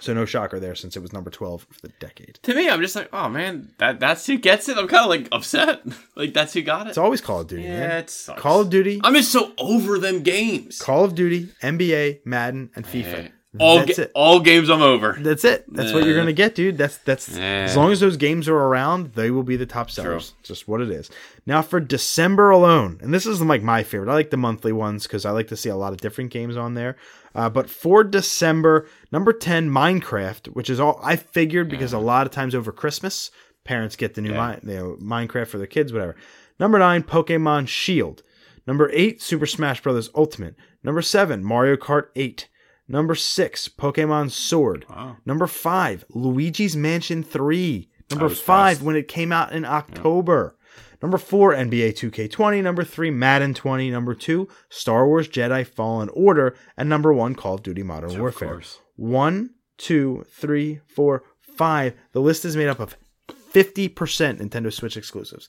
[0.00, 2.40] So no shocker there since it was number 12 for the decade.
[2.42, 4.76] To me, I'm just like, oh man, that that's who gets it.
[4.76, 5.82] I'm kind of like upset.
[6.16, 6.90] like that's who got it.
[6.90, 7.90] It's always Call of Duty, yeah, man.
[7.98, 8.40] it sucks.
[8.42, 10.80] Call of Duty, I'm just so over them games.
[10.82, 13.24] Call of Duty, NBA, Madden, and FIFA.
[13.24, 13.28] Yeah.
[13.60, 15.16] All ga- all games I'm over.
[15.20, 15.64] That's it.
[15.68, 16.78] That's what you're gonna get, dude.
[16.78, 17.64] That's that's Yeah.
[17.68, 20.32] as long as those games are around, they will be the top sellers.
[20.42, 21.10] Just what it is.
[21.44, 24.10] Now for December alone, and this is like my favorite.
[24.10, 26.56] I like the monthly ones because I like to see a lot of different games
[26.56, 26.96] on there.
[27.34, 32.26] Uh, but for December, number ten, Minecraft, which is all I figured because a lot
[32.26, 33.30] of times over Christmas,
[33.64, 34.56] parents get the new Yeah.
[34.64, 36.16] Mi- you know, Minecraft for their kids, whatever.
[36.58, 38.22] Number nine, Pokemon Shield.
[38.66, 40.08] Number eight, Super Smash Bros.
[40.14, 40.54] Ultimate.
[40.82, 42.48] Number seven, Mario Kart 8.
[42.88, 44.84] Number six, Pokemon Sword.
[44.90, 45.16] Wow.
[45.24, 47.88] Number five, Luigi's Mansion 3.
[48.10, 48.82] Number five, fast.
[48.82, 50.56] when it came out in October.
[51.00, 52.62] Number four, NBA 2K20.
[52.62, 53.90] Number three, Madden 20.
[53.90, 56.54] Number two, Star Wars Jedi Fallen Order.
[56.76, 58.48] And number one, Call of Duty Modern Warfare.
[58.50, 58.80] course.
[58.96, 61.94] One, two, three, four, five.
[62.12, 62.96] The list is made up of
[63.52, 65.48] 50% Nintendo Switch exclusives.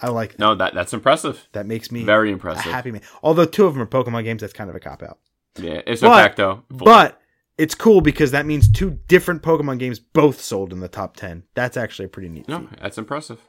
[0.00, 0.38] I like that.
[0.38, 1.48] No, that that's impressive.
[1.52, 2.70] That makes me Very a impressive.
[2.70, 3.02] happy man.
[3.22, 5.18] Although two of them are Pokemon games, that's kind of a cop out.
[5.58, 6.62] Yeah, it's But- a fact though.
[6.68, 7.20] But
[7.58, 11.44] it's cool because that means two different Pokemon games both sold in the top 10.
[11.54, 12.78] That's actually a pretty neat no, feat.
[12.82, 13.40] that's impressive.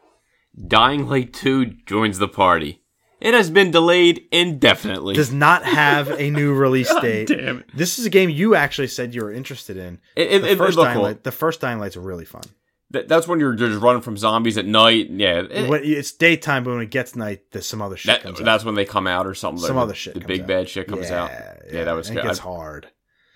[0.67, 2.81] Dying Light 2 joins the party.
[3.19, 5.15] It has been delayed indefinitely.
[5.15, 7.27] Does not have a new release date.
[7.29, 7.65] damn it.
[7.75, 9.99] This is a game you actually said you were interested in.
[10.15, 11.03] It- it- the, first looked Dying cool.
[11.03, 12.43] Light, the first Dying Light's are really fun.
[12.91, 15.09] That- that's when you're just running from zombies at night.
[15.09, 18.23] Yeah, it- When- it's daytime, but when it gets night, there's some other shit that,
[18.23, 18.45] comes out.
[18.45, 19.61] that's when they come out or something.
[19.65, 20.47] Some like other the- shit The big out.
[20.47, 21.31] bad shit comes yeah, out.
[21.72, 22.09] Yeah, that was.
[22.09, 22.88] It gets I- hard.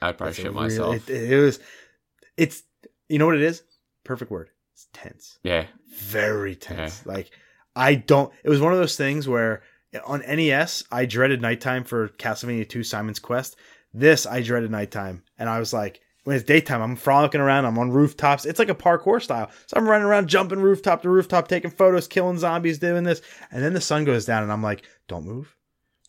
[0.02, 1.10] I'd probably It's shit real- myself.
[1.10, 1.60] It, it was.
[2.38, 2.64] It's.
[3.10, 3.64] You know what it is?
[4.06, 4.49] Perfect word.
[4.73, 5.38] It's tense.
[5.44, 5.65] yeah,
[5.99, 7.06] Very tense.
[7.06, 7.30] Like
[7.76, 8.34] I don't.
[8.44, 9.61] It was one of those things where
[10.06, 13.57] on NES I dreaded nighttime for Castlevania 2 Simon's Quest.
[13.94, 15.99] This I dreaded nighttime, and I was like.
[16.23, 17.65] When it's daytime, I'm frolicking around.
[17.65, 18.45] I'm on rooftops.
[18.45, 19.49] It's like a parkour style.
[19.65, 23.22] So I'm running around, jumping rooftop to rooftop, taking photos, killing zombies, doing this.
[23.52, 25.56] And then the sun goes down, and I'm like, "Don't move.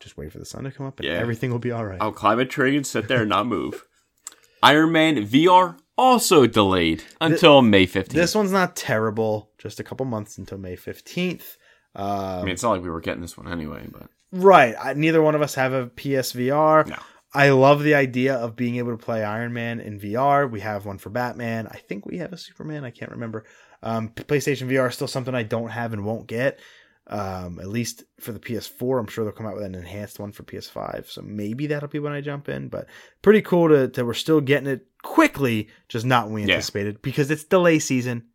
[0.01, 1.15] Just wait for the sun to come up, and Yeah.
[1.15, 3.87] everything will be all right." I'll climb a tree and sit there and not move.
[4.63, 8.09] Iron Man VR also delayed until May 15th.
[8.09, 9.51] This one's not terrible.
[9.59, 11.57] Just a couple months until May 15th.
[11.95, 14.75] Um, I mean, it's not like we were getting this one anyway, but right.
[14.79, 16.87] I, neither one of us have a PSVR.
[16.87, 16.97] No.
[17.35, 20.51] I love the idea of being able to play Iron Man in VR.
[20.51, 21.67] We have one for Batman.
[21.67, 22.85] I think we have a Superman.
[22.85, 23.45] I can't remember.
[23.83, 26.61] Um, PlayStation VR is still something I don't have and won't get.
[27.07, 30.31] Um, at least for the PS4, I'm sure they'll come out with an enhanced one
[30.31, 31.09] for PS5.
[31.09, 32.69] So maybe that'll be when I jump in.
[32.69, 32.87] But
[33.23, 36.55] pretty cool to, to we're still getting it quickly, just not when we Yeah.
[36.55, 38.27] anticipated because it's delay season.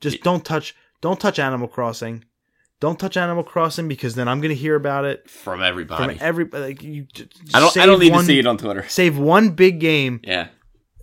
[0.00, 2.24] Just don't touch, don't touch Animal Crossing.
[2.82, 6.18] Don't touch Animal Crossing because then I'm gonna hear about it from from everybody.
[6.20, 6.64] everybody.
[6.64, 7.06] Like you,
[7.54, 7.76] I don't.
[7.76, 8.84] I don't need one- to see it on Twitter.
[8.88, 10.48] Save one big game Yeah,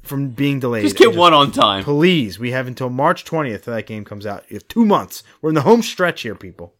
[0.03, 0.83] from being delayed.
[0.83, 1.85] just get And one on time.
[1.85, 4.43] Please, we have until March 20th that game comes out.
[4.49, 5.23] You have two months.
[5.41, 6.75] We're in the home stretch here, people.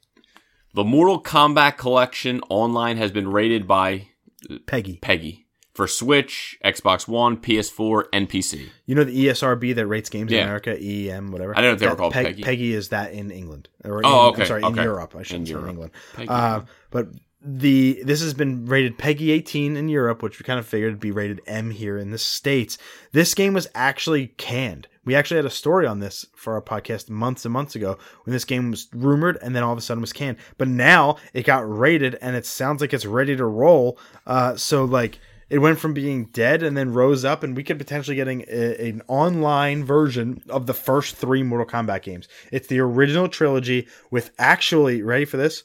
[0.73, 4.09] The Mortal Kombat collection online has been rated by
[4.49, 5.45] PEGI, PEGI
[5.79, 8.67] for Switch, Xbox One, PS4, and PC.
[8.85, 11.53] you know the ESRB that rates games in America, EEM, whatever.
[11.57, 12.43] I didn't know if they were called Peg- PEGI.
[12.43, 14.77] PEGI is that in England, or Oh, okay, I'm sorry, okay.
[14.81, 15.15] in Europe.
[15.17, 15.69] I shouldn't In say Europe.
[15.69, 15.91] England.
[16.27, 16.61] Uh,
[16.91, 17.07] but
[17.41, 20.99] the this has been rated PEGI 18 in Europe, which we kind of figured would
[20.99, 22.77] be rated M here in the states.
[23.13, 24.89] This game was actually canned.
[25.05, 28.33] We actually had a story on this for our podcast months and months ago when
[28.33, 30.35] this game was rumored and then all of a sudden was canned.
[30.57, 33.97] But now it got rated and it sounds like it's ready to roll.
[34.27, 35.19] Uh, so like
[35.49, 38.87] it went from being dead and then rose up, and we could potentially getting a,
[38.89, 42.27] an online version of the first three Mortal Kombat games.
[42.51, 45.63] It's the original trilogy with actually ready for this,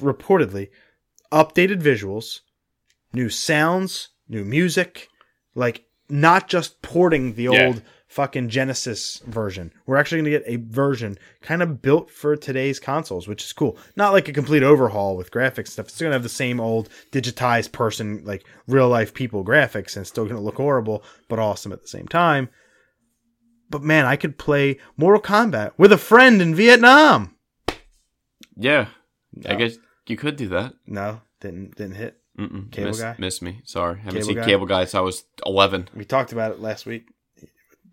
[0.00, 0.68] reportedly
[1.32, 2.40] updated visuals,
[3.12, 5.08] new sounds, new music,
[5.54, 7.66] like not just porting the Yeah.
[7.66, 7.82] old
[8.16, 9.70] fucking Genesis version.
[9.84, 13.52] We're actually going to get a version kind of built for today's consoles, which is
[13.52, 13.76] cool.
[13.94, 15.88] Not like a complete overhaul with graphics stuff.
[15.88, 20.06] It's going to have the same old digitized person, like real life people graphics, and
[20.06, 22.48] still going to look horrible, but awesome at the same time.
[23.68, 27.36] But man, I could play Mortal Kombat with a friend in Vietnam.
[28.56, 28.86] Yeah,
[29.46, 29.76] I guess
[30.06, 30.72] you could do that.
[30.86, 32.16] No, didn't didn't hit.
[32.38, 32.70] Mm-mm.
[32.70, 33.14] Cable miss, Guy?
[33.18, 33.60] Miss me.
[33.64, 33.98] Sorry.
[33.98, 34.44] Haven't Cable seen Guy?
[34.44, 35.88] Cable Guy since I was 11.
[35.94, 37.08] We talked about it last week.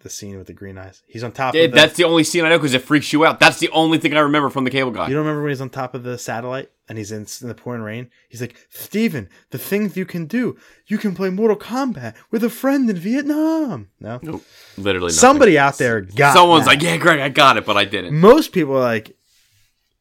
[0.03, 1.01] The scene with the green eyes.
[1.07, 3.13] He's on top Yeah, of the, that's the only scene I know because it freaks
[3.13, 3.39] you out.
[3.39, 5.07] That's the only thing I remember from the Cable Guy.
[5.07, 7.55] You don't remember when he's on top of the satellite and he's in, in the
[7.55, 8.09] pouring rain?
[8.27, 10.57] He's like, Steven, the things you can do.
[10.87, 13.89] You can play Mortal Kombat with a friend in Vietnam.
[14.01, 14.19] No?
[14.21, 14.43] Nope.
[14.77, 15.19] Literally nothing.
[15.19, 16.71] Somebody out there got Someone's that.
[16.71, 18.13] like, yeah, Greg, I got it, but I didn't.
[18.19, 19.15] Most people are like,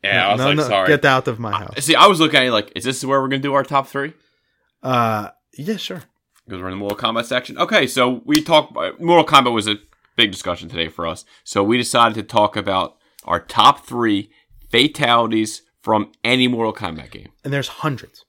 [0.03, 0.89] Yeah, I was no, like, no, sorry.
[0.89, 1.85] get out of my house.
[1.85, 3.63] See, I was looking at it like, is this where we're going to do our
[3.63, 4.15] top three?
[4.83, 6.03] Uh, yeah, sure.
[6.45, 7.57] Because we're in the Mortal Kombat section.
[7.57, 8.75] Okay, so we talked.
[8.75, 9.77] Mortal Kombat was a
[10.17, 11.25] big discussion today for us.
[11.45, 14.31] So we decided to talk about our top three
[14.71, 17.31] fatalities from any Mortal Kombat game.
[17.45, 18.25] And there's hundreds,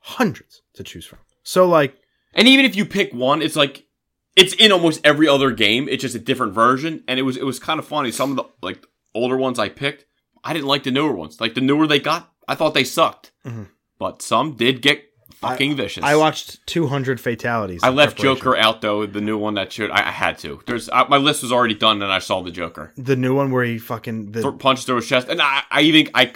[0.00, 1.18] hundreds to choose from.
[1.42, 1.96] So, like,
[2.34, 3.86] And even if you pick one, it's like
[4.36, 5.88] it's in almost every other game.
[5.88, 8.12] It's just a different version, and it was it was kind of funny.
[8.12, 10.04] Some of the like older ones I picked,
[10.44, 11.40] I didn't like the newer ones.
[11.40, 13.32] Like the newer they got, I thought they sucked.
[13.46, 13.68] Mhm.
[13.98, 15.04] But some did get
[15.40, 16.04] fucking vicious.
[16.04, 17.80] I watched 200 fatalities.
[17.82, 18.18] I left.
[18.18, 19.06] Joker out though.
[19.06, 20.60] The new one that should I, I had to.
[20.66, 23.50] There's I, my list was already done, and I saw the Joker The new one
[23.50, 24.32] where he fucking.
[24.32, 26.26] The, Th- punched through his chest, and I, I even I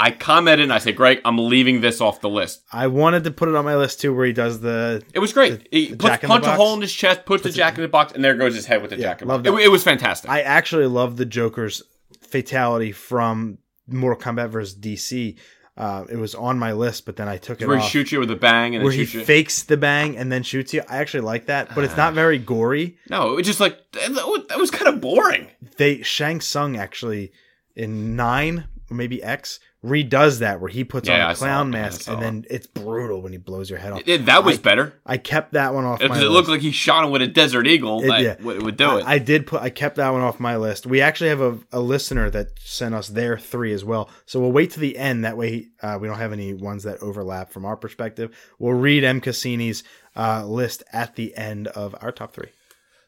[0.00, 2.62] I commented and I said, Greg, I'm leaving this off the list.
[2.72, 5.02] I wanted to put it on my list too, where he does the.
[5.12, 5.68] It was great.
[5.70, 7.82] he the puts, in the punch a hole in his chest, puts the jack in
[7.82, 9.60] the box, and there goes his head with the Yeah, jack in the love box.
[9.60, 10.30] It, it was fantastic.
[10.30, 11.82] I actually love the Joker's
[12.22, 14.74] fatality from Mortal Kombat vs.
[14.78, 15.36] DC.
[15.80, 18.20] Uh, it was on my list, but then I took it where he shoots you
[18.20, 19.24] with a bang and where then he you.
[19.24, 20.82] fakes the bang and then shoots you.
[20.88, 22.98] I actually like that, but it's not very gory.
[23.08, 25.48] No, it was just like that was kind of boring.
[25.78, 27.32] They Shang Tsung actually
[27.74, 31.70] in nine maybe X redoes that where he puts Yeah, on a clown it.
[31.70, 34.02] Mask and then it's brutal when he blows your head off.
[34.04, 36.60] It- that was I- better I kept that one off my because it looked like
[36.60, 38.02] he shot him with a Desert Eagle.
[38.02, 38.36] It- that yeah.
[38.42, 39.06] would, would do it.
[39.06, 39.62] I, I did put.
[39.62, 40.86] I kept that one off my list.
[40.86, 44.10] We actually have a, a listener that sent us their three as well.
[44.26, 45.24] So we'll wait to the end.
[45.24, 48.36] That way, uh, we don't have any ones that overlap from our perspective.
[48.58, 49.82] We'll read M Cassini's
[50.14, 52.50] uh, list at the end of our top three.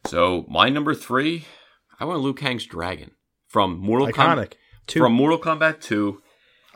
[0.05, 1.45] so my number three,
[1.99, 3.11] I want Liu Kang's dragon
[3.47, 4.13] from Mortal Kombat.
[4.47, 4.53] Iconic.
[4.87, 4.99] Two.
[4.99, 6.22] From Mortal Kombat 2, I'll- it's-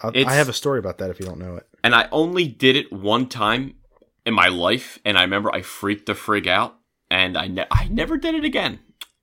[0.03, 1.67] I have a story about that if you don't know it.
[1.83, 3.75] and I only did it one time
[4.25, 6.75] in my life, and I remember I freaked the frig out.
[7.09, 8.79] and I ne- I never did it again.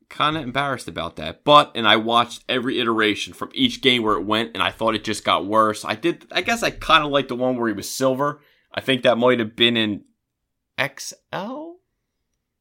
[0.09, 4.17] Kind of embarrassed about that, but and I watched every iteration from each game where
[4.17, 5.85] it went, and I thought it just got worse.
[5.85, 6.27] I did.
[6.33, 8.41] I guess I kind of liked the one where he was silver.
[8.73, 10.05] I think that might have been in
[10.81, 11.73] XL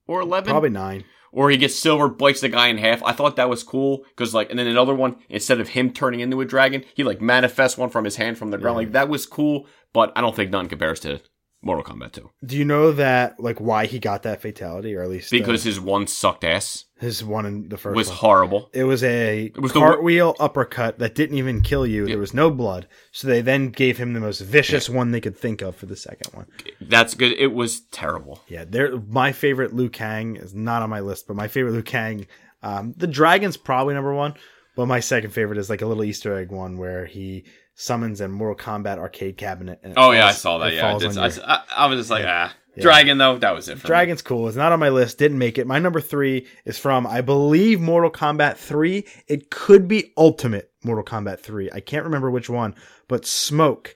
[0.08, 1.06] or eleven, Probably nine.
[1.34, 3.04] Or he gets silver, bites the guy in half.
[3.04, 6.22] I thought that was cool because like, and then another one instead of him turning
[6.22, 8.78] into a dragon, he like manifests one from his hand from the ground.
[8.78, 11.22] Like that was cool, but I don't think none compares to
[11.64, 15.10] Mortal Kombat 2 Do you know that like why he got that fatality, or at
[15.10, 18.18] least uh, because his one sucked ass his one in the first was one?
[18.18, 18.70] horrible.
[18.74, 22.06] It was a was the- cartwheel uppercut that didn't even kill you.
[22.06, 25.38] There was no blood, so they then gave him the most vicious one they could
[25.38, 26.48] think of for the second one.
[26.80, 27.34] That's good.
[27.34, 28.42] It was terrible.
[28.48, 31.84] Yeah, they're my favorite Liu Kang is not on my list, but my favorite Liu
[31.84, 32.26] Kang,
[32.62, 34.36] um, the dragon's probably number one,
[34.76, 37.44] but my second favorite is like a little Easter egg one where he
[37.76, 39.80] summons a Mortal Kombat arcade cabinet.
[39.84, 40.74] And Oh yeah, I saw that.
[40.74, 43.38] Yeah, I, did, I, your- I, I was just like, ah, dragon though.
[43.38, 43.80] That was it.
[43.80, 43.90] For me.
[43.90, 44.48] Dragon's cool.
[44.48, 45.18] It's not on my list.
[45.18, 45.68] Didn't make it.
[45.68, 49.06] My number three is from, I believe, Mortal Kombat 3.
[49.28, 51.70] It could be Ultimate Mortal Kombat 3.
[51.74, 52.76] I can't remember which one,
[53.08, 53.96] but Smoke.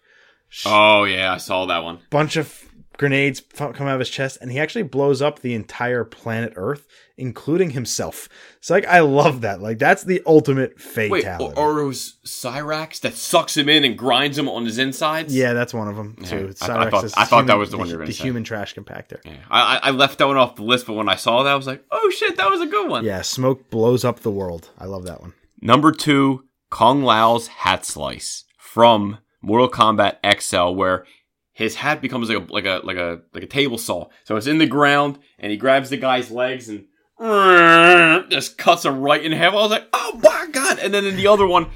[0.65, 1.99] Oh yeah, I saw that one.
[2.09, 2.66] Bunch of
[2.97, 6.87] grenades come out of his chest, and he actually blows up the entire planet Earth,
[7.17, 8.27] including himself.
[8.61, 9.61] So, like, I love that.
[9.61, 11.53] Like, that's the ultimate Wait, fatality.
[11.57, 15.35] or, or it was Cyrax that sucks him in and grinds him on his insides.
[15.35, 16.53] yeah, that's one of them too.
[16.61, 18.13] I- I Cyrax thought- is I thought that was the one you were gonna the
[18.23, 19.19] human trash compactor.
[19.25, 19.37] Yeah.
[19.49, 21.55] I, I I left that one off the list, but when I saw that, I
[21.55, 23.03] was like, oh shit, that was a good one.
[23.05, 24.69] Yeah, Smoke blows up the world.
[24.77, 25.33] I love that one.
[25.61, 31.05] Number two, Kung Lao's hat slice from Mortal Kombat XL, where
[31.57, 34.07] his hat becomes like a like a like a like a table saw.
[34.25, 36.85] So it's in the ground, and he grabs the guy's legs and
[38.29, 39.53] just cuts him right in half.
[39.53, 40.77] I was like, oh my god!
[40.77, 41.71] And then in the other one,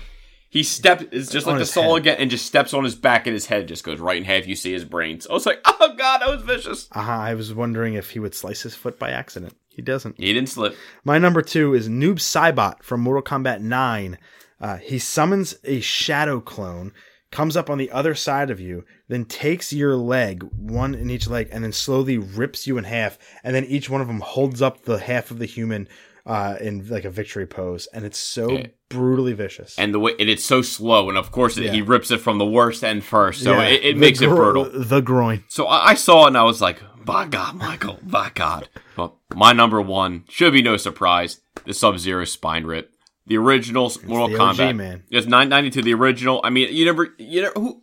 [0.50, 1.98] he steps is just On like the saw head.
[2.02, 4.46] again, and just steps on his back, and his head just goes right in half.
[4.46, 5.26] You see his brains.
[5.28, 6.88] I was like, oh god, that was vicious.
[6.92, 9.56] Uh-huh, I was wondering if he would slice his foot by accident.
[9.70, 10.20] He doesn't.
[10.20, 10.76] He didn't slip.
[11.04, 14.18] My number two is Noob Saibot from Mortal Kombat 9.
[14.60, 16.94] Uh, he summons a shadow clone,
[17.32, 21.28] comes up on the other side of you, then takes your leg, one in each
[21.28, 23.18] leg, and then slowly rips you in half.
[23.44, 25.88] And then each one of them holds up the half of the human
[26.26, 27.88] uh, in like a victory pose.
[27.94, 28.68] And it's so Yeah.
[28.90, 29.76] brutally vicious.
[29.80, 31.72] And the way and it's so slow, and of course Yeah.
[31.72, 34.70] he rips it from the worst end first, so Yeah, it, it makes it brutal.
[34.72, 35.44] The groin.
[35.48, 38.70] So I, I saw it and I was like, by God, Michael, by God.
[38.96, 42.92] But my number one should be no surprise the Sub Zero spine rip.
[43.28, 44.76] The original Mortal the OG, Kombat.
[44.76, 45.04] man.
[45.10, 46.42] It's 992, the original.
[46.44, 47.82] I mean, you never, you know, who,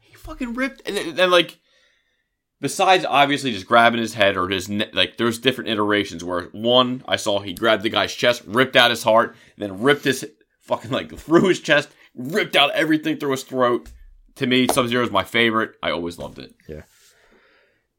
[0.00, 0.82] he fucking ripped.
[0.86, 1.58] And then, then, like,
[2.60, 7.04] besides obviously just grabbing his head or his, ne- like, there's different iterations where one,
[7.06, 10.26] I saw he grabbed the guy's chest, ripped out his heart, then ripped his
[10.62, 13.90] fucking, like, through his chest, ripped out everything through his throat.
[14.36, 15.72] To me, Sub Zero is my favorite.
[15.82, 16.54] I always loved it.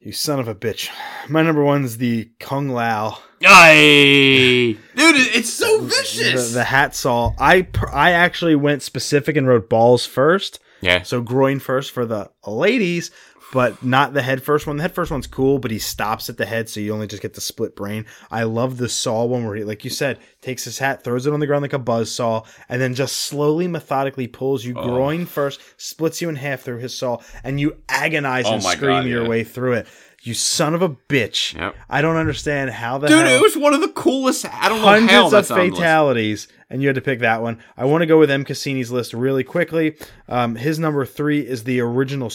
[0.01, 0.89] You son of a bitch.
[1.27, 3.17] My number one is the Kung Lao.
[3.45, 4.77] Aye.
[4.95, 6.53] Dude, it's so vicious.
[6.53, 7.34] the hat saw.
[7.38, 11.01] I I actually went specific and wrote balls first, yeah.
[11.01, 13.11] so groin first for the ladies,
[13.51, 14.77] but not the head first one.
[14.77, 17.21] The head first one's cool, but he stops at the head, so you only just
[17.21, 18.05] get the split brain.
[18.30, 21.34] I love the saw one where he, like you said, takes his hat, throws it
[21.34, 24.84] on the ground like a buzz saw, and then just slowly, methodically pulls you Oh.
[24.84, 28.89] groin first, splits you in half through his saw, and you agonize Oh and scream
[28.89, 29.30] God, your yeah.
[29.30, 29.88] way through it.
[30.21, 31.55] You son of a bitch!
[31.57, 31.75] Yep.
[31.89, 34.45] I don't understand how the Dude, hell it was one of the coolest.
[34.45, 37.59] I don't know hundreds of fatalities, and you had to pick that one.
[37.77, 38.43] I want to go with M.
[38.43, 39.95] Cassini's list really quickly.
[40.27, 42.31] Um, his number three is the original.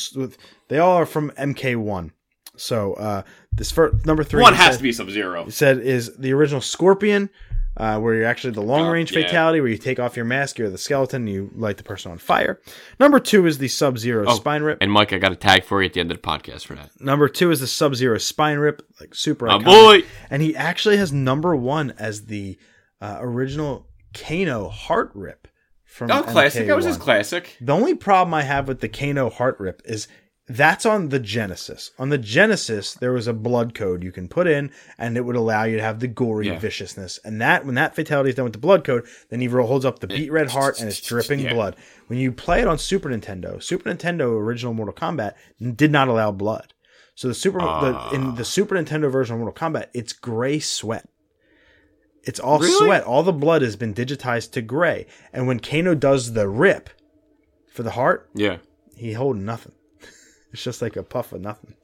[0.69, 2.11] They all are from MK1.
[2.57, 5.45] So uh, this first number three One has said- to be Sub Zero.
[5.47, 7.29] it said is the original Scorpion,
[7.77, 9.27] uh, where you're actually the long range Oh, yeah.
[9.27, 12.19] fatality, where you take off your mask, you're the skeleton, you light the person on
[12.19, 12.61] fire.
[13.01, 14.79] Number two is the Sub Zero Oh, spine rip.
[14.81, 16.75] And Mike, I got a tag for you at the end of the podcast for
[16.77, 16.91] that.
[17.01, 19.47] Number two is the Sub Zero spine rip, like super.
[19.47, 19.65] My iconic.
[19.65, 20.03] boy.
[20.31, 22.59] And he actually has number one as the
[23.01, 25.49] uh, original Kano heart rip
[25.85, 26.67] from Oh, classic.
[26.69, 27.57] That was his classic.
[27.61, 30.07] The only problem I have with the Kano heart rip is
[30.47, 31.91] that's on the Genesis.
[31.99, 35.37] On the Genesis, there was a blood code you can put in, and it would
[35.37, 36.59] allow you to have the gory Yeah.
[36.59, 37.19] viciousness.
[37.25, 40.01] And that when that fatality is done with the blood code, then he holds up
[40.01, 41.55] the beet red heart and it's dripping Yeah.
[41.55, 41.77] blood.
[42.09, 45.33] When you play it on Super Nintendo, Super Nintendo original Mortal Kombat
[45.77, 46.75] did not allow blood.
[47.15, 48.35] So the Super the, in ah.
[48.37, 51.09] the Super Nintendo version of Mortal Kombat, it's gray sweat.
[52.25, 52.73] It's all Really?
[52.87, 53.05] sweat.
[53.05, 55.07] All the blood has been digitized to gray.
[55.33, 56.91] And when Kano does the rip
[57.73, 58.59] for the heart, Yeah.
[58.97, 59.73] he holding nothing.
[60.55, 61.75] It's just like a puff of nothing.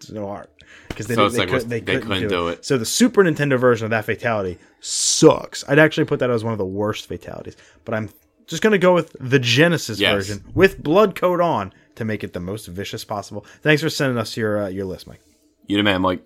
[0.00, 0.50] There's no art
[0.88, 2.52] because they, So it's they, like could, they, they couldn't, couldn't do, do it.
[2.58, 2.64] it.
[2.64, 5.64] So the Super Nintendo version of that fatality sucks.
[5.68, 7.56] I'd actually put that as one of the worst fatalities.
[7.84, 8.10] But I'm
[8.46, 10.12] just gonna go with the Genesis Yes.
[10.14, 13.44] version with blood coat on to make it the most vicious possible.
[13.62, 15.20] Thanks for sending us your uh, your list, Mike.
[15.66, 16.22] You the man, Mike.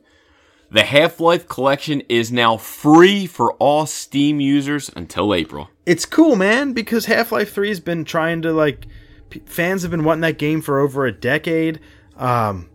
[0.71, 5.69] The Half Life collection is now free for all Steam users until April.
[5.85, 8.87] It's cool, man, because Half Life Three has been trying to like
[9.47, 11.81] fans have been wanting that game for over a decade.
[12.17, 12.69] Um,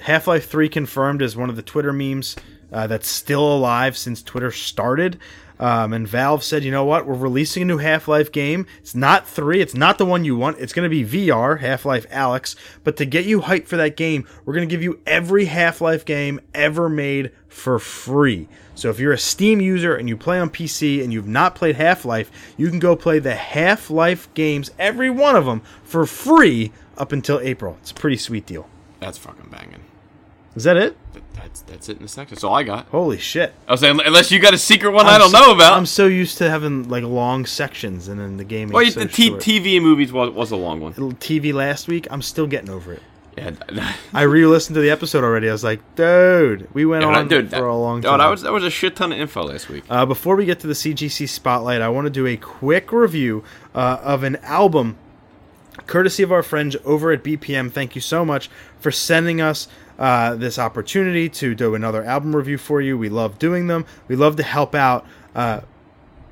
[0.00, 2.36] Half Life Three confirmed as one of the Twitter memes
[2.72, 5.18] uh, that's still alive since Twitter started.
[5.58, 7.06] Um, and Valve said, you know what?
[7.06, 8.66] We're releasing a new Half Life game.
[8.78, 9.60] It's not three.
[9.60, 10.58] It's not the one you want.
[10.58, 12.56] It's going to be VR, Half Life Alyx.
[12.82, 15.80] But to get you hyped for that game, we're going to give you every Half
[15.80, 18.48] Life game ever made for free.
[18.74, 21.76] So if you're a Steam user and you play on PC and you've not played
[21.76, 26.04] Half Life, you can go play the Half Life games, every one of them, for
[26.04, 27.78] free up until April.
[27.80, 28.68] It's a pretty sweet deal.
[28.98, 29.84] That's fucking banging.
[30.56, 30.96] Is that it?
[31.34, 32.34] That's that's it in the section.
[32.34, 32.86] That's all I got.
[32.86, 33.54] Holy shit.
[33.66, 35.74] I was saying, unless you got a secret one I I'm don't so- know about.
[35.74, 38.70] I'm so used to having like long sections and then the game.
[38.70, 39.30] well, is the t-.
[39.30, 40.94] TV and movies was, was a long one.
[40.94, 43.02] TV last week, I'm still getting over it.
[43.36, 43.52] Yeah,
[44.12, 45.48] I re-listened to the episode already.
[45.48, 48.18] I was like, dude, we went on dude, for that, a long oh, time.
[48.18, 49.84] that was that was a shit ton of info last week.
[49.90, 53.42] Uh, before we get to the CGC spotlight, I want to do a quick review
[53.74, 54.96] uh, of an album,
[55.86, 57.72] courtesy of our friends over at BPM.
[57.72, 58.48] Thank you so much
[58.78, 59.66] for sending us
[59.98, 62.98] uh, this opportunity to do another album review for you.
[62.98, 63.86] We love doing them.
[64.08, 65.06] We love to help out.
[65.34, 65.60] Uh,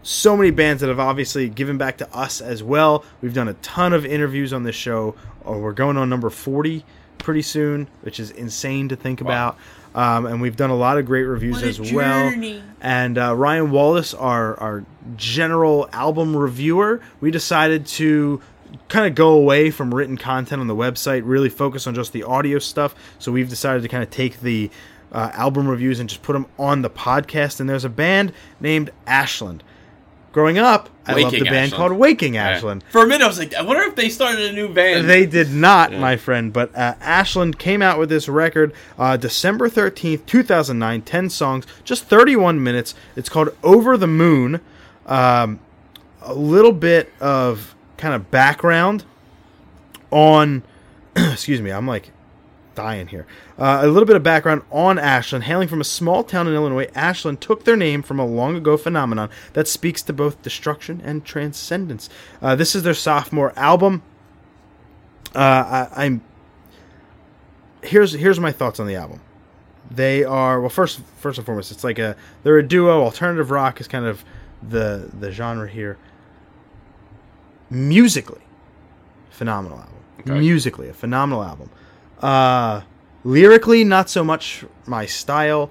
[0.03, 3.05] so many bands that have obviously given back to us as well.
[3.21, 5.15] We've done a ton of interviews on this show.
[5.45, 6.85] Oh, we're going on number 40
[7.19, 9.57] pretty soon, which is insane to think about.
[9.95, 12.31] Um, and we've done a lot of great reviews as well.
[12.81, 14.85] And uh, Ryan Wallace, our, our
[15.17, 18.41] general album reviewer, we decided to
[18.89, 22.23] kind of go away from written content on the website, really focus on just the
[22.23, 22.95] audio stuff.
[23.19, 24.71] So we've decided to kind of take the
[25.13, 27.61] uh, album reviews and just put them on the podcast.
[27.61, 29.63] And there's a band named Ashland.
[30.33, 31.73] Growing up, I loved the band Ashland.
[31.75, 32.85] called Waking Ashland.
[32.89, 35.07] For a minute, I was like, I wonder if they started a new band.
[35.07, 39.69] They did not, my friend, but uh, Ashland came out with this record uh, December
[39.69, 42.95] 13th, 2009, 10 songs, just 31 minutes.
[43.15, 44.63] It's called Over the Moon.
[45.05, 45.61] Um,
[46.23, 49.05] a little bit of kind of background
[50.11, 50.65] on,
[51.17, 52.11] excuse me, I'm like
[52.75, 53.29] dying here.
[53.57, 55.45] Uh, a little bit of background on Ashland.
[55.45, 58.77] Hailing from a small town in Illinois, Ashland took their name from a long ago
[58.77, 62.11] phenomenon that speaks to both destruction and transcendence.
[62.43, 64.03] Uh, this is their sophomore album.
[65.33, 66.23] Uh, I, I'm
[67.83, 69.21] here's here's my thoughts on the album.
[69.89, 73.01] They are well first first and foremost, it's like a they're a duo.
[73.01, 74.25] Alternative rock is kind of
[74.61, 75.99] the the genre here.
[77.73, 78.41] Musically,
[79.31, 79.95] phenomenal album.
[80.21, 80.39] Okay.
[80.39, 81.71] Musically, a phenomenal album.
[82.21, 82.83] Uh,
[83.25, 85.71] lyrically, not so much my style.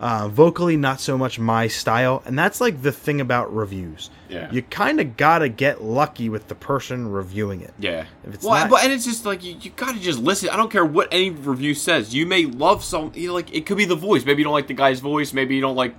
[0.00, 2.24] Uh, vocally, not so much my style.
[2.26, 4.10] And that's like the thing about reviews.
[4.28, 4.50] Yeah.
[4.50, 7.72] You kind of gotta get lucky with the person reviewing it.
[7.78, 8.06] Yeah.
[8.26, 10.48] If it's well, not- but and it's just like you, you gotta just listen.
[10.48, 12.12] I don't care what any review says.
[12.12, 14.24] You may love some, you know, like it could be the voice.
[14.24, 15.32] Maybe you don't like the guy's voice.
[15.32, 15.94] Maybe you don't like,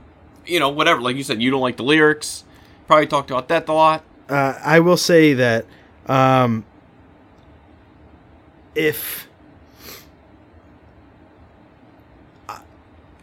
[0.46, 1.00] you know, whatever.
[1.00, 2.44] Like you said, you don't like the lyrics.
[2.88, 4.04] Probably talked about that a lot.
[4.30, 5.66] Uh, I will say that
[6.08, 6.66] um,
[8.76, 9.28] if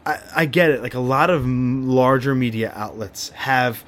[0.06, 3.85] I, I, get it, like a lot of m- larger media outlets have.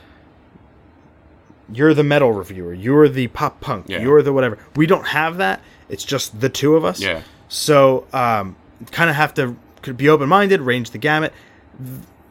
[1.73, 2.75] You're the metal reviewer.
[2.75, 3.87] You're the pop punk.
[3.89, 4.01] Yeah.
[4.01, 4.59] You're the whatever.
[4.77, 5.63] We don't have that.
[5.89, 7.01] It's just the two of us.
[7.01, 7.23] Yeah.
[7.49, 8.57] So, um,
[8.91, 9.57] kind of have to
[9.95, 11.33] be open minded, range the gamut.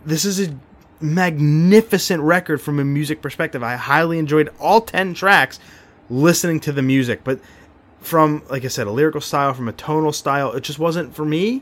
[0.05, 0.55] This is a
[1.01, 3.63] magnificent record from a music perspective.
[3.63, 5.59] I highly enjoyed all 10 tracks
[6.09, 7.39] listening to the music, but
[8.01, 11.25] from, like I said, a lyrical style, from a tonal style, it just wasn't for
[11.25, 11.61] me.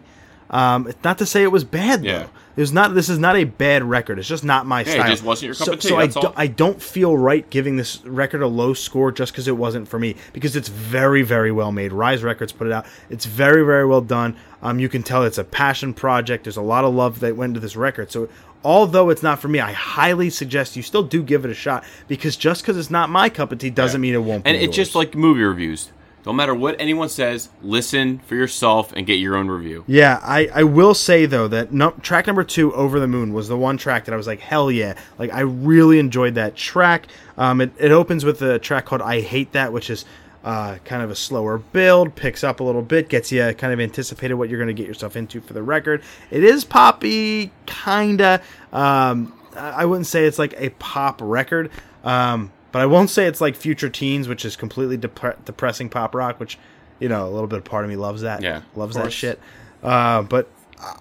[0.49, 2.19] Um, it's not to say it was bad Yeah.
[2.19, 2.29] though.
[2.57, 2.93] It's not.
[2.95, 4.17] This is not a bad record.
[4.19, 5.09] It's just not my Yeah, it style.
[5.09, 6.33] just wasn't your cup so, of tea, So I, do.
[6.35, 9.97] I don't feel right giving this record a low score just because it wasn't for
[9.99, 10.15] me.
[10.33, 11.93] Because it's very, very well made.
[11.93, 12.85] Rise Records put it out.
[13.09, 14.35] It's very, very well done.
[14.61, 16.43] Um, you can tell it's a passion project.
[16.43, 18.11] There's a lot of love that went into this record.
[18.11, 18.29] So
[18.63, 21.83] although it's not for me, I highly suggest you still do give it a shot.
[22.07, 24.43] Because just because it's not my cup of tea doesn't mean it won't.
[24.43, 25.91] be And it's just like movie reviews.
[26.23, 29.85] Don't matter what anyone says, listen for yourself and get your own review.
[29.87, 33.47] Yeah, I, I will say though that no, track number two, "Over the Moon," was
[33.47, 34.95] the one track that I was like, hell yeah!
[35.17, 37.07] Like I really enjoyed that track.
[37.37, 40.03] Um, it, it opens with a track called "I Hate That," which is
[40.43, 43.79] uh, kind of a slower build, picks up a little bit, gets you kind of
[43.79, 46.01] anticipated what you're going to get yourself into for the record.
[46.31, 48.41] It is poppy, kinda.
[48.71, 51.71] Um, I wouldn't say it's like a pop record.
[52.03, 56.13] Um, but I won't say it's like Future Teens, which is completely depre- depressing pop
[56.13, 56.57] rock, which,
[56.99, 58.41] you know, a little bit of part of me loves that.
[58.41, 59.39] Yeah, Loves that shit.
[59.81, 60.49] Uh, but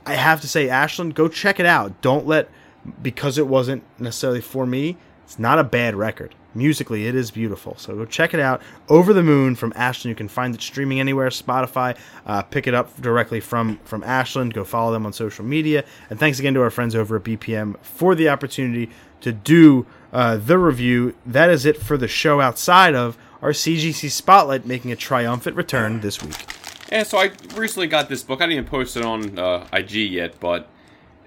[0.07, 2.01] I have to say, Ashland, go check it out.
[2.01, 2.49] Don't let,
[3.03, 6.35] because it wasn't necessarily for me, it's not a bad record.
[6.59, 7.77] Musically it is beautiful.
[7.79, 8.61] So go check it out.
[8.89, 10.11] Over the Moon from Ashland.
[10.11, 11.97] You can find it streaming anywhere, Spotify.
[12.27, 14.53] Uh, pick it up directly from from Ashland.
[14.53, 15.85] Go follow them on social media.
[16.11, 18.91] And thanks again to our friends over at BPM for the opportunity
[19.21, 21.15] to do uh, the review.
[21.25, 26.01] That is it for the show outside of our CGC Spotlight making a triumphant return
[26.01, 26.37] this week.
[26.91, 28.41] Yeah, so I recently got this book.
[28.41, 30.69] I didn't post it on uh, IG yet, but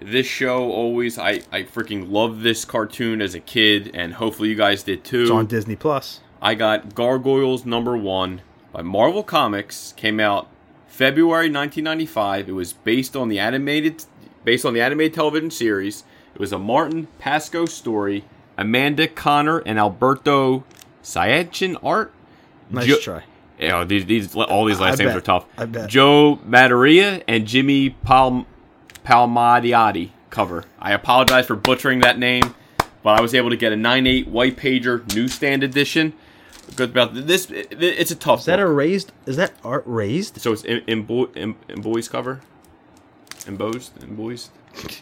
[0.04, 4.54] this show always I I freaking loved this cartoon as a kid, and hopefully you
[4.54, 5.22] guys did too.
[5.22, 6.20] It's on Disney Plus.
[6.40, 8.42] I got Gargoyles number one
[8.72, 9.92] by Marvel Comics.
[9.96, 10.48] Came out
[10.86, 12.48] February 1995.
[12.48, 14.04] It was based on the animated
[14.44, 16.04] based on the animated television series.
[16.34, 18.24] It was a Martin Pasko story.
[18.58, 20.64] Amanda Conner and Alberto
[21.02, 22.12] Sayachin art.
[22.70, 23.22] Nice Jo- try.
[23.58, 25.16] You know, these, these all these last I names bet.
[25.16, 25.46] are tough.
[25.56, 25.88] I bet.
[25.88, 28.46] Joe Maderia and Jimmy Palm
[29.04, 30.64] Palmadiati cover.
[30.78, 32.54] I apologize for butchering that name,
[33.02, 36.14] but I was able to get a 9.8 white pager newsstand edition.
[36.76, 37.48] Good about this.
[37.50, 38.40] It's a tough.
[38.40, 39.12] Is that a raised?
[39.26, 40.40] Is that art raised?
[40.40, 42.40] so it's in, in, boy, in, in boys cover,
[43.46, 44.50] embossed, embossed.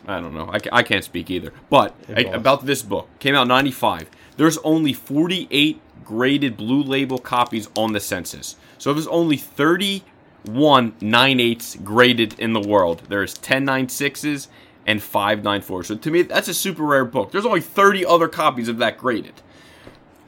[0.09, 0.51] I don't know.
[0.53, 1.53] I, I can't speak either.
[1.69, 4.09] But I- about this book, came out ninety five.
[4.37, 8.57] There's only forty eight graded blue label copies on the census.
[8.79, 10.03] So there's only thirty
[10.45, 13.03] one nine eights graded in the world.
[13.09, 14.49] There's ten nine sixes
[14.87, 15.89] and five nine fours.
[15.89, 17.33] So to me, that's a super rare book.
[17.33, 19.35] There's only thirty other copies of that graded.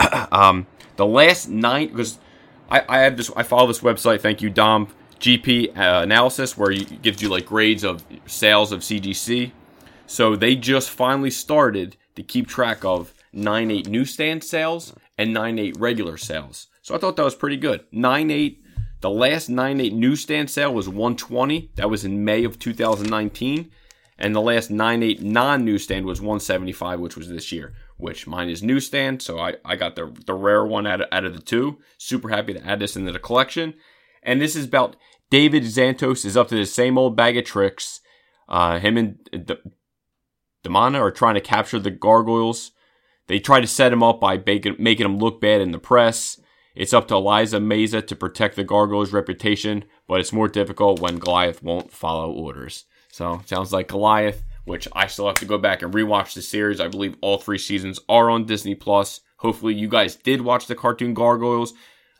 [0.32, 0.66] um,
[0.96, 2.18] the last nine because
[2.70, 4.20] I, I have this I follow this website.
[4.20, 4.88] Thank you, Dom
[5.20, 9.52] GP uh, analysis, where it gives you like grades of sales of CGC.
[10.06, 15.58] So they just finally started to keep track of nine eight newsstand sales and nine
[15.58, 16.66] eight regular sales.
[16.82, 17.84] So I thought that was pretty good.
[17.92, 18.61] Nine eight.
[19.02, 21.72] The last nine eight newsstand sale was 120.
[21.74, 23.70] That was in May of 2019.
[24.16, 27.74] And the last 9.8 non newsstand was 175, which was this year.
[27.96, 31.24] Which mine is newsstand, so I, I got the the rare one out of, out
[31.24, 31.78] of the two.
[31.98, 33.74] Super happy to add this into the collection.
[34.22, 34.96] And this is about
[35.30, 38.00] David Xanatos is up to the same old bag of tricks.
[38.48, 39.56] Uh, him and D-
[40.64, 42.70] Demona are trying to capture the gargoyles.
[43.26, 46.40] They try to set him up by making, making him look bad in the press.
[46.74, 51.18] It's up to Elisa Maza to protect the gargoyle's reputation, but it's more difficult when
[51.18, 52.86] Goliath won't follow orders.
[53.10, 56.80] So sounds like Goliath, which I still have to go back and rewatch the series.
[56.80, 59.20] I believe all three seasons are on Disney Plus.
[59.38, 61.74] Hopefully, you guys did watch the cartoon Gargoyles.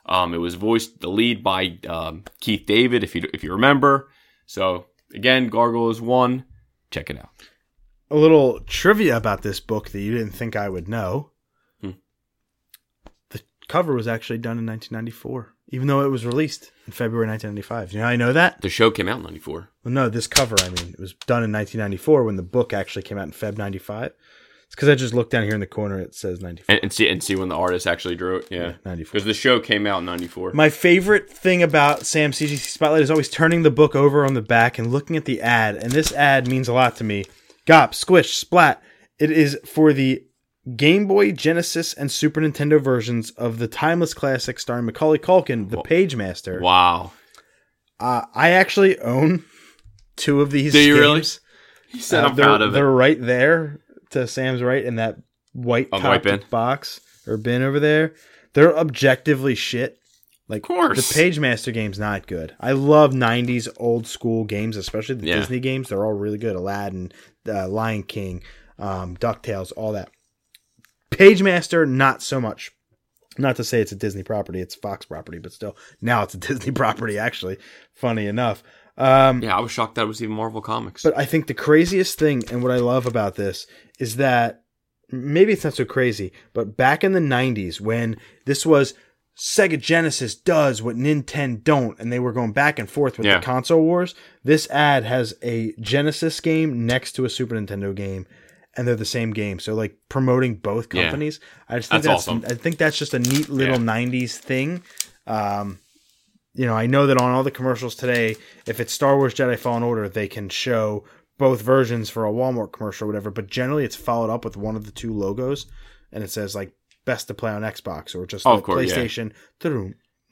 [0.05, 4.11] Um, it was voiced the lead by um, Keith David, if you if you remember.
[4.47, 6.45] So again, Gargoyles one.
[6.91, 7.31] Check it out.
[8.11, 11.31] A little trivia about this book that you didn't think I would know.
[13.73, 17.95] Cover was actually done in 1994, even though it was released in February 1995.
[17.95, 18.61] You know how I know that?
[18.61, 19.71] The show came out in '94.
[19.83, 23.05] Well, no, this cover, I mean, it was done in 1994 when the book actually
[23.05, 24.13] came out in Feb 95.
[24.67, 26.67] It's because I just looked down here in the corner, it says 94.
[26.69, 28.49] And, and see and see when the artist actually drew it.
[28.51, 29.11] Yeah, 94.
[29.11, 30.53] Because the show came out in '94.
[30.53, 34.43] My favorite thing about Sam CGC Spotlight is always turning the book over on the
[34.43, 35.77] back and looking at the ad.
[35.77, 37.25] And this ad means a lot to me.
[37.67, 38.83] Gop, Squish, Splat.
[39.19, 40.27] It is for the
[40.77, 45.79] Game Boy, Genesis, and Super Nintendo versions of the timeless classic starring Macaulay Culkin, The
[45.79, 46.61] Pagemaster.
[46.61, 47.13] Wow.
[47.99, 49.45] Uh, I actually own
[50.17, 51.01] two of these Do you games.
[51.01, 51.23] really?
[51.89, 52.73] He said Uh, I'm they're, proud of it.
[52.75, 53.81] they're right there
[54.11, 55.17] to Sam's right in that
[55.53, 56.43] white On white bin?
[56.51, 58.15] box or bin over there.
[58.55, 59.99] They're objectively shit.
[60.49, 61.13] Like Of course.
[61.13, 62.55] the Pagemaster game's not good.
[62.61, 65.37] I love '90s old school games, especially the Yeah.
[65.37, 65.89] Disney games.
[65.89, 66.57] They're all really good.
[66.57, 67.13] Aladdin,
[67.49, 68.43] uh, Lion King,
[68.79, 70.11] um, Ducktales, all that.
[71.13, 72.71] Pagemaster, not so much.
[73.39, 76.39] Not to say it's a Disney property; it's Fox property, but still, now it's a
[76.49, 77.19] Disney property.
[77.19, 77.59] Actually,
[77.95, 78.63] funny enough.
[78.99, 81.03] Um, Yeah, I was shocked that it was even Marvel Comics.
[81.03, 83.67] but I think the craziest thing and what I love about this
[83.99, 84.65] is that
[85.11, 88.93] maybe it's not so crazy, but back in the 90s when this was
[89.35, 93.39] Sega Genesis does what Nintendo don't and they were going back and forth with Yeah.
[93.39, 94.15] the console wars,
[94.45, 98.27] this ad has a Genesis game next to a Super Nintendo game
[98.77, 99.59] and they're the same game.
[99.59, 101.05] So like promoting both Yeah.
[101.05, 101.41] companies.
[101.69, 102.45] I just think That's that's, awesome.
[102.47, 103.83] I think that's just a neat little Yeah.
[103.85, 104.83] 90s thing.
[105.27, 105.79] Um
[106.55, 108.37] you know, I know that on all the commercials today,
[108.67, 111.05] if it's Star Wars Jedi Fallen Order, they can show
[111.39, 114.77] both versions for a Walmart commercial or whatever, but generally it's followed up with one
[114.77, 115.65] of the two logos
[116.13, 116.73] and it says like
[117.07, 118.97] best to play on Xbox or just Oh, like course, yeah.
[118.99, 119.33] PlayStation.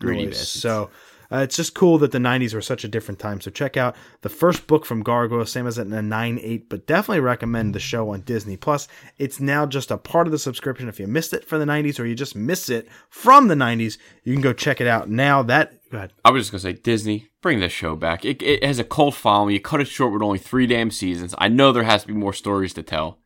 [0.03, 0.49] Noise.
[0.49, 0.91] So
[1.33, 3.41] uh, it's just cool that the 90s were such a different time.
[3.41, 6.87] So check out the first book from Gargoyle, same as it in a 9.8, but
[6.87, 8.89] definitely recommend the show on Disney Plus.
[9.19, 10.89] It's now just a part of the subscription.
[10.89, 13.99] If you missed it for the 90s or you just miss it from the 90s,
[14.25, 15.43] you can go check it out now.
[15.43, 16.13] That go ahead.
[16.25, 18.25] I was just gonna say Disney, bring this show back.
[18.25, 19.55] It, it has a cult following.
[19.55, 21.35] You cut it short with only three damn seasons.
[21.39, 23.19] I know there has to be more stories to tell.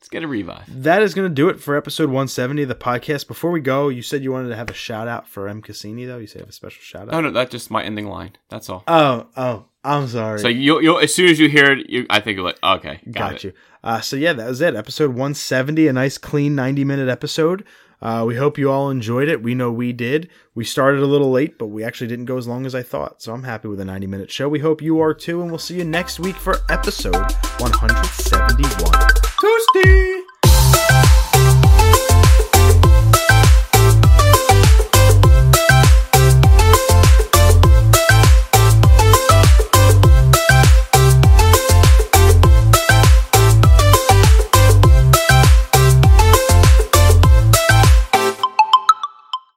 [0.00, 0.82] Let's get a revive.
[0.82, 3.26] That is going to do it for episode 170 of the podcast.
[3.26, 5.62] Before we go, you said you wanted to have a shout out for M.
[5.62, 6.18] Cassini, though.
[6.18, 7.12] You said you have a special shout out.
[7.12, 8.36] No, no, that's just my ending line.
[8.50, 8.84] That's all.
[8.86, 10.38] Oh, oh, I'm sorry.
[10.40, 13.00] So you you as soon as you hear it, you I think you're like, okay,
[13.10, 13.52] got, Got, you.
[13.82, 14.76] Uh, so yeah, that was it.
[14.76, 17.64] Episode 170, a nice clean 90 minute episode.
[18.02, 19.42] Uh, we hope you all enjoyed it.
[19.42, 20.28] We know we did.
[20.54, 23.22] We started a little late, but we actually didn't go as long as I thought.
[23.22, 24.48] So I'm happy with a 90 minute show.
[24.48, 27.16] We hope you are too, and we'll see you next week for episode
[27.58, 29.25] 171.
[29.38, 30.25] トゥースティー